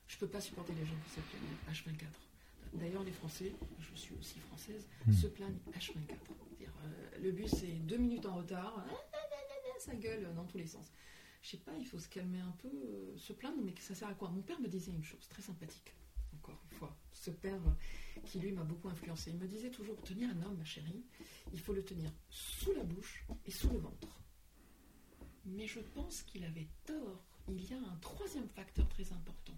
Je 0.08 0.16
peux 0.18 0.28
pas 0.28 0.40
supporter 0.40 0.74
les 0.74 0.86
gens 0.86 0.94
qui 1.06 1.10
se 1.10 1.20
plaignent 1.22 1.96
H24. 1.98 2.78
D'ailleurs, 2.80 3.04
les 3.04 3.12
Français, 3.12 3.52
je 3.80 3.96
suis 3.96 4.14
aussi 4.14 4.38
française, 4.42 4.88
hmm. 5.08 5.12
se 5.12 5.26
plaignent 5.26 5.58
H24. 5.74 6.14
Euh, 6.62 7.20
le 7.20 7.32
bus 7.32 7.52
est 7.64 7.80
deux 7.80 7.98
minutes 7.98 8.28
en 8.28 8.36
retard, 8.36 8.86
ça 9.80 9.96
gueule 9.96 10.32
dans 10.36 10.46
tous 10.46 10.60
les 10.60 10.68
sens. 10.68 10.92
Je 11.42 11.50
sais 11.50 11.58
pas, 11.58 11.72
il 11.80 11.86
faut 11.88 11.98
se 11.98 12.08
calmer 12.10 12.42
un 12.42 12.52
peu, 12.60 12.68
euh, 12.68 13.18
se 13.18 13.34
plaindre, 13.34 13.60
mais 13.64 13.74
ça 13.80 13.96
sert 13.96 14.10
à 14.10 14.14
quoi? 14.14 14.30
Mon 14.30 14.44
père 14.44 14.60
me 14.62 14.68
disait 14.68 14.92
une 14.92 15.04
chose 15.04 15.28
très 15.28 15.42
sympathique, 15.42 15.96
encore 16.36 16.62
une 16.70 16.78
fois. 16.78 16.96
Ce 17.14 17.32
père 17.32 17.60
qui, 18.26 18.38
lui, 18.40 18.52
m'a 18.52 18.64
beaucoup 18.64 18.90
influencé. 18.90 19.32
Il 19.32 19.38
me 19.38 19.48
disait 19.48 19.72
toujours 19.72 20.00
tenir 20.04 20.30
un 20.30 20.44
homme, 20.44 20.58
ma 20.60 20.64
chérie, 20.64 21.04
il 21.54 21.60
faut 21.60 21.74
le 21.74 21.84
tenir 21.84 22.12
sous 22.30 22.72
la 22.74 22.84
bouche 22.84 23.26
et 23.48 23.52
sous 23.52 23.70
le 23.72 23.80
ventre. 23.80 24.22
Mais 25.44 25.66
je 25.66 25.80
pense 25.80 26.22
qu'il 26.22 26.44
avait 26.44 26.68
tort 26.86 27.26
il 27.50 27.70
y 27.70 27.74
a 27.74 27.78
un 27.78 27.98
troisième 28.02 28.48
facteur 28.50 28.88
très 28.90 29.12
important. 29.14 29.58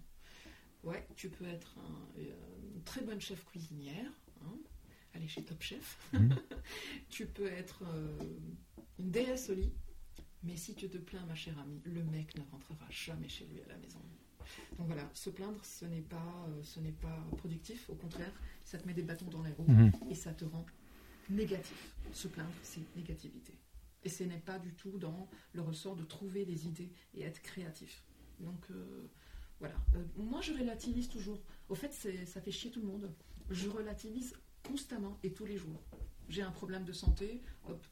Ouais, 0.82 1.06
tu 1.16 1.30
peux 1.30 1.46
être 1.46 1.76
euh, 2.18 2.26
une 2.74 2.82
très 2.82 3.00
bonne 3.00 3.20
chef 3.20 3.44
cuisinière, 3.46 4.12
hein, 4.42 4.56
aller 5.14 5.28
chez 5.28 5.42
Top 5.42 5.62
Chef. 5.62 5.98
Mhm. 6.12 6.36
tu 7.08 7.26
peux 7.26 7.46
être 7.46 7.84
euh, 7.86 8.18
une 8.98 9.10
déesse 9.10 9.48
au 9.48 9.54
lit, 9.54 9.72
mais 10.42 10.56
si 10.56 10.74
tu 10.74 10.88
te 10.88 10.98
plains, 10.98 11.24
ma 11.26 11.34
chère 11.34 11.58
amie, 11.58 11.80
le 11.84 12.02
mec 12.04 12.36
ne 12.36 12.42
rentrera 12.50 12.86
jamais 12.90 13.28
chez 13.28 13.46
lui 13.46 13.62
à 13.62 13.68
la 13.68 13.78
maison. 13.78 14.00
Donc 14.76 14.86
voilà, 14.88 15.08
se 15.14 15.30
plaindre, 15.30 15.64
ce 15.64 15.86
n'est 15.86 16.02
pas, 16.02 16.46
euh, 16.48 16.62
ce 16.62 16.80
n'est 16.80 16.92
pas 16.92 17.26
productif. 17.38 17.88
Au 17.88 17.94
contraire, 17.94 18.32
ça 18.64 18.76
te 18.78 18.86
met 18.86 18.92
des 18.94 19.02
bâtons 19.02 19.28
dans 19.30 19.42
les 19.42 19.52
roues 19.52 19.66
mhm. 19.66 19.90
et 20.10 20.14
ça 20.14 20.32
te 20.34 20.44
rend 20.44 20.66
négatif. 21.30 21.94
Se 22.12 22.28
plaindre, 22.28 22.52
c'est 22.62 22.82
négativité. 22.94 23.54
Et 24.04 24.08
ce 24.08 24.24
n'est 24.24 24.38
pas 24.38 24.58
du 24.58 24.74
tout 24.74 24.98
dans 24.98 25.28
le 25.52 25.62
ressort 25.62 25.96
de 25.96 26.04
trouver 26.04 26.44
des 26.44 26.66
idées 26.66 26.92
et 27.14 27.22
être 27.22 27.40
créatif. 27.42 28.04
Donc 28.40 28.70
euh, 28.70 29.08
voilà. 29.60 29.76
Euh, 29.94 30.04
moi, 30.16 30.40
je 30.40 30.52
relativise 30.52 31.08
toujours. 31.08 31.40
Au 31.68 31.74
fait, 31.74 31.92
ça 31.92 32.40
fait 32.40 32.50
chier 32.50 32.70
tout 32.70 32.80
le 32.80 32.86
monde. 32.86 33.10
Je 33.50 33.68
relativise 33.68 34.34
constamment 34.62 35.18
et 35.22 35.32
tous 35.32 35.44
les 35.46 35.56
jours. 35.56 35.82
J'ai 36.28 36.42
un 36.42 36.50
problème 36.50 36.84
de 36.84 36.92
santé, 36.92 37.42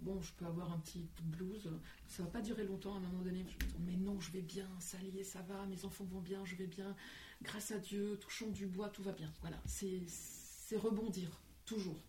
bon, 0.00 0.20
je 0.22 0.32
peux 0.32 0.46
avoir 0.46 0.72
un 0.72 0.78
petit 0.78 1.06
blues, 1.22 1.68
ça 2.08 2.22
va 2.22 2.30
pas 2.30 2.40
durer 2.40 2.64
longtemps 2.64 2.94
à 2.94 2.96
un 2.96 3.00
moment 3.00 3.22
donné. 3.22 3.44
Je 3.46 3.66
me 3.66 3.70
dis, 3.70 3.78
mais 3.80 3.96
non, 3.96 4.18
je 4.20 4.30
vais 4.30 4.40
bien, 4.40 4.68
ça 4.80 4.96
y 5.02 5.18
est, 5.18 5.24
ça 5.24 5.42
va, 5.42 5.66
mes 5.66 5.84
enfants 5.84 6.04
vont 6.04 6.20
bien, 6.20 6.42
je 6.46 6.56
vais 6.56 6.66
bien, 6.66 6.96
grâce 7.42 7.72
à 7.72 7.78
Dieu, 7.78 8.18
touchons 8.18 8.50
du 8.50 8.66
bois, 8.66 8.88
tout 8.88 9.02
va 9.02 9.12
bien. 9.12 9.30
Voilà, 9.42 9.60
c'est 9.66 10.76
rebondir, 10.76 11.42
toujours. 11.66 12.02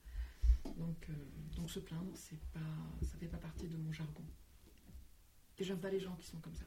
Donc, 0.78 1.10
euh, 1.10 1.14
donc 1.56 1.70
se 1.70 1.80
plaindre, 1.80 2.12
c'est 2.16 2.40
pas, 2.52 2.60
ça 3.02 3.18
fait 3.18 3.28
pas 3.28 3.38
partie 3.38 3.68
de 3.68 3.78
mon 3.78 3.92
jargon. 3.92 4.24
Et 5.58 5.64
j'aime 5.64 5.80
pas 5.80 5.90
les 5.90 6.00
gens 6.00 6.16
qui 6.16 6.28
sont 6.28 6.40
comme 6.40 6.56
ça. 6.56 6.66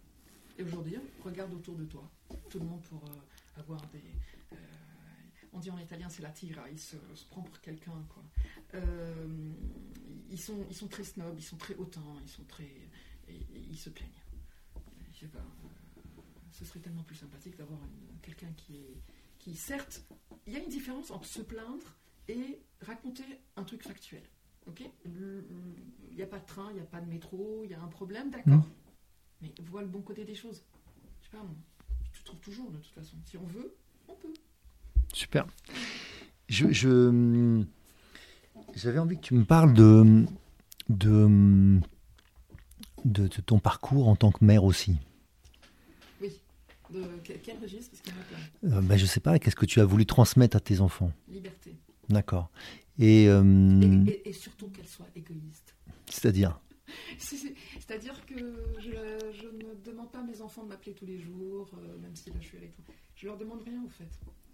Et 0.58 0.62
aujourd'hui, 0.62 0.96
regarde 1.24 1.52
autour 1.52 1.76
de 1.76 1.84
toi. 1.84 2.10
Tout 2.50 2.58
le 2.58 2.66
monde 2.66 2.82
pour 2.82 3.04
euh, 3.04 3.60
avoir 3.60 3.80
des. 3.88 4.02
Euh, 4.52 4.56
on 5.52 5.58
dit 5.58 5.70
en 5.70 5.78
italien 5.78 6.08
c'est 6.08 6.22
la 6.22 6.30
tira, 6.30 6.68
il 6.70 6.78
se, 6.78 6.96
prend 7.30 7.42
pour 7.42 7.60
quelqu'un. 7.60 7.92
ils, 10.30 10.40
sont, 10.40 10.66
ils 10.68 10.76
sont 10.76 10.88
très 10.88 11.04
snobs, 11.04 11.38
ils 11.38 11.44
sont 11.44 11.56
très 11.56 11.74
hautains, 11.76 12.16
ils 12.22 12.28
sont 12.28 12.44
très. 12.44 12.70
ils 13.28 13.78
se 13.78 13.90
plaignent. 13.90 14.10
Je 15.14 15.20
sais 15.20 15.28
pas. 15.28 15.44
ce 16.52 16.64
serait 16.64 16.80
tellement 16.80 17.02
plus 17.02 17.16
sympathique 17.16 17.56
d'avoir 17.56 17.80
quelqu'un 18.22 18.52
qui 18.56 18.76
qui, 19.46 19.54
certes, 19.54 20.02
il 20.48 20.54
y 20.54 20.56
a 20.56 20.58
une 20.58 20.68
différence 20.68 21.12
entre 21.12 21.26
se 21.26 21.40
plaindre 21.40 21.94
et 22.28 22.60
raconter 22.80 23.24
un 23.56 23.64
truc 23.64 23.82
factuel. 23.82 24.22
Ok? 24.66 24.82
Il 25.04 26.16
n'y 26.16 26.22
a 26.22 26.26
pas 26.26 26.38
de 26.38 26.46
train, 26.46 26.68
il 26.70 26.74
n'y 26.74 26.80
a 26.80 26.84
pas 26.84 27.00
de 27.00 27.08
métro, 27.08 27.62
il 27.64 27.70
y 27.70 27.74
a 27.74 27.80
un 27.80 27.88
problème, 27.88 28.30
d'accord. 28.30 28.54
Hmm. 28.54 28.62
Mais 29.42 29.52
vois 29.66 29.82
le 29.82 29.88
bon 29.88 30.00
côté 30.00 30.24
des 30.24 30.34
choses. 30.34 30.64
Je 31.20 31.24
sais 31.24 31.30
pas, 31.30 31.44
tu 32.12 32.22
trouves 32.24 32.40
toujours 32.40 32.70
de 32.70 32.78
toute 32.78 32.94
façon. 32.94 33.16
Si 33.24 33.36
on 33.36 33.44
veut, 33.44 33.76
on 34.08 34.14
peut. 34.14 34.32
Super. 35.12 35.46
Je, 36.48 36.72
je 36.72 37.64
j'avais 38.74 38.98
envie 38.98 39.16
que 39.16 39.22
tu 39.22 39.34
me 39.34 39.44
parles 39.44 39.74
de, 39.74 40.24
de, 40.88 41.80
de, 43.04 43.28
ton 43.28 43.58
parcours 43.58 44.08
en 44.08 44.16
tant 44.16 44.30
que 44.30 44.44
mère 44.44 44.64
aussi. 44.64 44.96
Oui. 46.20 46.40
De 46.90 47.02
quel 47.22 47.58
registre? 47.58 47.90
Parce 47.90 48.02
qu'il 48.02 48.12
y 48.12 48.16
en 48.16 48.20
a 48.20 48.24
plein. 48.24 48.76
Euh, 48.78 48.80
ben, 48.82 48.96
je 48.96 49.06
sais 49.06 49.20
pas. 49.20 49.38
Qu'est-ce 49.38 49.56
que 49.56 49.66
tu 49.66 49.80
as 49.80 49.84
voulu 49.84 50.06
transmettre 50.06 50.56
à 50.56 50.60
tes 50.60 50.80
enfants? 50.80 51.10
Liberté. 51.28 51.74
D'accord. 52.08 52.50
Euh, 53.00 54.04
et, 54.06 54.28
et, 54.28 54.32
surtout 54.32 54.68
qu'elle 54.68 54.88
soit 54.88 55.08
égoïste. 55.14 55.74
C'est-à-dire 56.08 56.60
C'est-à-dire 57.18 58.24
que 58.26 58.36
je, 58.78 59.46
ne 59.48 59.74
demande 59.84 60.10
pas 60.10 60.20
à 60.20 60.22
mes 60.22 60.40
enfants 60.40 60.62
de 60.62 60.68
m'appeler 60.68 60.94
tous 60.94 61.06
les 61.06 61.18
jours, 61.18 61.70
euh, 61.74 61.98
même 61.98 62.14
si 62.14 62.30
là 62.30 62.36
je 62.40 62.46
suis 62.46 62.56
avec 62.56 62.74
toi. 62.74 62.84
Je 63.16 63.26
leur 63.26 63.36
demande 63.36 63.62
rien 63.62 63.82
en 63.84 63.88
fait. 63.88 64.08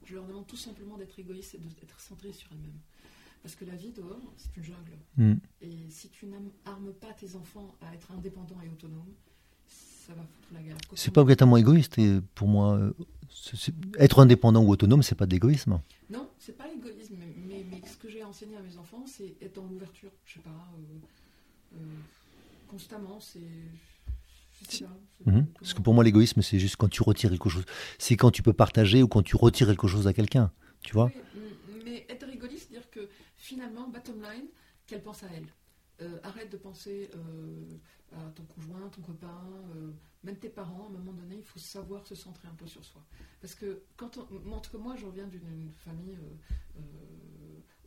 Je 0.05 0.15
leur 0.15 0.27
demande 0.27 0.47
tout 0.47 0.57
simplement 0.57 0.97
d'être 0.97 1.19
égoïste 1.19 1.55
et 1.55 1.59
d'être 1.59 2.01
centré 2.01 2.33
sur 2.33 2.51
elles-mêmes. 2.53 2.81
Parce 3.43 3.55
que 3.55 3.65
la 3.65 3.75
vie 3.75 3.93
dehors, 3.93 4.33
c'est 4.37 4.57
une 4.57 4.63
jungle. 4.63 4.99
Hmm. 5.17 5.35
Et 5.61 5.91
si 5.91 6.09
tu 6.11 6.27
n'armes 6.27 6.93
pas 7.01 7.13
tes 7.13 7.35
enfants 7.35 7.77
à 7.81 7.95
être 7.95 8.13
indépendants 8.13 8.61
et 8.65 8.69
autonomes, 8.69 9.15
ça 10.07 10.15
va 10.15 10.23
foutre 10.23 10.49
la 10.53 10.61
guerre. 10.61 10.77
C'est 10.95 11.13
pas 11.13 11.21
obligatoirement 11.21 11.57
égoïste. 11.57 11.99
Et 11.99 12.21
pour 12.35 12.49
moi, 12.49 12.77
euh, 12.77 12.93
être 13.99 14.21
indépendant 14.21 14.63
ou 14.63 14.71
autonome, 14.71 15.03
c'est 15.03 15.15
pas 15.15 15.27
de 15.27 15.33
l'égoïsme. 15.33 15.81
Non, 16.11 16.29
c'est 16.39 16.57
pas 16.57 16.67
l'égoïsme. 16.67 17.15
Mais, 17.47 17.65
mais, 17.71 17.81
ce 17.87 17.97
que 17.97 18.09
j'ai 18.09 18.25
enseigné 18.25 18.57
à 18.57 18.63
mes 18.63 18.77
enfants, 18.77 19.05
c'est 19.07 19.35
être 19.41 19.55
dans 19.55 19.67
l'ouverture. 19.67 20.11
Je 20.25 20.35
sais 20.35 20.41
pas. 20.41 20.51
Euh, 20.51 21.77
euh, 21.77 21.79
constamment, 22.69 23.21
c'est. 23.21 23.41
Mhm. 25.27 25.47
Parce 25.59 25.75
que 25.75 25.81
pour 25.83 25.93
moi, 25.93 26.05
l'égoïsme, 26.05 26.41
c'est 26.41 26.61
juste 26.61 26.77
quand 26.77 26.89
tu 26.89 27.03
retires 27.03 27.31
quelque 27.31 27.49
chose. 27.49 27.65
C'est 27.99 28.17
quand 28.17 28.31
tu 28.31 28.43
peux 28.43 28.53
partager 28.53 29.03
ou 29.03 29.09
quand 29.09 29.23
tu 29.23 29.35
retires 29.35 29.67
quelque 29.67 29.89
chose 29.89 30.07
à 30.07 30.13
quelqu'un. 30.13 30.53
Tu 30.83 30.93
vois 30.93 31.11
Mais 31.85 32.07
être 32.09 32.29
égoïste, 32.29 32.71
dire 32.71 32.89
que 32.91 33.09
finalement, 33.37 33.89
bottom 33.89 34.23
line, 34.23 34.47
qu'elle 34.87 35.03
pense 35.03 35.25
à 35.25 35.27
elle. 35.35 35.47
Euh, 36.01 36.19
arrête 36.25 36.51
de 36.51 36.57
penser 36.57 37.11
euh, 37.15 37.79
à 38.15 38.31
ton 38.35 38.45
conjoint, 38.45 38.89
ton 38.89 39.03
copain, 39.03 39.43
euh, 39.77 39.93
même 40.23 40.37
tes 40.37 40.49
parents. 40.49 40.85
À 40.85 40.89
un 40.89 40.99
moment 40.99 41.13
donné, 41.13 41.37
il 41.37 41.45
faut 41.45 41.59
savoir 41.59 42.07
se 42.07 42.15
centrer 42.15 42.49
un 42.49 42.55
peu 42.55 42.67
sur 42.67 42.85
soi. 42.85 43.03
Parce 43.41 43.55
que 43.55 43.83
quand 43.97 44.19
on, 44.19 44.79
moi, 44.79 44.97
je 44.97 45.07
reviens 45.07 45.27
d'une 45.27 45.71
famille 45.85 46.17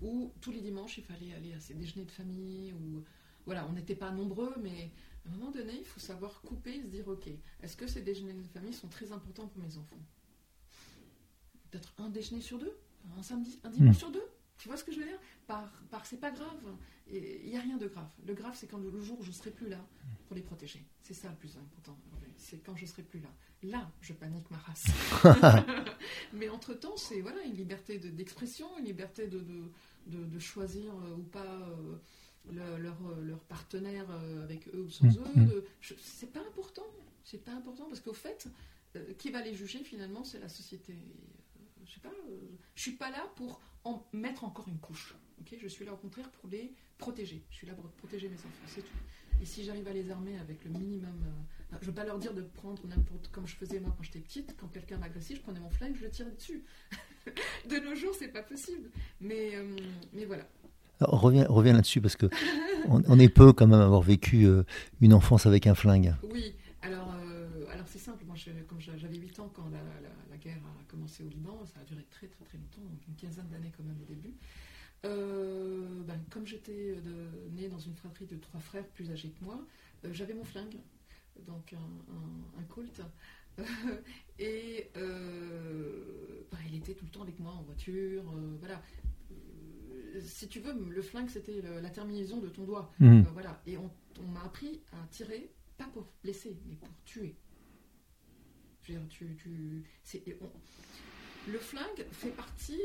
où 0.02 0.32
tous 0.42 0.52
les 0.52 0.62
dimanches, 0.62 0.98
il 0.98 1.04
fallait 1.04 1.34
aller 1.34 1.54
à 1.54 1.60
ces 1.60 1.74
déjeuners 1.74 2.06
de 2.06 2.12
famille, 2.12 2.74
où 2.74 3.04
voilà, 3.46 3.68
on 3.68 3.74
n'était 3.74 3.96
pas 3.96 4.12
nombreux, 4.12 4.54
mais 4.62 4.92
à 5.26 5.30
un 5.30 5.38
moment 5.38 5.52
donné, 5.52 5.74
il 5.78 5.86
faut 5.86 6.00
savoir 6.00 6.42
couper 6.42 6.76
et 6.76 6.82
se 6.82 6.88
dire, 6.88 7.08
ok, 7.08 7.28
est-ce 7.62 7.76
que 7.78 7.88
ces 7.88 8.02
déjeuners 8.02 8.34
de 8.34 8.48
famille 8.48 8.74
sont 8.74 8.88
très 8.88 9.12
importants 9.12 9.48
pour 9.48 9.62
mes 9.62 9.78
enfants? 9.78 10.00
Peut-être 11.70 11.94
un 11.98 12.10
déjeuner 12.10 12.42
sur 12.42 12.60
deux, 12.60 12.76
un 13.18 13.24
samedi, 13.24 13.60
un 13.64 13.70
dimanche 13.70 13.96
hmm. 13.96 14.00
sur 14.00 14.12
deux? 14.12 14.28
Tu 14.58 14.68
vois 14.68 14.78
ce 14.78 14.84
que 14.84 14.92
je 14.92 15.00
veux 15.00 15.06
dire? 15.06 15.20
Par, 15.48 15.72
par 15.92 16.06
c'est 16.06 16.20
pas 16.20 16.32
grave. 16.32 16.76
Il 17.12 17.50
n'y 17.50 17.58
a 17.58 17.62
rien 17.62 17.78
de 17.78 17.88
grave. 17.88 18.10
Le 18.26 18.34
grave, 18.34 18.54
c'est 18.56 18.68
quand 18.68 18.80
le, 18.80 19.02
jour 19.02 19.20
où 19.20 19.24
je 19.24 19.32
serai 19.32 19.52
plus 19.52 19.70
là 19.70 19.80
pour 20.28 20.36
les 20.36 20.42
protéger. 20.42 20.84
C'est 21.04 21.14
ça 21.14 21.30
le 21.30 21.36
plus 21.36 21.56
important. 21.58 21.98
C'est 22.38 22.64
quand 22.64 22.76
je 22.76 22.86
serai 22.86 23.04
plus 23.04 23.20
là. 23.20 23.30
Là, 23.64 23.92
je 24.02 24.14
panique 24.14 24.50
ma 24.52 24.58
race. 24.58 24.86
Mais 26.34 26.50
entre-temps, 26.50 26.98
c'est 26.98 27.22
voilà, 27.22 27.44
une 27.44 27.56
liberté 27.56 27.98
d'expression, 27.98 28.68
une 28.78 28.86
liberté 28.86 29.28
de, 29.28 29.42
de, 30.08 30.40
choisir 30.40 30.94
euh, 30.94 31.16
ou 31.16 31.24
pas 31.24 31.46
euh, 31.46 32.78
leur, 32.78 32.98
leur, 33.22 33.40
partenaire 33.40 34.06
euh, 34.10 34.44
avec 34.44 34.68
eux 34.70 34.82
ou 34.82 34.90
sans 34.90 35.06
mmh, 35.06 35.50
eux. 35.52 35.66
Mmh. 35.82 35.94
C'est 36.00 36.32
pas 36.32 36.42
important. 36.42 36.86
C'est 37.24 37.44
pas 37.44 37.54
important 37.54 37.86
parce 37.86 38.02
qu'au 38.02 38.14
fait, 38.14 38.48
qui 39.18 39.32
va 39.32 39.42
les 39.42 39.56
juger 39.56 39.84
finalement, 39.84 40.24
c'est 40.24 40.40
la 40.40 40.50
société. 40.50 40.94
je 41.86 41.94
sais 41.94 42.00
pas. 42.02 42.14
je 42.76 42.82
suis 42.82 42.92
pas 42.92 43.10
là 43.10 43.26
pour 43.36 43.60
en 43.86 44.04
mettre 44.12 44.44
encore 44.44 44.68
une 44.68 44.80
couche. 44.80 45.16
ok 45.40 45.56
je 45.62 45.68
suis 45.68 45.86
là 45.86 45.94
au 45.94 45.98
contraire 45.98 46.30
pour 46.30 46.50
les 46.50 46.74
protéger. 46.98 47.42
Je 47.50 47.56
suis 47.56 47.68
là 47.68 47.74
pour 47.74 47.86
protéger 47.92 48.28
mes 48.28 48.36
enfants, 48.36 48.50
c'est 48.68 48.82
tout. 48.82 48.98
Et 49.42 49.46
si 49.46 49.64
j'arrive 49.64 49.88
à 49.88 49.94
les 49.94 50.10
armer 50.12 50.38
avec 50.38 50.64
le 50.66 50.72
minimum. 50.72 51.16
Euh, 51.26 51.78
je 51.82 51.86
ne 51.86 51.92
veux 51.92 51.96
pas 51.96 52.06
leur 52.06 52.18
dire 52.18 52.34
de 52.34 52.42
prendre 52.42 52.82
n'importe. 52.88 53.30
Comme 53.32 53.48
je 53.48 53.56
faisais 53.56 53.80
moi 53.80 53.94
quand 53.98 54.04
j'étais 54.04 54.20
petite, 54.20 54.56
quand 54.58 54.68
quelqu'un 54.68 54.98
m'agressait, 54.98 55.36
je 55.36 55.42
prenais 55.42 55.60
mon 55.60 55.70
flingue, 55.70 55.96
je 55.96 56.04
le 56.04 56.10
tirais 56.10 56.32
dessus. 56.32 56.64
de 57.70 57.76
nos 57.78 57.96
jours, 57.96 58.14
c'est 58.18 58.30
pas 58.30 58.44
possible. 58.44 58.90
Mais, 59.20 59.56
euh, 59.56 59.76
mais 60.14 60.26
voilà. 60.26 60.48
Alors, 61.02 61.20
reviens, 61.20 61.46
reviens 61.50 61.74
là-dessus 61.74 62.00
parce 62.00 62.16
que 62.16 62.28
on, 62.88 63.20
est 63.20 63.28
peu 63.28 63.52
quand 63.52 63.68
même 63.68 63.82
avoir 63.82 64.02
vécu 64.02 64.46
euh, 64.46 64.64
une 65.02 65.14
enfance 65.14 65.46
avec 65.46 65.68
un 65.68 65.76
flingue. 65.76 66.16
Oui, 66.32 66.56
simple. 68.06 68.26
Moi, 68.26 68.36
comme 68.68 68.80
j'avais 68.80 69.18
8 69.18 69.40
ans 69.40 69.52
quand 69.54 69.68
la, 69.70 69.80
la, 70.30 70.38
guerre 70.38 70.62
a 70.80 70.84
commencé 70.92 71.24
au 71.24 71.30
Liban, 71.30 71.66
ça 71.66 71.80
a 71.80 71.84
duré 71.84 72.06
très 72.12 72.28
très 72.28 72.46
très 72.46 72.58
longtemps, 72.58 72.82
donc 72.82 73.08
une 73.08 73.16
quinzaine 73.16 73.48
d'années 73.50 73.72
quand 73.76 73.84
même 73.84 74.00
au 74.02 74.06
début. 74.06 74.36
Euh, 75.06 76.04
ben, 76.04 76.20
comme 76.30 76.46
j'étais 76.46 76.96
née 77.52 77.68
dans 77.68 77.80
une 77.80 77.96
fratrie 77.96 78.26
de 78.26 78.38
trois 78.38 78.60
frères 78.60 78.88
plus 78.90 79.12
âgés 79.12 79.30
que 79.30 79.44
moi, 79.44 79.60
euh, 80.04 80.10
j'avais 80.14 80.34
mon 80.34 80.44
flingue, 80.44 80.78
donc 81.46 81.74
un, 81.74 82.60
un, 82.60 82.64
Colt. 82.64 83.02
et 84.40 84.90
euh, 84.98 86.42
ben, 86.52 86.58
il 86.68 86.76
était 86.76 86.94
tout 86.94 87.06
le 87.06 87.12
temps 87.12 87.24
avec 87.24 87.40
moi 87.40 87.54
en 87.54 87.64
voiture. 87.64 88.24
voilà. 88.60 88.82
si 90.22 90.48
tu 90.48 90.60
veux, 90.60 90.74
le 90.74 91.02
flingue, 91.02 91.30
c'était 91.30 91.62
la 91.82 91.90
terminaison 91.90 92.40
de 92.40 92.50
ton 92.50 92.66
doigt. 92.66 92.92
Mmh. 93.00 93.22
voilà. 93.34 93.62
Et 93.66 93.78
on, 93.78 93.90
m'a 94.32 94.44
appris 94.44 94.82
à 94.94 95.08
tirer, 95.08 95.50
pas 95.78 95.88
pour 95.94 96.08
blesser, 96.24 96.58
mais 96.68 96.76
pour 96.76 96.90
tuer. 97.04 97.36
Je 98.86 98.94
veux 98.94 99.00
dire, 99.00 99.08
tu, 99.10 99.36
tu, 99.36 99.86
le 101.48 101.60
flingue 101.60 102.06
fait 102.12 102.30
partie 102.30 102.80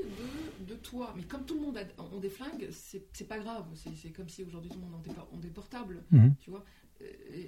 de, 0.67 0.75
toi. 0.75 1.13
Mais 1.17 1.23
comme 1.25 1.45
tout 1.45 1.55
le 1.55 1.61
monde 1.61 1.79
a, 1.79 1.85
des 2.21 2.31
flingues, 2.31 2.69
c'est 2.71 3.29
pas 3.29 3.39
grave. 3.39 3.67
C'est 3.75 4.11
comme 4.11 4.29
si 4.29 4.43
aujourd'hui 4.43 4.71
tout 4.71 4.79
le 4.79 4.87
monde 4.87 5.01
a 5.05 5.37
des, 5.37 5.51
portables, 5.51 6.03
mhm. 6.11 6.35
tu 6.41 6.51
vois. 6.51 6.65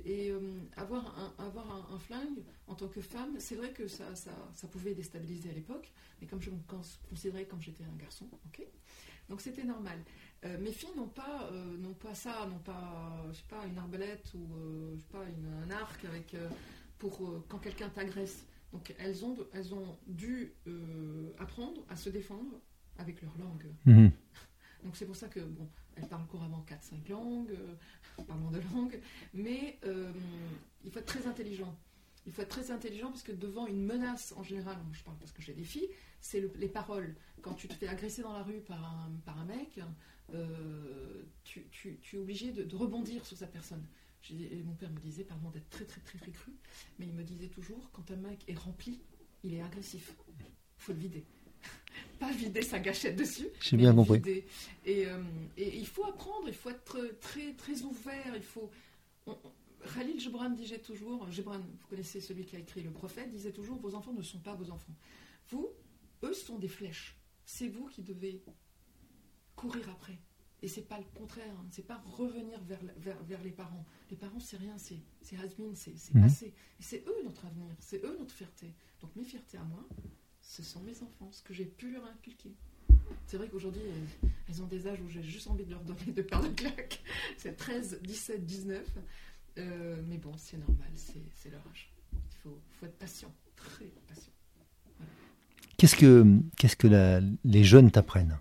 Et, 0.06 0.30
euh, 0.30 0.40
avoir, 0.76 1.18
un, 1.18 1.44
avoir 1.44 1.92
un, 1.92 1.98
flingue 1.98 2.42
en 2.66 2.74
tant 2.74 2.88
que 2.88 3.02
femme, 3.02 3.34
c'est 3.38 3.56
vrai 3.56 3.70
que 3.72 3.86
ça, 3.86 4.14
ça, 4.14 4.68
pouvait 4.70 4.94
déstabiliser 4.94 5.50
à 5.50 5.52
l'époque, 5.52 5.92
mais 6.20 6.26
comme 6.26 6.40
je 6.40 6.50
me 6.50 6.58
considérais 7.08 7.44
comme 7.44 7.60
j'étais 7.60 7.84
un 7.84 7.96
garçon, 7.96 8.26
ok 8.46 8.66
Donc 9.28 9.42
c'était 9.42 9.64
normal. 9.64 9.98
Euh, 10.46 10.58
mes 10.58 10.72
filles 10.72 10.96
n'ont 10.96 11.08
pas, 11.08 11.50
euh, 11.52 11.76
n'ont 11.76 11.92
pas 11.92 12.14
ça, 12.14 12.46
n'ont 12.46 12.60
pas, 12.60 13.26
je 13.30 13.36
sais 13.36 13.44
pas, 13.46 13.66
une 13.66 13.76
arbalète 13.76 14.32
ou 14.34 14.94
je 14.94 15.00
sais 15.00 15.06
pas, 15.12 15.22
un 15.66 15.70
arc 15.70 16.02
avec, 16.06 16.34
pour 17.02 17.44
quand 17.48 17.58
quelqu'un 17.58 17.88
t'agresse. 17.88 18.46
Donc 18.72 18.94
elles 18.98 19.24
ont, 19.24 19.36
elles 19.52 19.74
ont 19.74 19.98
dû 20.06 20.54
euh, 20.68 21.32
apprendre 21.38 21.84
à 21.88 21.96
se 21.96 22.08
défendre 22.08 22.60
avec 22.96 23.20
leur 23.22 23.36
langue. 23.38 23.66
Mhm. 23.84 24.12
Donc 24.84 24.96
c'est 24.96 25.06
pour 25.06 25.16
ça 25.16 25.28
que, 25.28 25.40
bon, 25.40 25.68
elles 25.96 26.06
parlent 26.06 26.26
couramment 26.26 26.64
4-5 26.68 27.10
langues, 27.10 27.50
euh, 27.50 28.22
parlant 28.22 28.50
de 28.50 28.60
langue, 28.72 29.00
mais 29.34 29.78
euh, 29.84 30.12
il 30.84 30.92
faut 30.92 31.00
être 31.00 31.06
très 31.06 31.26
intelligent. 31.26 31.76
Il 32.24 32.32
faut 32.32 32.42
être 32.42 32.48
très 32.48 32.70
intelligent 32.70 33.08
parce 33.08 33.24
que 33.24 33.32
devant 33.32 33.66
une 33.66 33.84
menace, 33.84 34.32
en 34.36 34.44
général, 34.44 34.76
je 34.92 35.02
parle 35.02 35.18
parce 35.18 35.32
que 35.32 35.42
j'ai 35.42 35.54
des 35.54 35.64
filles, 35.64 35.88
c'est 36.20 36.40
les 36.56 36.68
paroles. 36.68 37.16
Quand 37.42 37.54
tu 37.54 37.66
te 37.66 37.74
fais 37.74 37.88
agresser 37.88 38.22
dans 38.22 38.32
la 38.32 38.44
rue 38.44 38.60
par 38.60 38.84
un, 38.84 39.10
par 39.24 39.40
un 39.40 39.44
mec, 39.44 39.80
euh, 40.32 41.24
tu, 41.42 41.98
es 42.12 42.16
obligé 42.16 42.52
de, 42.52 42.76
rebondir 42.76 43.26
sur 43.26 43.36
sa 43.36 43.48
personne. 43.48 43.84
Mon 44.64 44.74
père 44.74 44.90
me 44.90 44.98
disait, 44.98 45.24
pardon 45.24 45.50
d'être 45.50 45.68
très 45.70 45.84
très 45.84 46.00
très 46.00 46.18
très 46.18 46.30
cru, 46.30 46.52
mais 46.98 47.06
il 47.06 47.14
me 47.14 47.24
disait 47.24 47.48
toujours, 47.48 47.90
quand 47.92 48.10
un 48.10 48.16
mec 48.16 48.44
est 48.48 48.58
rempli, 48.58 49.00
il 49.44 49.54
est 49.54 49.62
agressif. 49.62 50.14
Il 50.38 50.44
faut 50.78 50.92
le 50.92 50.98
vider. 50.98 51.24
Pas 52.18 52.32
vider 52.32 52.62
sa 52.62 52.78
gâchette 52.78 53.16
dessus. 53.16 53.48
J'ai 53.60 53.76
bien 53.76 53.94
compris. 53.94 54.22
Euh, 54.86 55.22
et, 55.56 55.78
il 55.78 55.86
faut 55.86 56.04
apprendre, 56.04 56.48
il 56.48 56.54
faut 56.54 56.70
être 56.70 57.18
très 57.20 57.52
très 57.54 57.82
ouvert, 57.82 58.34
il 58.34 58.42
faut... 58.42 58.70
Khalil 59.94 60.20
Gibran 60.20 60.50
disait 60.50 60.78
toujours, 60.78 61.28
Gibran, 61.30 61.58
vous 61.58 61.86
connaissez 61.88 62.20
celui 62.20 62.44
qui 62.44 62.54
a 62.54 62.60
écrit 62.60 62.82
Le 62.82 62.90
Prophète, 62.90 63.30
disait 63.30 63.50
toujours, 63.50 63.78
vos 63.78 63.94
enfants 63.94 64.12
ne 64.12 64.22
sont 64.22 64.38
pas 64.38 64.54
vos 64.54 64.70
enfants. 64.70 64.94
Vous, 65.48 65.68
eux 66.22 66.34
sont 66.34 66.58
des 66.58 66.68
flèches. 66.68 67.16
C'est 67.44 67.68
vous 67.68 67.86
qui 67.88 68.02
devez 68.02 68.42
courir 69.56 69.88
après. 69.90 70.18
Et 70.62 70.68
c'est 70.68 70.88
pas 70.88 70.98
le 70.98 71.04
contraire, 71.18 71.52
hein. 71.58 71.66
c'est 71.70 71.86
pas 71.86 72.00
revenir 72.16 72.60
vers, 72.62 72.78
vers, 73.00 73.42
les 73.42 73.50
parents. 73.50 73.84
Les 74.10 74.16
parents, 74.16 74.38
c'est 74.38 74.56
rien, 74.56 74.76
c'est 74.78 74.96
has-been, 75.36 75.74
c'est 75.74 75.92
mhm. 76.14 76.22
passé. 76.22 76.54
C'est 76.78 77.04
eux 77.08 77.24
notre 77.24 77.46
avenir, 77.46 77.74
c'est 77.80 78.04
eux 78.04 78.16
notre 78.18 78.32
fierté. 78.32 78.72
Donc 79.00 79.14
mes 79.16 79.24
fiertés 79.24 79.58
à 79.58 79.64
moi, 79.64 79.84
ce 80.40 80.62
sont 80.62 80.80
mes 80.82 81.02
enfants, 81.02 81.30
ce 81.32 81.42
que 81.42 81.52
j'ai 81.52 81.64
pu 81.64 81.90
leur 81.90 82.04
inculquer. 82.06 82.54
C'est 83.26 83.36
vrai 83.38 83.48
qu'aujourd'hui, 83.48 83.82
elles 84.48 84.62
ont 84.62 84.66
des 84.66 84.86
âges 84.86 85.00
où 85.00 85.08
j'ai 85.08 85.22
juste 85.22 85.48
envie 85.48 85.64
de 85.64 85.70
leur 85.70 85.82
donner 85.82 86.12
de 86.12 86.22
paires 86.22 86.40
de 86.40 86.48
claques. 86.48 87.02
C'est 87.36 87.56
13, 87.56 87.98
17, 88.02 88.46
19. 88.46 88.86
mais 89.56 90.18
bon, 90.18 90.32
c'est 90.36 90.58
normal, 90.58 90.88
c'est 90.94 91.50
leur 91.50 91.66
âge. 91.66 91.92
Il 92.12 92.36
faut, 92.42 92.58
faut, 92.78 92.86
être 92.86 92.98
patient, 92.98 93.34
très 93.56 93.86
patient. 94.06 94.32
Qu'est-ce 95.76 95.96
que, 95.96 96.38
qu'est-ce 96.56 96.76
que 96.76 97.20
les 97.44 97.64
jeunes 97.64 97.90
t'apprennent? 97.90 98.38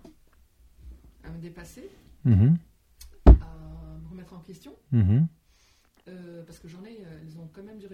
À 2.24 2.30
me 2.30 4.08
remettre 4.08 4.32
en 4.34 4.40
question. 4.40 4.76
Mm-hmm. 4.92 5.26
Euh, 6.08 6.42
parce 6.44 6.58
que 6.58 6.66
j'en 6.68 6.84
ai, 6.84 7.00
elles 7.22 7.38
ont 7.38 7.48
quand 7.52 7.62
même 7.62 7.78
du, 7.78 7.86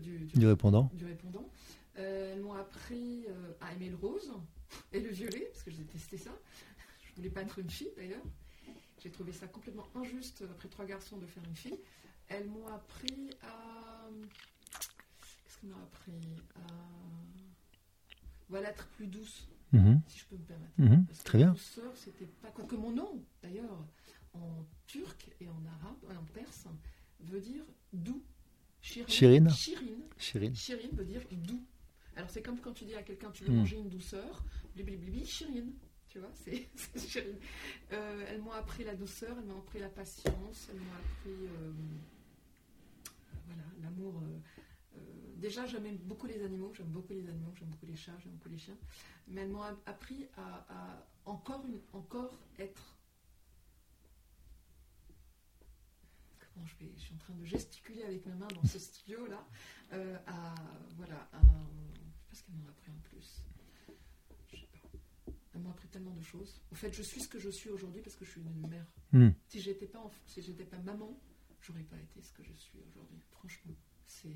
du, 0.00 0.26
du, 0.26 0.46
répondant. 0.46 0.90
Du 0.94 1.04
répondant. 1.04 1.50
Euh, 1.98 2.32
elles 2.32 2.40
m'ont 2.40 2.54
appris 2.54 3.26
euh, 3.28 3.52
à 3.60 3.72
aimer 3.72 3.88
le 3.88 3.96
rose 3.96 4.32
et 4.92 5.00
le 5.00 5.08
violet, 5.10 5.48
parce 5.52 5.64
que 5.64 5.70
j'ai 5.70 5.78
détesté 5.78 6.16
ça. 6.16 6.30
Je 7.08 7.16
voulais 7.16 7.30
pas 7.30 7.42
être 7.42 7.58
une 7.58 7.70
fille 7.70 7.90
d'ailleurs. 7.96 8.22
J'ai 9.02 9.10
trouvé 9.10 9.32
ça 9.32 9.46
complètement 9.48 9.86
injuste 9.94 10.44
après 10.50 10.68
trois 10.68 10.84
garçons 10.84 11.18
de 11.18 11.26
faire 11.26 11.42
une 11.44 11.56
fille. 11.56 11.78
Elles 12.28 12.46
m'ont 12.46 12.66
appris 12.68 13.30
à. 13.42 14.08
Qu'est-ce 15.20 15.58
qu'elles 15.58 15.70
m'ont 15.70 15.82
appris 15.82 16.12
À. 16.56 16.60
Voilà, 18.48 18.70
être 18.70 18.86
plus 18.90 19.08
douce, 19.08 19.48
mhm. 19.72 20.00
si 20.06 20.18
je 20.18 20.24
peux 20.26 20.36
me 20.36 20.44
permettre. 20.44 20.72
Mhm. 20.78 21.06
Très 21.24 21.38
bien. 21.38 21.52
Douceur, 21.52 21.96
c'était 21.96 22.26
pas. 22.26 22.50
que 22.50 22.76
mon 22.76 22.90
nom, 22.90 23.22
d'ailleurs, 23.42 23.86
en 24.34 24.66
turc 24.86 25.30
et 25.40 25.48
en 25.48 25.64
arabe, 25.66 26.18
en 26.18 26.24
perse, 26.32 26.66
veut 27.20 27.40
dire 27.40 27.64
doux. 27.92 28.22
Chirine. 28.80 29.50
Chirine. 29.50 30.54
Chirine 30.54 30.90
veut 30.92 31.04
dire 31.04 31.22
doux. 31.32 31.64
Alors 32.16 32.30
c'est 32.30 32.42
comme 32.42 32.58
quand 32.60 32.72
tu 32.72 32.84
dis 32.84 32.94
à 32.94 33.02
quelqu'un 33.02 33.30
tu 33.30 33.44
veux 33.44 33.50
mhm. 33.50 33.58
manger 33.58 33.76
une 33.76 33.90
douceur, 33.90 34.44
chirine. 35.24 35.72
Tu 36.08 36.18
vois, 36.18 36.30
c'est 36.32 36.68
chirine. 37.08 37.36
Euh, 37.92 38.26
elles 38.28 38.40
m'ont 38.40 38.52
appris 38.52 38.84
la 38.84 38.94
douceur, 38.94 39.36
elles 39.38 39.44
m'ont 39.44 39.58
appris 39.58 39.80
la 39.80 39.90
patience, 39.90 40.68
elles 40.70 40.78
m'ont 40.78 40.94
appris 40.94 41.46
euh, 41.46 41.72
voilà, 43.46 43.64
l'amour. 43.82 44.22
Euh, 44.22 44.38
déjà, 45.36 45.66
j'aime 45.66 45.96
beaucoup 45.98 46.26
les 46.26 46.42
animaux, 46.42 46.72
j'aime 46.74 46.88
beaucoup 46.88 47.12
les 47.12 47.28
animaux, 47.28 47.52
j'aime 47.58 47.68
beaucoup 47.68 47.86
les 47.86 47.96
chats, 47.96 48.16
j'aime 48.22 48.32
beaucoup 48.32 48.48
les 48.48 48.58
chiens. 48.58 48.76
Mais 49.28 49.42
elles 49.42 49.50
m'ont 49.50 49.62
appris 49.62 50.26
à, 50.36 51.06
encore, 51.24 51.64
une, 51.66 51.80
encore 51.92 52.38
être. 52.58 52.96
Comment 56.38 56.66
je, 56.66 56.76
vais, 56.76 56.92
je 56.96 57.00
suis 57.00 57.14
en 57.14 57.18
train 57.18 57.34
de 57.34 57.44
gesticuler 57.44 58.02
avec 58.04 58.24
mes 58.26 58.34
mains 58.34 58.48
dans 58.54 58.64
ce 58.64 58.78
studio-là. 58.78 59.46
Euh, 59.92 60.18
à. 60.26 60.54
Voilà. 60.96 61.28
À, 61.32 61.40
je 61.94 62.00
sais 62.00 62.22
pas 62.28 62.34
ce 62.34 62.42
qu'elles 62.42 62.54
m'ont 62.56 62.68
appris 62.68 62.90
en 62.90 62.98
plus. 63.04 63.42
Je 64.52 64.56
sais 64.56 64.66
pas. 64.66 65.32
Elles 65.54 65.60
m'ont 65.60 65.70
appris 65.70 65.88
tellement 65.88 66.14
de 66.14 66.22
choses. 66.22 66.60
En 66.72 66.74
fait, 66.74 66.92
je 66.92 67.02
suis 67.02 67.20
ce 67.20 67.28
que 67.28 67.38
je 67.38 67.50
suis 67.50 67.70
aujourd'hui 67.70 68.00
parce 68.00 68.16
que 68.16 68.24
je 68.24 68.30
suis 68.30 68.40
une 68.40 68.68
mère. 68.68 68.86
Hmm. 69.12 69.30
Si 69.48 69.60
j'étais 69.60 69.86
pas, 69.86 70.10
si 70.26 70.40
j'étais 70.42 70.64
pas 70.64 70.78
maman, 70.78 71.18
j'aurais 71.60 71.82
pas 71.82 71.98
été 71.98 72.22
ce 72.22 72.32
que 72.32 72.42
je 72.42 72.52
suis 72.52 72.78
aujourd'hui. 72.88 73.20
Franchement, 73.32 73.74
c'est 74.06 74.28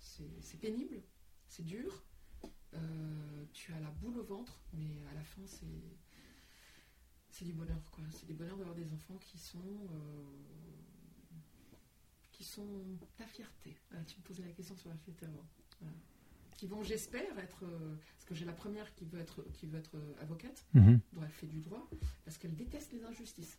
c'est 0.00 0.58
pénible, 0.58 1.02
c'est 1.46 1.64
dur. 1.64 2.04
Euh, 2.74 3.44
tu 3.52 3.72
as 3.72 3.80
la 3.80 3.90
boule 3.90 4.18
au 4.18 4.24
ventre, 4.24 4.60
mais 4.72 5.06
à 5.10 5.14
la 5.14 5.24
fin, 5.24 5.42
c'est 5.46 5.66
c'est 7.30 7.44
du 7.44 7.52
bonheur, 7.52 7.90
quoi. 7.92 8.04
C'est 8.10 8.26
du 8.26 8.34
bonheur 8.34 8.56
d'avoir 8.56 8.74
des 8.74 8.90
enfants 8.92 9.16
qui 9.18 9.38
sont 9.38 9.58
euh, 9.58 10.24
qui 12.32 12.44
sont 12.44 12.84
ta 13.16 13.26
fierté. 13.26 13.76
tu 14.06 14.18
me 14.18 14.22
posais 14.22 14.42
la 14.42 14.52
question 14.52 14.76
sur 14.76 14.88
la 14.88 14.96
fierté 14.96 15.26
avant. 15.26 15.46
Qui 16.56 16.66
vont, 16.66 16.82
j'espère, 16.82 17.38
être 17.38 17.64
euh, 17.64 17.96
parce 18.16 18.26
que 18.26 18.34
j'ai 18.34 18.44
la 18.44 18.52
première 18.52 18.94
qui 18.94 19.06
veut 19.06 19.18
être 19.18 19.42
qui 19.54 19.66
veut 19.66 19.78
être 19.78 19.96
avocate, 20.20 20.64
mhm. 20.74 21.00
dont 21.12 21.22
elle 21.22 21.30
fait 21.30 21.46
du 21.46 21.60
droit, 21.60 21.88
parce 22.24 22.36
qu'elle 22.38 22.54
déteste 22.54 22.92
les 22.92 23.02
injustices. 23.04 23.58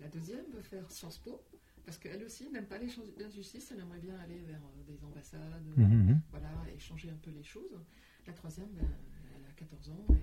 La 0.00 0.08
deuxième 0.08 0.44
veut 0.52 0.62
faire 0.62 0.90
Sciences 0.90 1.18
Po, 1.18 1.42
parce 1.84 1.98
qu'elle 1.98 2.22
aussi 2.24 2.48
n'aime 2.50 2.66
pas 2.66 2.78
les 2.78 2.90
injustices, 3.24 3.70
elle 3.72 3.80
aimerait 3.80 4.00
bien 4.00 4.18
aller 4.20 4.38
vers 4.40 4.60
euh, 4.60 4.82
des 4.92 5.02
ambassades, 5.04 5.64
mhm, 5.76 5.84
mhm. 5.84 6.20
voilà, 6.30 6.50
et 6.74 6.78
changer 6.78 7.10
un 7.10 7.16
peu 7.16 7.30
les 7.30 7.42
choses. 7.42 7.78
La 8.26 8.32
troisième, 8.32 8.68
ben, 8.72 8.88
elle 9.36 9.44
a 9.44 9.52
14 9.54 9.90
ans 9.90 10.06
et 10.10 10.14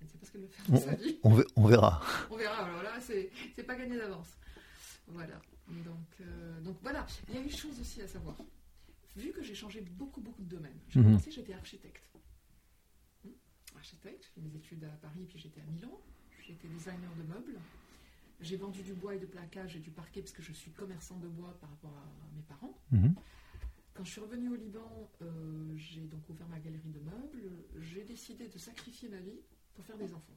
elle 0.00 0.06
ne 0.06 0.10
sait 0.10 0.18
pas 0.18 0.26
ce 0.26 0.32
qu'elle 0.32 0.40
veut 0.42 0.48
faire 0.48 0.74
de 0.74 0.76
sa 0.78 0.94
vie. 0.94 1.18
On, 1.22 1.66
verra. 1.66 2.02
on 2.30 2.36
verra, 2.36 2.64
alors 2.64 2.82
là, 2.82 2.98
c'est 3.00 3.30
pas 3.64 3.76
gagné 3.76 3.96
d'avance. 3.96 4.36
Voilà. 5.08 5.40
Donc, 5.68 6.20
euh, 6.20 6.60
donc 6.60 6.76
voilà, 6.82 7.06
il 7.28 7.34
y 7.34 7.38
a 7.38 7.40
une 7.40 7.50
chose 7.50 7.78
aussi 7.80 8.02
à 8.02 8.08
savoir. 8.08 8.36
Vu 9.16 9.32
que 9.32 9.42
j'ai 9.42 9.54
changé 9.54 9.80
beaucoup, 9.80 10.20
beaucoup 10.20 10.42
de 10.42 10.48
domaines, 10.48 10.78
j'ai 10.88 11.00
mhm. 11.00 11.06
commencé, 11.06 11.30
j'étais 11.30 11.54
architecte. 11.54 12.04
Hmm, 13.24 13.30
architecte, 13.76 14.24
j'ai 14.24 14.40
fait 14.40 14.48
mes 14.48 14.56
études 14.56 14.84
à 14.84 14.96
Paris, 15.00 15.26
puis 15.28 15.38
j'étais 15.38 15.60
à 15.60 15.64
Milan. 15.64 16.00
J'étais 16.46 16.68
designer 16.68 17.10
de 17.16 17.22
meubles. 17.24 17.58
J'ai 18.40 18.56
vendu 18.56 18.82
du 18.82 18.92
bois 18.92 19.14
et 19.14 19.18
de 19.18 19.26
plaquage 19.26 19.76
et 19.76 19.80
du 19.80 19.90
parquet 19.90 20.20
parce 20.20 20.32
que 20.32 20.42
je 20.42 20.52
suis 20.52 20.70
commerçant 20.70 21.18
de 21.18 21.28
bois 21.28 21.56
par 21.60 21.70
rapport 21.70 21.96
à 21.96 22.36
mes 22.36 22.42
parents. 22.42 22.78
Mhm. 22.90 23.14
Quand 23.94 24.04
je 24.04 24.10
suis 24.10 24.20
revenue 24.20 24.50
au 24.50 24.56
Liban, 24.56 25.10
euh, 25.22 25.72
j'ai 25.76 26.02
donc 26.02 26.28
ouvert 26.28 26.46
ma 26.48 26.58
galerie 26.58 26.90
de 26.90 27.00
meubles. 27.00 27.50
J'ai 27.80 28.04
décidé 28.04 28.46
de 28.48 28.58
sacrifier 28.58 29.08
ma 29.08 29.18
vie 29.18 29.40
pour 29.74 29.84
faire 29.86 29.96
des 29.96 30.12
enfants. 30.12 30.36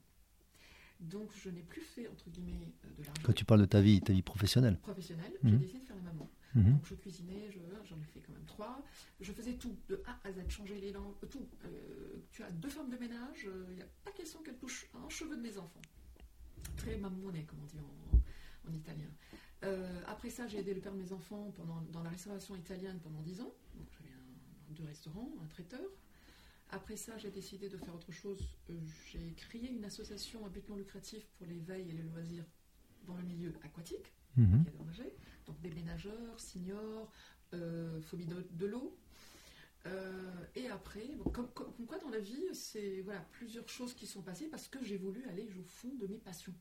Donc 1.01 1.29
je 1.35 1.49
n'ai 1.49 1.62
plus 1.62 1.81
fait, 1.81 2.07
entre 2.07 2.29
guillemets, 2.29 2.73
euh, 2.85 2.89
de 2.97 3.03
l'argent. 3.03 3.21
Quand 3.23 3.33
tu 3.33 3.43
parles 3.43 3.62
de 3.62 3.65
ta 3.65 3.81
vie, 3.81 4.01
ta 4.01 4.13
vie 4.13 4.21
professionnelle 4.21 4.77
Professionnelle, 4.79 5.33
j'ai 5.43 5.51
mhm. 5.51 5.59
décidé 5.59 5.79
de 5.79 5.85
faire 5.85 5.95
la 5.97 6.03
maman. 6.03 6.29
Mhm. 6.55 6.71
Donc 6.71 6.85
je 6.85 6.95
cuisinais, 6.95 7.51
j'en 7.83 7.99
ai 7.99 8.05
fait 8.05 8.21
quand 8.21 8.31
même 8.31 8.45
trois. 8.45 8.81
Je 9.19 9.31
faisais 9.33 9.53
tout, 9.55 9.75
de 9.89 10.01
A 10.05 10.27
à 10.27 10.31
Z, 10.31 10.49
changer 10.49 10.79
les 10.79 10.93
tout. 11.29 11.47
Euh, 11.65 12.21
tu 12.31 12.43
as 12.43 12.51
deux 12.51 12.69
femmes 12.69 12.89
de 12.89 12.97
ménage, 12.97 13.47
il 13.69 13.75
n'y 13.75 13.81
a 13.81 13.88
pas 14.05 14.12
question 14.12 14.41
qu'elles 14.41 14.57
touchent 14.57 14.88
un 14.93 15.09
cheveu 15.09 15.35
de 15.35 15.41
mes 15.41 15.57
enfants 15.57 15.81
très 16.79 16.97
mamoné, 16.97 17.43
comme 17.43 17.59
on 17.61 17.65
dit 17.65 17.79
en, 17.79 18.73
italien. 18.73 19.09
Euh, 19.63 20.01
après 20.07 20.29
ça, 20.29 20.47
j'ai 20.47 20.59
aidé 20.59 20.73
le 20.73 20.79
père 20.79 20.93
de 20.93 21.01
mes 21.01 21.11
enfants 21.11 21.51
pendant, 21.55 21.81
dans 21.91 22.03
la 22.03 22.09
restauration 22.09 22.55
italienne 22.55 22.99
pendant 23.01 23.21
10 23.21 23.41
ans. 23.41 23.53
Donc 23.75 23.87
j'avais 23.91 24.13
deux 24.69 24.85
restaurants, 24.85 25.31
un 25.43 25.47
traiteur. 25.47 25.81
Après 26.69 26.95
ça, 26.95 27.17
j'ai 27.17 27.31
décidé 27.31 27.67
de 27.67 27.77
faire 27.77 27.95
autre 27.95 28.11
chose. 28.11 28.39
Euh, 28.69 28.73
j'ai 29.11 29.33
créé 29.33 29.71
une 29.71 29.85
association 29.85 30.45
à 30.45 30.49
but 30.49 30.69
non 30.69 30.75
lucratif 30.75 31.25
pour 31.37 31.47
l'éveil 31.47 31.89
et 31.89 31.93
les 31.93 32.03
loisirs 32.03 32.45
dans 33.07 33.15
le 33.15 33.23
milieu 33.23 33.53
aquatique, 33.63 34.13
mhm. 34.37 34.65
Donc 35.47 35.59
des 35.61 35.71
ménageurs, 35.71 36.39
seniors, 36.39 37.11
euh, 37.55 37.99
phobie 38.01 38.27
de 38.27 38.65
l'eau, 38.67 38.95
euh, 39.85 40.45
et 40.55 40.67
après, 40.69 41.09
comme, 41.33 41.47
quoi 41.87 41.97
dans 41.99 42.09
la 42.09 42.19
vie, 42.19 42.43
c'est 42.53 43.01
voilà, 43.01 43.21
plusieurs 43.31 43.67
choses 43.69 43.93
qui 43.93 44.07
sont 44.07 44.21
passées 44.21 44.47
parce 44.47 44.67
que 44.67 44.83
j'ai 44.83 44.97
voulu 44.97 45.23
aller 45.25 45.49
au 45.57 45.63
fond 45.63 45.93
de 45.95 46.07
mes 46.07 46.17
passions. 46.17 46.53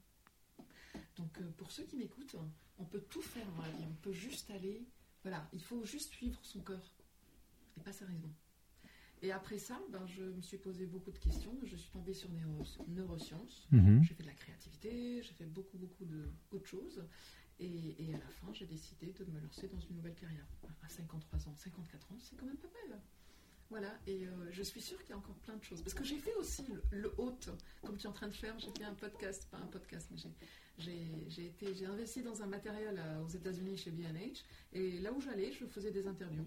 Donc 1.19 1.39
euh, 1.41 1.51
pour 1.57 1.71
ceux 1.71 1.85
qui 1.85 1.97
m'écoutent, 1.97 2.37
on 2.79 2.85
peut 2.85 3.01
tout 3.11 3.23
faire 3.23 3.47
dans 3.53 3.63
la 3.63 3.71
vie, 3.71 3.85
on 3.89 3.95
peut 4.03 4.13
juste 4.13 4.51
aller, 4.51 4.87
voilà, 5.23 5.49
il 5.53 5.63
faut 5.63 5.85
juste 5.85 6.13
suivre 6.13 6.39
son 6.45 6.61
cœur 6.61 6.81
et 7.77 7.81
pas 7.81 7.93
sa 7.93 8.07
raison. 8.07 8.33
Et 9.21 9.33
après 9.33 9.59
ça, 9.59 9.81
ben, 9.91 10.07
je 10.07 10.23
me 10.23 10.41
suis 10.41 10.59
posé 10.59 10.87
beaucoup 10.87 11.11
de 11.11 11.19
questions, 11.19 11.59
je 11.65 11.75
suis 11.75 11.91
tombée 11.91 12.15
sur 12.15 12.31
neurosciences, 12.87 13.67
mhm. 13.73 14.03
j'ai 14.03 14.15
fait 14.15 14.23
de 14.23 14.29
la 14.29 14.35
créativité, 14.35 15.23
j'ai 15.23 15.35
fait 15.35 15.47
beaucoup 15.47 15.77
beaucoup 15.77 16.05
d'autres 16.05 16.69
choses, 16.69 17.05
et, 17.59 18.05
et, 18.05 18.15
à 18.15 18.19
la 18.19 18.29
fin, 18.29 18.53
j'ai 18.53 18.67
décidé 18.67 19.13
de 19.13 19.25
me 19.25 19.41
lancer 19.41 19.67
dans 19.67 19.81
une 19.81 19.97
nouvelle 19.97 20.15
carrière. 20.15 20.47
À 20.85 20.89
53 20.89 21.49
ans, 21.49 21.57
54 21.57 22.13
ans, 22.13 22.19
c'est 22.21 22.37
quand 22.37 22.47
même 22.47 22.57
pas 22.57 22.71
mal. 22.87 23.01
Voilà, 23.71 23.93
et 24.07 24.27
euh, 24.27 24.31
je 24.51 24.63
suis 24.63 24.81
sûre 24.81 24.99
qu'il 25.03 25.11
y 25.11 25.13
a 25.13 25.19
encore 25.19 25.35
plein 25.37 25.55
de 25.57 25.63
choses. 25.63 25.83
Parce 25.83 25.93
que 25.93 26.03
j'ai 26.05 26.17
fait 26.17 26.35
aussi 26.37 26.65
le, 26.69 26.83
le 26.91 27.13
hôte, 27.19 27.51
comme 27.85 27.99
tu 27.99 28.07
es 28.07 28.09
en 28.09 28.13
train 28.13 28.29
de 28.29 28.33
faire. 28.35 28.59
J'ai 28.59 28.71
fait 28.71 28.85
un 28.85 28.95
podcast, 28.95 29.47
pas 29.51 29.59
un 29.59 29.67
podcast, 29.67 30.09
mais 30.11 30.17
j'ai 30.79 31.45
été, 31.47 31.75
j'ai 31.75 31.85
investi 31.85 32.23
dans 32.23 32.41
un 32.43 32.47
matériel 32.47 32.97
euh, 32.99 33.23
aux 33.23 33.29
États-Unis 33.29 33.77
chez 33.77 33.91
B&H. 33.91 34.43
Et 34.73 34.99
là 35.01 35.13
où 35.13 35.21
j'allais, 35.21 35.53
je 35.53 35.67
faisais 35.67 35.91
des 35.91 36.07
interviews. 36.07 36.47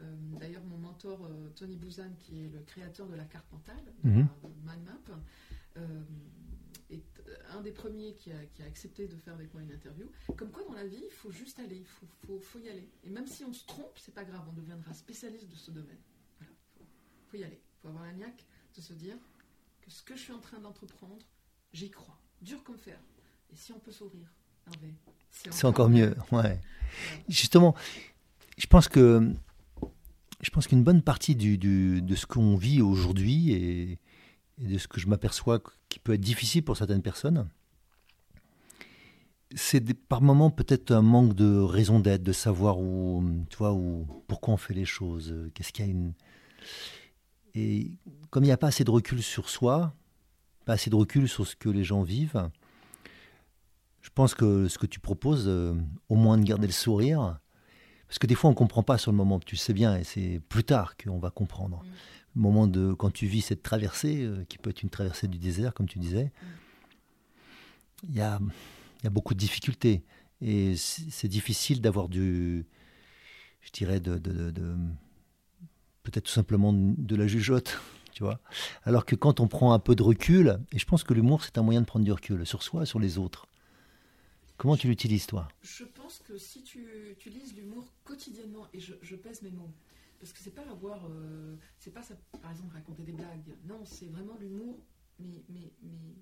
Euh, 0.00 0.16
d'ailleurs, 0.40 0.64
mon 0.64 0.78
mentor 0.78 1.30
Tony 1.54 1.76
Bouzan, 1.76 2.10
qui 2.18 2.44
est 2.44 2.48
le 2.48 2.60
créateur 2.62 3.06
de 3.06 3.14
la 3.14 3.24
carte 3.26 3.50
mentale, 3.52 3.84
de 4.02 4.08
Mhm. 4.10 4.28
MindMap, 4.64 5.10
est 6.90 7.02
un 7.52 7.60
des 7.62 7.72
premiers 7.72 8.14
qui 8.14 8.30
a, 8.32 8.44
qui 8.54 8.62
a 8.62 8.66
accepté 8.66 9.06
de 9.08 9.16
faire 9.16 9.34
avec 9.34 9.52
moi 9.54 9.62
une 9.62 9.72
interview. 9.72 10.10
Comme 10.36 10.50
quoi, 10.50 10.64
dans 10.64 10.72
la 10.74 10.86
vie, 10.86 11.02
il 11.04 11.12
faut 11.12 11.30
juste 11.30 11.58
aller, 11.60 11.76
il 11.76 11.86
faut, 11.86 12.06
faut- 12.26 12.40
faut 12.40 12.58
y 12.58 12.68
aller. 12.68 12.88
Et 13.04 13.10
même 13.10 13.26
si 13.26 13.44
on 13.44 13.52
se 13.52 13.66
trompe, 13.66 13.98
c'est 13.98 14.14
pas 14.14 14.24
grave, 14.24 14.44
on 14.48 14.52
deviendra 14.52 14.92
spécialiste 14.94 15.48
de 15.48 15.54
ce 15.56 15.70
domaine. 15.70 15.98
Faut, 17.36 17.42
y 17.42 17.44
aller. 17.44 17.60
faut 17.82 17.88
avoir 17.88 18.04
la 18.04 18.12
niaque 18.12 18.44
de 18.76 18.80
se 18.80 18.92
dire 18.94 19.16
que 19.82 19.90
ce 19.90 20.02
que 20.02 20.16
je 20.16 20.20
suis 20.22 20.32
en 20.32 20.38
train 20.40 20.58
d'entreprendre, 20.58 21.16
j'y 21.72 21.90
crois. 21.90 22.18
Dur 22.42 22.62
comme 22.64 22.78
fer. 22.78 22.98
Et 23.52 23.56
si 23.56 23.72
on 23.72 23.78
peut 23.78 23.92
sourire, 23.92 24.28
Hervé, 24.66 24.92
C'est 25.30 25.64
encore 25.66 25.88
mieux. 25.88 26.14
Ouais. 26.32 26.60
Justement, 27.28 27.74
je 28.58 28.66
pense 28.66 28.88
que 28.88 29.32
je 30.42 30.50
pense 30.50 30.66
qu'une 30.66 30.82
bonne 30.82 31.02
partie 31.02 31.34
du, 31.34 31.56
du- 31.58 32.02
de 32.02 32.14
ce 32.14 32.26
qu'on 32.26 32.56
vit 32.56 32.82
aujourd'hui 32.82 33.52
et, 33.52 33.98
et 34.58 34.66
de 34.66 34.78
ce 34.78 34.86
que 34.88 35.00
je 35.00 35.06
m'aperçois 35.06 35.62
qui 35.88 35.98
peut 35.98 36.12
être 36.14 36.20
difficile 36.20 36.62
pour 36.62 36.76
certaines 36.76 37.00
personnes, 37.02 37.48
c'est 39.54 39.94
par 39.94 40.20
moments 40.20 40.50
peut-être 40.50 40.90
un 40.90 41.02
manque 41.02 41.34
de 41.34 41.58
raison 41.60 42.00
d'être, 42.00 42.22
de 42.22 42.32
savoir 42.32 42.78
où, 42.80 43.24
tu 43.48 43.56
vois, 43.56 43.72
où, 43.72 44.04
pourquoi 44.26 44.54
on 44.54 44.56
fait 44.56 44.74
les 44.74 44.84
choses, 44.84 45.34
qu'est-ce 45.54 45.72
qu'il 45.72 45.84
y 45.86 45.88
a 45.88 45.90
une. 45.90 46.12
Et 47.56 47.90
comme 48.30 48.44
il 48.44 48.48
n'y 48.48 48.52
a 48.52 48.58
pas 48.58 48.66
assez 48.68 48.84
de 48.84 48.90
recul 48.90 49.22
sur 49.22 49.48
soi, 49.48 49.94
pas 50.66 50.74
assez 50.74 50.90
de 50.90 50.94
recul 50.94 51.26
sur 51.28 51.46
ce 51.46 51.56
que 51.56 51.70
les 51.70 51.84
gens 51.84 52.02
vivent, 52.02 52.50
je 54.02 54.10
pense 54.14 54.34
que 54.34 54.68
ce 54.68 54.78
que 54.78 54.86
tu 54.86 55.00
proposes, 55.00 55.48
euh, 55.48 55.74
au 56.10 56.16
moins 56.16 56.36
de 56.38 56.44
garder 56.44 56.66
le 56.66 56.72
sourire, 56.72 57.38
parce 58.06 58.18
que 58.18 58.26
des 58.26 58.34
fois 58.34 58.48
on 58.48 58.52
ne 58.52 58.58
comprend 58.58 58.82
pas 58.82 58.98
sur 58.98 59.10
le 59.10 59.16
moment, 59.16 59.40
tu 59.40 59.56
sais 59.56 59.72
bien, 59.72 59.96
et 59.96 60.04
c'est 60.04 60.40
plus 60.48 60.64
tard 60.64 60.96
qu'on 60.96 61.18
va 61.18 61.30
comprendre. 61.30 61.78
Mm. 61.82 61.86
Le 62.36 62.42
moment 62.42 62.66
de 62.66 62.92
quand 62.92 63.10
tu 63.10 63.26
vis 63.26 63.40
cette 63.40 63.62
traversée, 63.62 64.22
euh, 64.22 64.44
qui 64.44 64.58
peut 64.58 64.70
être 64.70 64.82
une 64.82 64.90
traversée 64.90 65.26
du 65.26 65.38
désert, 65.38 65.72
comme 65.72 65.88
tu 65.88 65.98
disais, 65.98 66.30
il 68.06 68.14
y 68.14 68.20
a, 68.20 68.38
il 69.00 69.04
y 69.04 69.06
a 69.06 69.10
beaucoup 69.10 69.32
de 69.34 69.38
difficultés. 69.38 70.04
Et 70.42 70.76
c'est 70.76 71.10
c'est 71.10 71.28
difficile 71.28 71.80
d'avoir 71.80 72.08
du, 72.10 72.66
je 73.62 73.70
dirais, 73.72 74.00
de, 74.00 74.18
de- 74.18 74.32
de- 74.32 74.50
de- 74.50 74.76
peut-être 76.06 76.24
tout 76.26 76.32
simplement 76.32 76.72
de 76.72 77.16
la 77.16 77.26
jugeote, 77.26 77.80
tu 78.12 78.22
vois. 78.22 78.40
Alors 78.84 79.04
que 79.04 79.16
quand 79.16 79.40
on 79.40 79.48
prend 79.48 79.72
un 79.72 79.78
peu 79.78 79.94
de 79.94 80.02
recul, 80.02 80.58
et 80.72 80.78
je 80.78 80.86
pense 80.86 81.02
que 81.04 81.12
l'humour 81.14 81.42
c'est 81.42 81.58
un 81.58 81.62
moyen 81.62 81.80
de 81.80 81.86
prendre 81.86 82.04
du 82.04 82.12
recul 82.12 82.46
sur 82.46 82.62
soi 82.62 82.84
et 82.84 82.86
sur 82.86 82.98
les 83.00 83.18
autres. 83.18 83.46
Comment 84.56 84.76
tu 84.76 84.86
l'utilises 84.86 85.26
toi? 85.26 85.48
Je 85.62 85.84
pense 85.84 86.20
que 86.26 86.38
si 86.38 86.62
tu 86.62 86.86
utilises 87.10 87.54
l'humour 87.54 87.92
quotidiennement, 88.04 88.66
et 88.72 88.80
je, 88.80 88.94
je 89.02 89.16
pèse 89.16 89.42
mes 89.42 89.50
mots, 89.50 89.74
parce 90.18 90.32
que 90.32 90.38
c'est 90.38 90.54
pas 90.54 90.62
avoir, 90.70 91.06
euh, 91.10 91.56
c'est 91.78 91.92
pas 91.92 92.02
ça, 92.02 92.14
par 92.40 92.50
exemple 92.50 92.74
raconter 92.74 93.02
des 93.02 93.12
blagues, 93.12 93.54
non, 93.66 93.80
c'est 93.84 94.06
vraiment 94.06 94.36
l'humour, 94.40 94.78
mais, 95.18 95.42
mais, 95.50 95.72
mais 95.82 96.14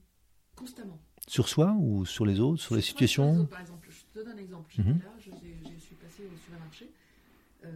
constamment. 0.57 0.99
Sur 1.29 1.49
soi 1.49 1.75
ou 1.79 2.05
sur 2.05 2.27
les 2.27 2.41
autres, 2.41 2.61
sur 2.61 2.75
les 2.75 2.81
Sur- 2.81 2.89
situations? 2.89 3.41
autres, 3.41 3.51
par 3.51 3.61
exemple, 3.61 3.89
je 3.91 4.03
te 4.13 4.25
donne 4.25 4.35
un 4.35 4.39
exemple. 4.39 4.73
J'étais 4.75 4.89
Mhm. 4.89 4.99
là, 5.05 5.15
je, 5.19 5.31
suis 5.79 5.95
passée 5.95 6.25
au 6.27 6.37
supermarché 6.37 6.91
euh, 7.65 7.71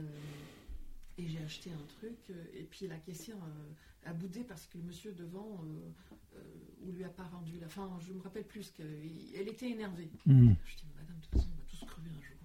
et 1.18 1.26
j'ai 1.26 1.42
acheté 1.42 1.70
un 1.72 1.86
truc 1.98 2.16
euh, 2.30 2.44
et 2.54 2.62
puis 2.62 2.86
la 2.86 2.96
caissière 2.98 3.36
euh, 3.36 4.08
a 4.08 4.12
boudé 4.12 4.44
parce 4.44 4.66
que 4.66 4.78
le 4.78 4.84
monsieur 4.84 5.12
devant 5.12 5.60
euh, 5.64 6.40
ou 6.82 6.92
lui 6.92 7.04
a 7.04 7.08
pas 7.08 7.24
rendu 7.24 7.58
la 7.60 7.68
fin. 7.68 7.90
Je 8.00 8.12
me 8.12 8.20
rappelle 8.20 8.46
plus 8.46 8.70
qu'elle 8.70 9.48
était 9.48 9.70
énervée. 9.70 10.08
Hmm. 10.24 10.52
Je 10.64 10.76
dis, 10.76 10.86
madame, 10.96 11.16
de 11.16 11.22
toute 11.22 11.32
façon, 11.32 11.48
on 11.52 11.56
va 11.56 11.64
tous 11.68 11.84
crever 11.84 12.10
un 12.10 12.22
jour. 12.22 12.36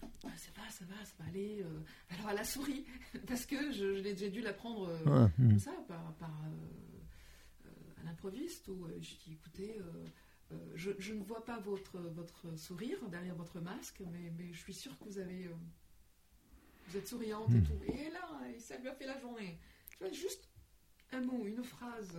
Alors, 0.00 0.08
euh, 0.24 0.28
ah, 0.28 0.38
ça 0.38 0.50
va, 0.56 0.70
ça 0.70 0.84
va, 0.86 1.04
ça 1.04 1.14
va 1.18 1.28
aller. 1.28 1.64
Alors, 2.08 2.30
elle 2.30 2.38
a 2.38 2.44
souri, 2.44 2.86
parce 3.26 3.44
que 3.44 3.72
j'ai 3.72 4.30
dû 4.30 4.40
la 4.40 4.54
prendre 4.54 4.88
Ouais, 5.04 5.28
hmm. 5.38 5.48
comme 5.50 5.58
ça, 5.58 5.72
par, 5.86 6.14
par, 6.14 6.32
euh, 6.46 7.70
à 8.00 8.04
l'improviste, 8.04 8.68
où 8.68 8.86
je 9.00 9.14
dis, 9.24 9.32
écoutez, 9.32 9.76
euh, 9.78 10.06
euh, 10.52 10.72
je, 10.74 10.92
je 10.98 11.12
ne 11.12 11.22
vois 11.22 11.44
pas 11.44 11.58
votre, 11.58 11.98
votre 11.98 12.56
sourire 12.56 12.98
derrière 13.10 13.34
votre 13.34 13.60
masque, 13.60 14.02
mais, 14.12 14.32
mais 14.38 14.52
je 14.52 14.58
suis 14.58 14.74
sûre 14.74 14.98
que 14.98 15.04
vous 15.04 15.18
avez... 15.18 15.50
vous 16.88 16.96
êtes 16.96 17.08
souriante 17.08 17.50
et 17.50 17.58
Mm. 17.58 17.64
tout. 17.64 17.92
Et 17.92 18.10
là, 18.10 18.28
et 18.54 18.58
ça 18.60 18.76
lui 18.78 18.88
a 18.88 18.94
fait 18.94 19.06
la 19.06 19.18
journée. 19.18 19.58
Tu 19.90 19.98
vois, 19.98 20.12
juste 20.12 20.48
un 21.12 21.20
mot, 21.20 21.44
une 21.46 21.62
phrase 21.64 22.18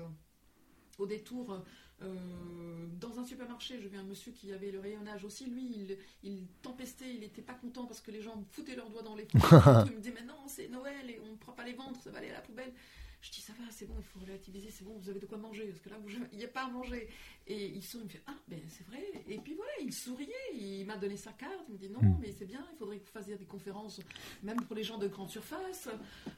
au 0.97 1.05
détour 1.05 1.63
euh, 2.01 2.87
dans 2.99 3.19
un 3.19 3.25
supermarché, 3.25 3.79
je 3.81 3.87
vu 3.87 3.97
un 3.97 4.03
monsieur 4.03 4.31
qui 4.31 4.51
avait 4.53 4.71
le 4.71 4.79
rayonnage 4.79 5.23
aussi. 5.25 5.45
Lui, 5.47 5.63
il, 5.65 5.97
il 6.23 6.47
tempestait, 6.61 7.13
il 7.13 7.19
n'était 7.21 7.41
pas 7.41 7.53
content 7.55 7.85
parce 7.85 8.01
que 8.01 8.11
les 8.11 8.21
gens 8.21 8.43
foutaient 8.51 8.75
leurs 8.75 8.89
doigts 8.89 9.01
dans 9.03 9.15
les 9.15 9.27
il 9.33 9.93
me 9.93 9.97
disait 9.99 10.13
Mais 10.13 10.23
non, 10.23 10.47
c'est 10.47 10.67
Noël 10.69 11.09
et 11.09 11.19
on 11.23 11.31
ne 11.31 11.37
prend 11.37 11.53
pas 11.53 11.63
les 11.65 11.73
ventres, 11.73 12.01
ça 12.01 12.11
va 12.11 12.19
aller 12.19 12.29
à 12.29 12.33
la 12.33 12.41
poubelle. 12.41 12.71
Je 13.21 13.31
dis 13.31 13.41
Ça 13.41 13.53
va, 13.59 13.65
c'est 13.71 13.85
bon, 13.87 13.95
il 13.97 14.03
faut 14.03 14.19
relativiser, 14.19 14.69
c'est 14.69 14.83
bon, 14.85 14.95
vous 14.97 15.09
avez 15.09 15.19
de 15.19 15.25
quoi 15.25 15.37
manger 15.37 15.65
parce 15.67 15.79
que 15.81 15.89
là, 15.89 15.97
vous- 15.99 16.09
il 16.31 16.37
n'y 16.37 16.43
a 16.45 16.47
pas 16.49 16.65
à 16.65 16.69
manger. 16.69 17.09
Et 17.47 17.65
il 17.67 17.83
sourit, 17.83 18.03
il 18.03 18.05
me 18.07 18.09
fait 18.11 18.21
Ah, 18.27 18.35
ben 18.47 18.61
c'est 18.69 18.85
vrai. 18.87 19.03
Et 19.27 19.39
puis 19.39 19.53
voilà, 19.55 19.71
il 19.81 19.91
souriait, 19.93 20.33
il 20.53 20.85
m'a 20.85 20.97
donné 20.97 21.17
sa 21.17 21.31
carte, 21.33 21.65
il 21.67 21.73
me 21.73 21.77
dit 21.79 21.89
Non, 21.89 22.01
Mm. 22.01 22.17
mais 22.21 22.31
c'est 22.37 22.45
bien, 22.45 22.65
il 22.73 22.77
faudrait 22.77 22.99
que 22.99 23.05
vous 23.05 23.11
fassiez 23.11 23.35
des 23.35 23.45
conférences, 23.45 23.99
même 24.43 24.61
pour 24.65 24.75
les 24.75 24.83
gens 24.83 24.97
de 24.97 25.07
grande 25.07 25.29
surface. 25.29 25.89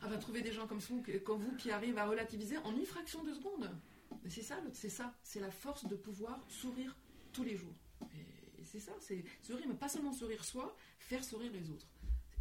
On 0.04 0.08
va 0.08 0.18
trouver 0.18 0.42
des 0.42 0.52
gens 0.54 0.68
comme 0.68 0.80
vous, 0.80 1.04
comme 1.26 1.42
vous 1.42 1.56
qui 1.58 1.70
arrivent 1.72 1.98
à 1.98 2.08
relativiser 2.08 2.58
en 2.60 2.74
une 2.76 2.86
fraction 2.86 3.24
de 3.24 3.34
seconde. 3.34 3.70
Mais 4.24 4.30
c'est 4.30 4.42
ça, 4.44 4.60
c'est 4.74 4.90
ça, 4.90 5.14
c'est 5.24 5.40
la 5.40 5.52
force 5.52 5.86
de 5.86 5.96
pouvoir 5.96 6.44
sourire 6.50 6.96
tous 7.34 7.44
les 7.44 7.56
jours. 7.58 7.76
Et 8.58 8.64
c'est 8.64 8.80
ça, 8.80 8.94
c'est 9.00 9.24
sourire, 9.42 9.66
mais 9.68 9.76
pas 9.76 9.90
seulement 9.90 10.14
sourire 10.14 10.44
soi, 10.46 10.76
faire 11.00 11.24
sourire 11.24 11.52
les 11.52 11.70
autres. 11.70 11.88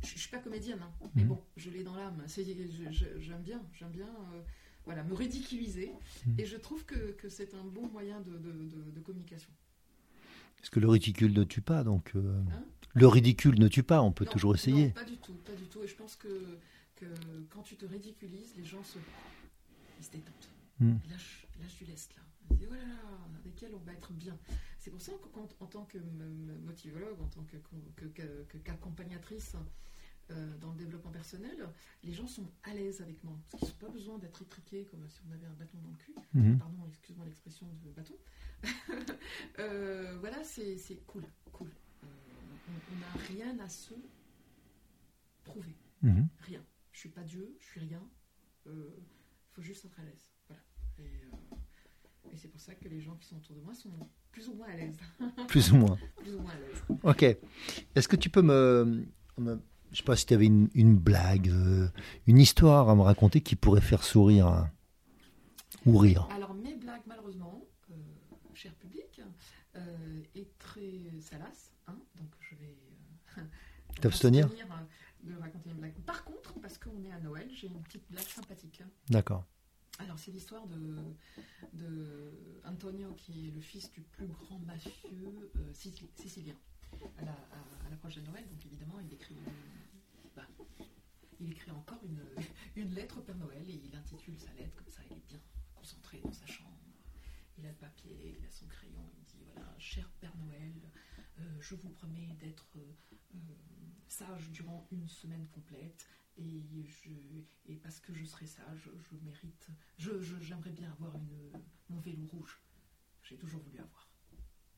Je, 0.02 0.08
je 0.08 0.18
suis 0.18 0.28
pas 0.30 0.38
comédienne, 0.38 0.78
hein, 0.82 0.92
mais 1.14 1.22
Mhm. 1.22 1.28
bon, 1.28 1.42
je 1.56 1.70
l'ai 1.70 1.82
dans 1.84 1.94
l'âme. 1.96 2.22
J'aime 2.28 3.42
bien, 3.42 3.60
j'aime 3.72 3.90
bien, 3.90 4.06
euh, 4.34 4.42
voilà, 4.84 5.02
me 5.04 5.14
ridiculiser. 5.14 5.92
Mhm. 6.26 6.34
Et 6.38 6.46
je 6.46 6.56
trouve 6.56 6.84
que, 6.84 7.12
que 7.12 7.28
c'est 7.28 7.54
un 7.54 7.64
bon 7.64 7.88
moyen 7.88 8.20
de, 8.20 8.38
de- 8.38 8.64
de- 8.64 8.90
de 8.90 9.00
communication. 9.00 9.50
Parce 10.56 10.70
que 10.70 10.80
le 10.80 10.88
ridicule 10.88 11.32
ne 11.32 11.44
tue 11.44 11.60
pas, 11.60 11.84
donc 11.84 12.12
euh, 12.16 12.42
Hein 12.52 12.64
le 12.94 13.06
ridicule 13.06 13.58
ne 13.60 13.68
tue 13.68 13.82
pas, 13.84 14.02
on 14.02 14.10
peut 14.12 14.24
Non, 14.24 14.30
toujours 14.32 14.54
essayer. 14.54 14.86
Non, 14.88 14.92
pas 14.92 15.04
du 15.04 15.16
tout, 15.18 15.34
pas 15.34 15.52
du 15.54 15.64
tout. 15.68 15.82
Et 15.84 15.86
je 15.86 15.94
pense 15.94 16.16
que, 16.16 16.58
que 16.96 17.06
quand 17.50 17.62
tu 17.62 17.76
te 17.76 17.86
ridiculises, 17.86 18.54
les 18.56 18.64
gens 18.64 18.82
se, 18.82 18.98
ils 20.00 20.04
se 20.04 20.10
détendent. 20.10 20.34
Mm. 20.80 20.94
Ils 21.04 21.10
lâchent, 21.10 21.46
ils 21.56 21.62
lâchent 21.62 21.76
du 21.78 21.84
lest 21.84 22.14
là. 22.16 22.22
Ils 22.50 22.54
se 22.54 22.58
disent, 22.60 22.68
oh 22.70 22.74
là 22.74 22.80
là, 22.86 23.28
avec 23.40 23.62
elle, 23.62 23.74
on 23.74 23.84
va 23.84 23.92
être 23.92 24.12
bien. 24.12 24.36
C'est 24.88 24.92
pour 24.92 25.02
ça 25.02 25.12
que 25.22 25.28
quand, 25.28 25.54
en 25.60 25.66
tant 25.66 25.84
que 25.84 25.98
motivologue, 25.98 27.20
en 27.20 27.26
tant 27.26 27.44
que- 27.44 27.58
que- 27.58 28.06
que- 28.06 28.44
que- 28.44 28.56
qu'accompagnatrice 28.56 29.54
euh, 30.30 30.56
dans 30.62 30.70
le 30.72 30.78
développement 30.78 31.10
personnel, 31.10 31.68
les 32.02 32.14
gens 32.14 32.26
sont 32.26 32.50
à 32.62 32.72
l'aise 32.72 33.02
avec 33.02 33.22
moi. 33.22 33.38
Parce 33.50 33.64
qu'ils 33.64 33.72
n'ont 33.74 33.86
pas 33.86 33.92
besoin 33.92 34.18
d'être 34.18 34.40
étriqués 34.40 34.86
comme 34.86 35.06
si 35.06 35.20
on 35.28 35.32
avait 35.32 35.44
un 35.44 35.52
bâton 35.52 35.76
dans 35.82 35.90
le 35.90 35.96
cul. 35.96 36.14
Mhm. 36.32 36.58
Pardon, 36.58 36.86
excuse-moi 36.88 37.26
l'expression 37.26 37.66
de 37.84 37.90
bâton. 37.90 38.14
Euh, 39.58 40.16
voilà, 40.20 40.42
c'est 40.42 40.78
cool, 41.06 41.24
cool. 41.52 41.70
Euh, 42.04 42.06
on- 42.68 42.98
n'a 42.98 43.24
rien 43.28 43.58
à 43.58 43.68
se 43.68 43.92
prouver, 45.44 45.76
Mhm. 46.00 46.28
rien. 46.40 46.64
Je 46.92 46.98
suis 47.00 47.08
pas 47.10 47.22
Dieu, 47.24 47.54
je 47.60 47.64
suis 47.66 47.80
rien. 47.80 48.02
Il 48.64 48.72
faut 49.52 49.60
juste 49.62 49.84
être 49.84 50.00
à 50.00 50.04
l'aise. 50.04 50.30
Voilà. 50.46 50.62
Et 50.98 51.47
c'est 52.38 52.48
pour 52.48 52.60
ça 52.60 52.74
que 52.74 52.88
les 52.88 53.00
gens 53.00 53.14
qui 53.16 53.26
sont 53.26 53.36
autour 53.36 53.54
de 53.56 53.60
moi 53.60 53.74
sont 53.74 53.90
plus 54.32 54.48
ou 54.48 54.54
moins 54.54 54.68
à 54.68 54.76
l'aise. 54.76 54.96
Plus 55.48 55.72
ou 55.72 55.76
moins. 55.76 55.98
plus 56.16 56.34
ou 56.34 56.40
moins 56.40 56.52
à 56.52 56.58
l'aise. 56.58 56.98
Ok. 57.02 57.22
Est-ce 57.94 58.08
que 58.08 58.16
tu 58.16 58.30
peux 58.30 58.42
me. 58.42 59.06
me- 59.38 59.60
je 59.90 59.96
sais 59.98 60.02
pas 60.04 60.16
si 60.16 60.26
tu 60.26 60.34
avais 60.34 60.46
une, 60.46 60.68
une 60.74 60.96
blague, 60.98 61.48
euh, 61.48 61.88
une 62.26 62.36
histoire 62.38 62.90
à 62.90 62.94
me 62.94 63.00
raconter 63.00 63.40
qui 63.40 63.56
pourrait 63.56 63.80
faire 63.80 64.02
sourire 64.04 64.46
hein, 64.46 64.70
ou 65.86 65.96
rire. 65.96 66.28
Alors, 66.34 66.52
mes 66.54 66.74
blagues, 66.74 67.00
malheureusement, 67.06 67.64
euh, 67.90 67.94
cher 68.52 68.74
public, 68.74 69.22
euh, 69.76 70.22
est 70.34 70.58
très 70.58 71.10
salace. 71.20 71.72
hein, 71.86 71.96
donc, 72.16 72.28
je 72.40 72.54
vais 72.56 72.76
euh, 73.38 73.42
T'abstenir 74.00 74.48
de 75.24 75.34
raconter 75.40 75.70
une 75.70 75.76
blague. 75.78 75.94
Par 76.06 76.22
contre, 76.24 76.52
parce 76.60 76.76
qu'on 76.78 77.02
est 77.04 77.10
à 77.10 77.18
Noël, 77.20 77.48
j'ai 77.52 77.66
une 77.68 77.80
petite 77.82 78.04
blague 78.10 78.26
sympathique. 78.28 78.82
D'accord. 79.08 79.44
Alors, 79.98 80.18
c'est 80.18 80.30
l'histoire 80.30 80.66
de, 80.68 80.96
de 81.72 82.60
Antonio, 82.64 83.12
qui 83.14 83.48
est 83.48 83.50
le 83.50 83.60
fils 83.60 83.90
du 83.90 84.00
plus 84.00 84.26
grand 84.26 84.58
mafieux 84.60 85.50
euh, 85.56 85.72
sicil- 85.72 86.08
sicilien. 86.14 86.54
À 87.18 87.24
la- 87.24 87.36
l'approche 87.90 88.14
de 88.16 88.20
Noël, 88.22 88.46
donc 88.48 88.64
évidemment, 88.64 88.98
il 89.00 89.12
écrit, 89.12 89.36
bah, 90.36 90.46
il 91.40 91.50
écrit 91.52 91.70
encore 91.70 92.00
une, 92.76 92.94
lettre 92.94 93.18
au 93.18 93.22
Père 93.22 93.36
Noël 93.36 93.68
et 93.68 93.80
il 93.84 93.94
intitule 93.96 94.38
sa 94.38 94.52
lettre 94.54 94.74
comme 94.76 94.90
ça. 94.90 95.02
Il 95.10 95.16
est 95.16 95.26
bien 95.26 95.40
concentré 95.74 96.20
dans 96.20 96.32
sa 96.32 96.46
chambre. 96.46 96.70
Il 97.58 97.66
a 97.66 97.70
le 97.70 97.76
papier, 97.76 98.36
il 98.38 98.44
a 98.46 98.50
son 98.50 98.66
crayon. 98.66 99.02
Il 99.18 99.24
dit 99.24 99.44
voilà, 99.52 99.74
cher 99.78 100.08
Père 100.20 100.36
Noël, 100.36 100.72
euh, 101.40 101.60
je 101.60 101.74
vous 101.74 101.90
promets 101.90 102.36
d'être 102.40 102.66
euh, 102.76 103.34
sage 104.08 104.50
durant 104.50 104.86
une 104.92 105.08
semaine 105.08 105.46
complète 105.48 106.06
Et, 106.38 107.76
parce 107.82 108.00
que 108.00 108.12
je 108.14 108.24
serai 108.24 108.46
sage, 108.46 108.90
je 108.96 109.16
mérite. 109.16 109.68
Je, 109.98 110.20
j'aimerais 110.40 110.70
bien 110.70 110.90
avoir 110.92 111.14
une, 111.16 111.52
mon 111.88 111.98
vélo 112.00 112.26
rouge. 112.26 112.60
J'ai 113.22 113.36
toujours 113.36 113.60
voulu 113.62 113.78
avoir. 113.78 114.08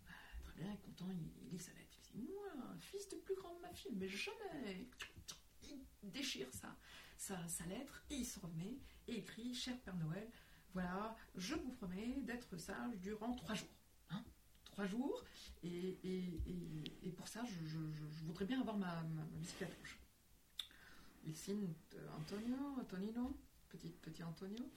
Ah, 0.08 0.12
très 0.44 0.54
bien, 0.62 0.76
content, 0.76 1.10
il, 1.10 1.50
lit 1.50 1.58
sa 1.58 1.72
lettre. 1.74 1.98
Il 2.14 2.20
dit 2.22 2.28
Moi, 2.32 2.76
fils 2.78 3.08
de 3.08 3.16
plus 3.16 3.34
grand 3.34 3.54
de 3.56 3.60
ma 3.60 3.72
fille, 3.72 3.94
mais 3.96 4.08
jamais 4.08 4.88
Il 6.02 6.10
déchire 6.10 6.52
sa, 6.52 6.76
sa, 7.16 7.46
sa 7.48 7.66
lettre 7.66 8.02
et 8.10 8.16
il 8.16 8.24
se 8.26 8.40
remet 8.40 8.78
et 9.06 9.18
écrit 9.18 9.54
Cher 9.54 9.78
Père 9.82 9.96
Noël, 9.96 10.28
voilà, 10.72 11.16
je 11.36 11.54
vous 11.54 11.72
promets 11.72 12.20
d'être 12.22 12.56
sage 12.56 12.96
durant 13.00 13.34
trois 13.34 13.54
jours. 13.54 13.68
Hein 14.10 14.24
trois 14.64 14.86
jours. 14.86 15.24
Et, 15.62 15.98
et- 16.04 17.06
et- 17.06 17.12
pour 17.12 17.28
ça, 17.28 17.44
je 17.44 17.76
voudrais 18.24 18.46
bien 18.46 18.60
avoir 18.60 18.76
ma, 18.78 19.02
ma- 19.02 19.24
ma 19.24 19.36
bicyclette 19.38 19.74
rouge. 19.74 19.98
Il 21.24 21.36
signe 21.36 21.72
euh, 21.94 22.08
Antonio, 22.18 22.56
Antonino, 22.80 23.36
petit, 23.68 23.90
petit 23.90 24.22
Antonio, 24.22 24.70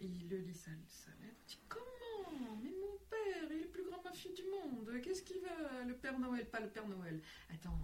et 0.00 0.06
il 0.06 0.28
le 0.28 0.38
lit 0.38 0.54
sa, 0.54 0.70
sa 0.88 1.10
lettre. 1.22 1.40
Il 1.42 1.46
dit 1.48 1.58
Comment? 1.68 2.56
Mais 2.62 2.70
mon 2.70 2.98
père, 3.10 3.50
il 3.50 3.56
est 3.56 3.60
le 3.62 3.68
plus 3.68 3.84
grand 3.84 4.02
mafia 4.02 4.30
du 4.32 4.42
monde. 4.42 5.00
Qu'est-ce 5.02 5.22
qu'il 5.22 5.40
va 5.40 5.84
Le 5.84 5.94
Père 5.96 6.18
Noël, 6.18 6.48
pas 6.48 6.60
le 6.60 6.68
Père 6.68 6.86
Noël. 6.86 7.20
Attends, 7.50 7.78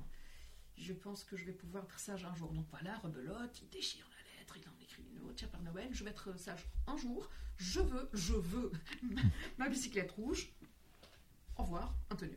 je 0.76 0.92
pense 0.92 1.24
que 1.24 1.36
je 1.36 1.44
vais 1.44 1.52
pouvoir 1.52 1.84
être 1.84 1.98
sage 1.98 2.24
un 2.24 2.34
jour. 2.34 2.52
Donc 2.52 2.66
voilà, 2.70 2.98
rebelote, 2.98 3.60
il 3.62 3.68
déchire 3.70 4.08
la 4.10 4.40
lettre, 4.40 4.56
il 4.56 4.68
en 4.68 4.82
écrit 4.82 5.02
une 5.02 5.20
autre. 5.20 5.34
Tiens, 5.36 5.48
Père 5.48 5.62
Noël, 5.62 5.88
je 5.92 6.04
vais 6.04 6.10
être 6.10 6.38
sage 6.38 6.66
un 6.86 6.96
jour. 6.96 7.28
Je 7.56 7.80
veux, 7.80 8.08
je 8.12 8.34
veux 8.34 8.72
ma 9.58 9.68
bicyclette 9.68 10.10
rouge. 10.12 10.48
Au 11.56 11.62
revoir, 11.64 11.94
Antonio. 12.10 12.36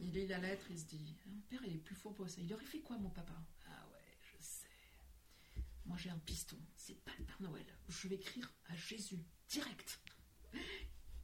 Il 0.00 0.12
lit 0.12 0.26
la 0.26 0.38
lettre, 0.38 0.66
il 0.70 0.78
se 0.78 0.84
dit 0.86 1.14
Mon 1.26 1.40
père, 1.42 1.60
il 1.64 1.74
est 1.74 1.78
plus 1.78 1.94
fort 1.94 2.14
pour 2.14 2.28
ça. 2.28 2.40
Il 2.40 2.52
aurait 2.52 2.64
fait 2.64 2.80
quoi, 2.80 2.96
mon 2.98 3.10
papa 3.10 3.34
Ah 3.68 3.86
ouais, 3.92 4.16
je 4.20 4.42
sais. 4.42 4.66
Moi, 5.86 5.96
j'ai 5.98 6.10
un 6.10 6.18
piston. 6.18 6.58
C'est 6.76 7.02
pas 7.04 7.12
le 7.18 7.24
Père 7.24 7.40
Noël. 7.42 7.66
Je 7.88 8.08
vais 8.08 8.16
écrire 8.16 8.52
à 8.66 8.74
Jésus, 8.74 9.24
direct. 9.48 10.00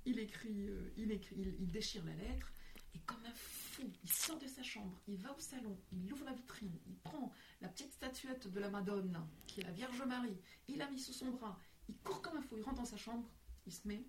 Il 0.05 0.19
écrit, 0.19 0.69
euh, 0.69 0.93
il, 0.97 1.13
écrit 1.13 1.37
il, 1.37 1.71
déchire 1.71 2.05
la 2.05 2.15
lettre, 2.15 2.53
et 2.95 2.99
comme 3.01 3.25
un 3.27 3.35
fou, 3.35 3.83
il 4.03 4.11
sort 4.11 4.39
de 4.39 4.47
sa 4.47 4.63
chambre, 4.63 4.99
il 5.07 5.19
va 5.19 5.37
au 5.37 5.39
salon, 5.39 5.79
il 5.93 6.11
ouvre 6.11 6.25
la 6.25 6.33
vitrine, 6.33 6.79
il 6.87 6.97
prend 6.97 7.31
la 7.61 7.69
petite 7.69 7.93
statuette 7.93 8.49
de 8.49 8.59
la 8.59 8.71
Madone, 8.71 9.29
qui 9.47 9.61
est 9.61 9.65
la 9.65 9.73
Vierge 9.73 10.03
Marie, 10.03 10.39
il 10.67 10.79
l'a 10.79 10.89
mis 10.91 10.99
sous 10.99 11.13
son 11.13 11.31
bras, 11.31 11.61
il 11.89 11.97
court 11.99 12.23
comme 12.23 12.39
un 12.39 12.41
fou, 12.41 12.57
il 12.57 12.63
rentre 12.63 12.79
dans 12.79 12.87
sa 12.87 12.97
chambre, 12.97 13.29
il 13.67 13.73
se 13.73 13.87
met 13.87 14.03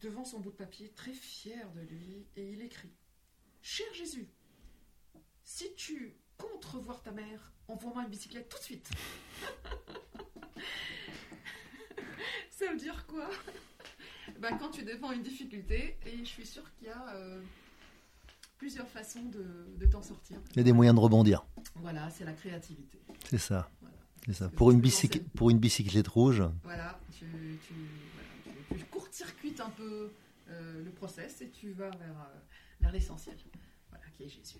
devant 0.00 0.24
son 0.24 0.40
bout 0.40 0.50
de 0.50 0.56
papier, 0.56 0.90
très 0.92 1.12
fier 1.12 1.72
de 1.72 1.82
lui, 1.82 2.26
et 2.34 2.52
il 2.52 2.62
écrit 2.62 2.92
Cher 3.62 3.86
Jésus, 3.94 4.28
si 5.44 5.72
tu 5.76 6.16
comptes 6.38 6.64
revoir 6.64 7.02
ta 7.02 7.10
mère, 7.12 7.52
envoie-moi 7.68 8.02
une 8.04 8.08
bicyclette 8.10 8.48
tout 8.48 8.58
de 8.58 8.62
suite. 8.62 8.88
Ça 12.50 12.70
veut 12.70 12.78
dire 12.78 13.06
quoi? 13.06 13.28
Ben, 14.40 14.56
Quand 14.58 14.70
tu 14.70 14.82
défends 14.82 15.12
une 15.12 15.22
difficulté, 15.22 15.96
et 16.06 16.18
je 16.18 16.24
suis 16.24 16.46
sûre 16.46 16.64
qu'il 16.74 16.88
y 16.88 16.90
a 16.90 17.14
euh, 17.14 17.40
plusieurs 18.58 18.88
façons 18.88 19.22
de, 19.22 19.44
de 19.76 19.86
t'en 19.86 20.02
sortir. 20.02 20.38
Il 20.52 20.56
y 20.58 20.60
a 20.60 20.62
des 20.64 20.72
moyens 20.72 20.94
de 20.96 21.00
rebondir. 21.00 21.44
Voilà, 21.76 22.08
c'est 22.10 22.24
la 22.24 22.32
créativité. 22.32 22.98
C'est 23.28 23.38
ça. 23.38 23.70
Voilà. 23.80 23.96
C'est 24.26 24.32
ça. 24.32 24.48
Pour 24.48 24.70
une, 24.70 24.80
peux 24.80 24.88
bicyc- 24.88 25.18
lancer- 25.18 25.24
pour 25.34 25.50
une 25.50 25.58
bicyclette 25.58 26.08
rouge, 26.08 26.42
Voilà, 26.64 26.98
tu, 27.12 27.26
tu, 27.66 27.74
voilà, 28.14 28.28
tu- 28.70 28.78
tu 28.78 28.84
court-circuites 28.86 29.60
un 29.60 29.70
peu 29.70 30.12
euh, 30.48 30.82
le 30.84 30.90
process 30.90 31.40
et 31.42 31.50
tu 31.50 31.72
vas 31.72 31.90
vers, 31.90 32.00
euh, 32.20 32.38
vers 32.80 32.92
l'essentiel, 32.92 33.36
voilà, 33.90 34.04
qui 34.16 34.24
est 34.24 34.28
Jésus. 34.28 34.58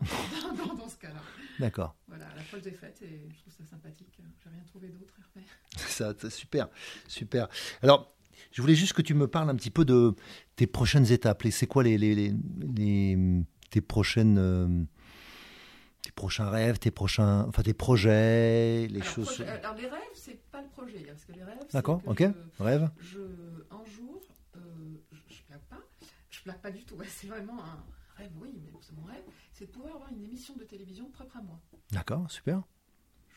Dans, 0.00 0.54
dans- 0.66 0.74
dans 0.74 0.88
ce 0.88 0.96
cas-là. 0.96 1.20
d'accord. 1.58 1.94
Voilà, 2.08 2.26
la 2.34 2.42
folle 2.42 2.60
est 2.66 2.70
faite 2.72 3.00
et 3.02 3.28
je 3.30 3.40
trouve 3.40 3.52
ça 3.52 3.64
sympathique. 3.70 4.08
J'ai 4.16 4.50
rien 4.50 4.62
trouvé 4.66 4.88
d'autre, 4.88 5.12
Hervé. 5.18 5.46
Ça, 5.76 6.12
super, 6.30 6.68
super. 7.08 7.48
Alors, 7.82 8.14
je 8.52 8.60
voulais 8.62 8.74
juste 8.74 8.92
que 8.92 9.02
tu 9.02 9.14
me 9.14 9.26
parles 9.28 9.50
un 9.50 9.56
petit 9.56 9.70
peu 9.70 9.84
de 9.84 10.14
tes 10.56 10.66
prochaines 10.66 11.10
étapes. 11.12 11.42
C'est 11.50 11.66
quoi 11.66 11.82
les, 11.82 11.96
les, 11.98 12.14
les- 12.14 12.34
les- 12.76 13.42
tes 13.70 13.80
prochaines, 13.80 14.38
euh, 14.38 14.84
tes 16.02 16.12
prochains 16.12 16.48
rêves, 16.50 16.78
tes 16.78 16.90
prochains, 16.90 17.44
enfin 17.48 17.62
tes 17.62 17.74
projets, 17.74 18.86
les 18.88 19.00
alors, 19.00 19.12
choses. 19.14 19.26
projet- 19.26 19.46
alors, 19.48 19.74
les 19.74 19.86
rêves, 19.88 20.00
c'est 20.14 20.40
pas 20.50 20.62
le 20.62 20.68
projet, 20.68 20.98
hein, 21.08 21.12
parce 21.12 21.24
que 21.24 21.32
les 21.32 21.42
rêves, 21.44 21.58
D'accord, 21.72 22.02
ok. 22.06 22.24
Rêve. 22.60 22.90
je, 23.00 23.18
un 23.70 23.84
jour, 23.86 24.22
euh, 24.56 24.60
je, 25.12 25.34
je 25.34 25.40
blague 25.48 25.60
pas, 25.70 25.80
je 26.30 26.42
blague 26.44 26.60
pas 26.60 26.70
du 26.70 26.84
tout. 26.84 26.94
ouais, 26.96 27.06
c'est 27.08 27.26
vraiment 27.26 27.58
un 27.64 27.82
rêve, 28.16 28.32
oui, 28.36 28.50
mais 28.62 28.70
c'est 28.80 28.92
mon 28.96 29.04
rêve, 29.04 29.24
c'est 29.52 29.66
de 29.66 29.70
pouvoir 29.70 29.94
avoir 29.96 30.10
une 30.12 30.22
émission 30.24 30.54
de 30.56 30.64
télévision 30.64 31.08
propre 31.10 31.36
à 31.36 31.42
moi. 31.42 31.60
D'accord, 31.90 32.30
super. 32.30 32.62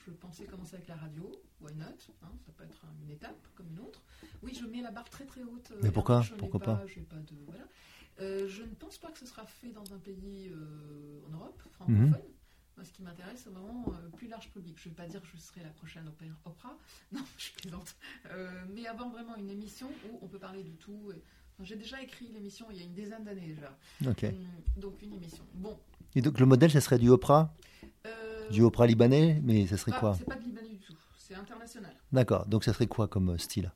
Je 0.06 0.12
pensais 0.12 0.46
commencer 0.46 0.76
avec 0.76 0.88
la 0.88 0.96
radio, 0.96 1.30
why 1.60 1.74
not 1.76 1.86
hein, 2.24 2.32
Ça 2.46 2.52
peut 2.54 2.64
être 2.64 2.86
une 3.04 3.10
étape 3.12 3.46
comme 3.56 3.68
une 3.70 3.80
autre. 3.80 4.02
Oui, 4.42 4.54
je 4.54 4.66
mets 4.66 4.82
la 4.82 4.92
barre 4.92 5.10
très 5.10 5.26
très 5.26 5.44
haute. 5.44 5.72
euh, 5.72 5.80
Mais 5.84 5.92
pourquoi 5.92 6.22
je 6.22 6.34
Pourquoi 6.36 6.60
pas 6.62 6.82
j'ai 6.88 7.02
pas 7.02 7.18
de 7.18 7.36
voilà. 7.46 7.66
Euh, 8.20 8.48
je 8.48 8.64
ne 8.64 8.74
pense 8.74 8.98
pas 8.98 9.12
que 9.12 9.20
ce 9.20 9.26
sera 9.26 9.46
fait 9.46 9.70
dans 9.70 9.94
un 9.94 10.00
pays 10.00 10.50
euh, 10.50 11.20
en 11.28 11.32
Europe 11.32 11.62
francophone. 11.72 12.08
Mhm. 12.10 12.18
Moi, 12.78 12.86
ce 12.86 12.92
qui 12.92 13.02
m'intéresse, 13.02 13.42
c'est 13.44 13.50
vraiment 13.50 13.86
euh, 13.90 14.10
plus 14.10 14.28
large 14.28 14.50
public. 14.52 14.78
Je 14.80 14.88
ne 14.88 14.94
vais 14.94 15.04
pas 15.04 15.08
dire 15.08 15.20
que 15.22 15.28
je 15.28 15.38
serai 15.38 15.62
la 15.64 15.70
prochaine 15.72 16.08
Oprah, 16.08 16.26
Oprah. 16.46 16.78
non, 17.12 17.26
je 17.38 17.52
plaisante. 17.54 17.96
Euh, 18.28 18.64
mais 18.70 18.86
avoir 18.88 19.10
vraiment 19.10 19.36
une 19.36 19.50
émission 19.50 19.90
où 20.10 20.20
on 20.22 20.28
peut 20.28 20.40
parler 20.40 20.64
de 20.64 20.72
tout. 20.74 21.12
et- 21.12 21.22
J'ai 21.64 21.76
déjà 21.76 22.02
écrit 22.02 22.28
l'émission 22.32 22.68
il 22.72 22.78
y 22.78 22.82
a 22.82 22.84
une 22.84 22.94
dizaine 22.94 23.24
d'années 23.24 23.48
déjà. 23.56 23.76
Hum, 24.06 24.12
Donc 24.76 25.02
une 25.02 25.14
émission. 25.14 25.44
Bon. 25.56 25.76
Et 26.16 26.22
donc 26.22 26.40
le 26.40 26.46
modèle, 26.46 26.70
ça 26.72 26.82
serait 26.82 27.00
du 27.00 27.10
Oprah, 27.10 27.52
euh, 28.06 28.48
du 28.50 28.62
Oprah 28.62 28.86
libanais, 28.86 29.42
mais 29.44 29.66
ça 29.66 29.78
serait 29.78 29.92
ah, 29.96 30.00
quoi? 30.00 30.16
C'est 30.18 30.26
pas 30.26 30.36
de 30.36 30.44
Libanais 30.44 30.70
du 30.70 30.78
tout. 30.78 30.94
C'est 31.18 31.34
international. 31.34 31.92
D'accord. 32.12 32.46
Donc 32.46 32.64
ça 32.64 32.74
serait 32.74 32.86
quoi 32.88 33.08
comme 33.08 33.30
euh, 33.30 33.38
style? 33.40 33.72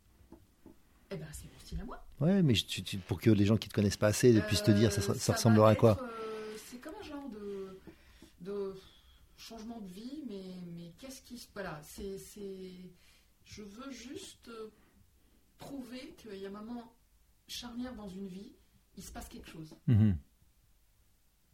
Eh 1.10 1.16
ben, 1.18 1.28
c'est 1.32 1.52
mon 1.52 1.60
style 1.60 1.82
à 1.82 1.86
moi. 1.86 2.06
Ouais, 2.20 2.44
mais 2.44 2.54
je- 2.54 2.66
tu- 2.68 2.84
tu- 2.84 3.00
pour 3.00 3.20
que 3.20 3.32
les 3.32 3.46
gens 3.46 3.58
qui 3.58 3.68
te 3.68 3.74
connaissent 3.74 3.98
pas 3.98 4.08
assez 4.08 4.40
puissent 4.42 4.64
te 4.64 4.72
dire, 4.72 4.92
ça, 4.94 5.02
Euh, 5.12 5.34
ressemblera 5.34 5.72
à 5.72 5.76
quoi? 5.76 5.98
euh, 6.00 6.56
C'est 6.70 6.78
comme 6.80 6.94
un 7.02 7.04
genre 7.04 7.30
de, 7.30 7.80
de 8.42 8.76
changement 9.38 9.80
de 9.82 9.88
vie, 9.88 10.24
mais, 10.28 10.44
mais 10.78 10.94
qu'est-ce 11.00 11.24
qui 11.24 11.38
se. 11.40 11.48
Voilà, 11.54 11.82
c'est. 11.84 12.18
Je 13.46 13.64
veux 13.64 13.92
juste 13.92 14.48
euh, 14.50 14.70
prouver 15.58 16.16
qu'il 16.18 16.40
y 16.40 16.46
a 16.46 16.50
moment 16.52 16.94
charnière 17.52 17.94
dans 17.96 18.08
une 18.10 18.28
vie, 18.28 18.54
il 18.98 19.04
se 19.04 19.12
passe 19.12 19.28
quelque 19.30 19.48
chose. 19.50 19.74
Mhm. 19.88 20.18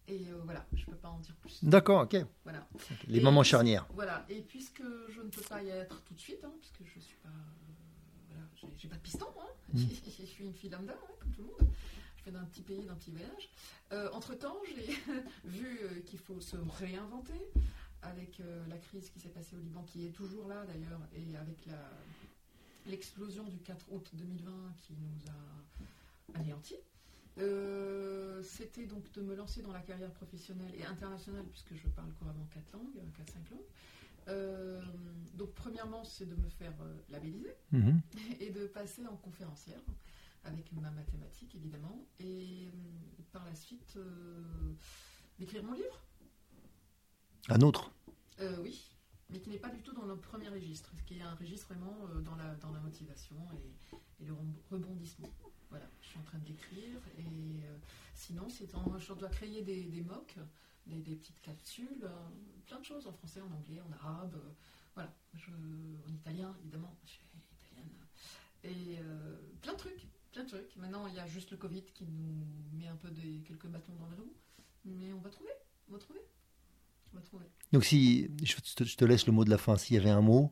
Et 0.10 0.26
euh, 0.30 0.40
voilà, 0.46 0.66
je 0.74 0.86
peux 0.86 0.96
pas 0.96 1.10
en 1.10 1.20
dire 1.20 1.36
plus. 1.36 1.62
D'accord, 1.64 2.04
ok. 2.04 2.16
Voilà. 2.44 2.66
Les 3.08 3.20
Et 3.20 3.22
moments 3.22 3.44
charnières. 3.44 3.86
Voilà, 3.94 4.26
et 4.30 4.42
puisque 4.42 4.82
je 5.10 5.22
ne 5.22 5.30
peux 5.30 5.42
pas 5.42 5.62
y 5.62 5.68
être 5.70 6.02
tout 6.04 6.14
de 6.14 6.20
suite, 6.20 6.44
hein, 6.46 6.54
puisque 6.62 6.84
je 6.86 7.00
suis 7.00 7.18
pas. 7.18 7.28
euh, 7.30 8.32
voilà, 8.32 8.48
j'ai- 8.78 8.88
pas 8.88 8.96
de 8.96 9.02
piston, 9.02 9.26
hein, 9.40 9.44
Mm. 9.74 9.78
je 10.20 10.26
suis 10.26 10.46
une 10.46 10.54
fille 10.54 10.70
lambda, 10.70 10.94
hein, 10.94 11.14
comme 11.20 11.32
tout 11.34 11.42
le 11.42 11.48
monde. 11.48 11.74
Je 12.16 12.24
fais 12.24 12.32
d'un 12.32 12.46
petit 12.46 12.62
pays, 12.62 12.86
d'un 12.86 12.96
petit 12.96 13.12
voyage. 13.12 13.50
entre 14.14 14.34
temps, 14.36 14.58
j'ai 14.66 14.86
vu 15.44 15.80
euh, 15.84 16.00
qu'il 16.06 16.20
faut 16.20 16.40
se 16.40 16.56
réinventer 16.80 17.42
avec 18.02 18.40
euh, 18.40 18.66
la 18.68 18.78
crise 18.78 19.10
qui 19.10 19.20
s'est 19.20 19.30
passée 19.30 19.58
au 19.58 19.60
Liban, 19.60 19.84
qui 19.84 20.06
est 20.06 20.12
toujours 20.12 20.48
là 20.48 20.64
d'ailleurs, 20.66 21.02
et 21.14 21.36
avec 21.36 21.66
la- 21.66 21.92
l'explosion 22.88 23.44
du 23.46 23.60
4 23.60 23.92
août 23.92 24.10
2020 24.14 24.52
qui 24.82 24.94
nous 24.94 25.32
a 25.32 26.40
anéantis. 26.40 26.76
Euh, 27.38 28.42
C'était 28.44 28.86
donc 28.86 29.12
de 29.12 29.22
me 29.22 29.36
lancer 29.36 29.62
dans 29.62 29.72
la 29.72 29.82
carrière 29.82 30.12
professionnelle 30.12 30.74
et 30.76 30.84
internationale, 30.86 31.46
puisque 31.46 31.76
je 31.76 31.88
parle 31.90 32.12
couramment 32.14 32.48
quatre 32.52 32.72
langues, 32.74 32.96
4-5 32.96 33.52
langues. 33.52 33.62
Euh, 34.30 34.82
donc, 35.36 35.54
premièrement, 35.54 36.04
c'est 36.04 36.26
de 36.26 36.36
me 36.36 36.50
faire 36.50 36.74
euh, 36.82 36.96
labelliser 37.10 37.56
Mhm. 37.72 38.02
et 38.40 38.50
de 38.50 38.68
passer 38.68 39.06
en 39.08 39.16
conférencière 39.18 39.82
avec 40.44 40.72
ma 40.74 40.90
mathématique, 40.92 41.54
évidemment, 41.56 42.06
et 42.20 42.70
par 43.32 43.44
la 43.46 43.54
suite 43.56 43.98
d'écrire 45.40 45.64
mon 45.64 45.74
livre. 45.74 46.02
Un 47.50 47.62
autre? 47.62 47.92
Oui, 48.62 48.97
mais 49.30 49.40
qui 49.40 49.50
n'est 49.50 49.60
pas 49.60 49.70
du 49.70 49.82
tout 49.82 49.94
dans 49.94 50.06
le 50.06 50.16
premier 50.16 50.48
registre, 50.50 50.92
ce 50.98 51.04
qui 51.04 51.18
est 51.18 51.22
un 51.22 51.36
registre 51.36 51.68
vraiment 51.68 51.98
euh, 52.10 52.22
dans, 52.22 52.36
la, 52.36 52.56
dans 52.56 52.72
la 52.72 52.80
motivation 52.80 53.36
et, 53.54 54.26
le 54.26 54.34
rebondissement. 54.72 55.30
Voilà, 55.70 55.86
je 56.02 56.08
suis 56.08 56.18
en 56.18 56.24
train 56.24 56.40
de 56.40 56.48
l'écrire 56.48 57.00
et 57.20 57.22
euh, 57.22 57.78
sinon, 58.16 58.50
c'est 58.50 58.68
je 58.68 59.14
dois 59.14 59.30
créer 59.30 59.62
des, 59.62 59.84
des 59.84 60.02
mocks, 60.02 60.38
des, 60.88 61.16
petites 61.16 61.40
capsules, 61.42 62.04
euh, 62.04 62.10
plein 62.66 62.80
de 62.80 62.86
choses 62.86 63.06
en 63.06 63.12
français, 63.12 63.42
en 63.42 63.52
anglais, 63.54 63.80
en 63.80 63.92
arabe, 63.92 64.36
voilà, 64.96 65.14
en 65.36 66.12
italien, 66.12 66.56
évidemment, 66.62 66.98
je 67.06 67.12
suis 67.12 67.22
italienne, 67.62 67.92
et 68.64 69.00
plein 69.62 69.74
de 69.74 69.78
trucs, 69.78 70.08
plein 70.32 70.44
de 70.44 70.50
trucs. 70.50 70.76
Maintenant, 70.78 71.06
il 71.06 71.14
y 71.14 71.20
a 71.20 71.28
juste 71.28 71.52
le 71.52 71.58
Covid 71.58 71.84
qui 71.84 72.06
nous 72.06 72.48
met 72.74 72.88
un 72.88 72.96
peu 72.96 73.12
des, 73.12 73.44
quelques 73.46 73.68
bâtons 73.68 73.94
dans 74.00 74.10
les 74.10 74.16
roues, 74.16 74.34
mais 74.84 75.14
on 75.14 75.20
va 75.20 75.30
trouver, 75.30 75.52
on 75.90 75.94
va 75.94 76.00
trouver, 76.00 76.22
trouver. 77.22 77.46
Donc 77.74 77.84
si 77.86 78.30
je 78.44 78.56
te, 78.76 78.84
je 78.84 78.96
te 78.96 79.06
laisse 79.06 79.26
le 79.28 79.34
mot 79.34 79.44
de 79.46 79.50
la 79.50 79.58
fin, 79.58 79.78
s'il 79.78 79.96
y 79.96 80.00
avait 80.00 80.10
un 80.10 80.22
mot, 80.22 80.52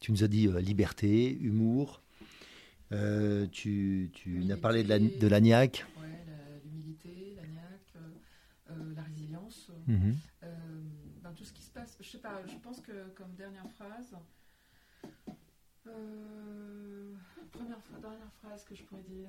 tu 0.00 0.10
nous 0.12 0.24
as 0.24 0.28
dit 0.28 0.48
euh, 0.48 0.60
liberté, 0.60 1.32
humour, 1.38 2.02
euh, 2.92 3.46
tu, 3.48 4.10
tu 4.12 4.50
as 4.52 4.56
parlé 4.56 4.82
de 4.82 4.88
la- 4.88 4.98
de 4.98 5.26
l'agnac. 5.28 5.84
Ouais, 5.98 6.02
la- 6.26 6.58
l'humilité, 6.64 7.34
l'agnac, 7.36 7.80
euh, 8.70 8.94
la 8.94 9.02
résilience, 9.02 9.70
ben, 9.86 11.32
tout 11.36 11.44
ce 11.44 11.52
qui 11.52 11.62
se 11.62 11.70
passe 11.70 11.96
je 12.00 12.08
sais 12.08 12.18
pas, 12.18 12.42
je 12.46 12.56
pense 12.58 12.80
que 12.80 13.08
comme 13.14 13.32
dernière 13.36 13.68
phrase, 13.70 14.14
première 17.52 17.78
dernière 18.00 18.32
phrase 18.40 18.64
que 18.64 18.74
je 18.74 18.82
pourrais 18.82 19.02
dire, 19.02 19.28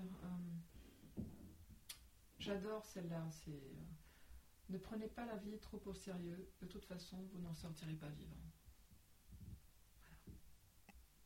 j'adore 2.39 2.85
celle-là, 2.85 3.23
c'est 3.31 3.51
ne 4.73 4.79
prenez 4.79 5.07
pas 5.07 5.25
la 5.25 5.35
vie 5.37 5.59
trop 5.59 5.79
au 5.85 5.93
sérieux, 5.93 6.49
de 6.61 6.65
toute 6.65 6.85
façon, 6.85 7.17
vous 7.31 7.41
n'en 7.41 7.53
sortirez 7.53 7.93
pas 7.93 8.09
vivant. 8.09 8.31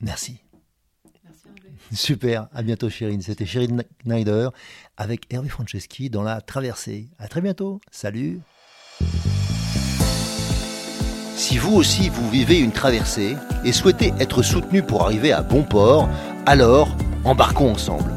Merci. 0.02 0.40
Merci 1.24 1.48
Hervé. 1.48 1.74
Super, 1.94 2.50
à 2.52 2.62
bientôt 2.62 2.90
Chérine. 2.90 3.22
C'était 3.22 3.46
Chérine 3.46 3.84
Schneider 4.04 4.52
avec 4.98 5.34
Hervé 5.34 5.48
Franceschi 5.50 6.10
dans 6.10 6.24
la 6.24 6.42
traversée. 6.42 7.10
À 7.18 7.28
très 7.28 7.42
bientôt. 7.42 7.80
Salut. 7.90 8.42
Si 11.36 11.58
vous 11.58 11.74
aussi 11.74 12.10
vous 12.10 12.30
vivez 12.30 12.60
une 12.60 12.74
traversée 12.74 13.38
et 13.64 13.72
souhaitez 13.72 14.14
être 14.20 14.42
soutenu 14.42 14.84
pour 14.84 15.04
arriver 15.04 15.32
à 15.32 15.42
bon 15.42 15.64
port, 15.64 16.10
alors 16.46 16.96
embarquons 17.24 17.72
ensemble. 17.72 18.17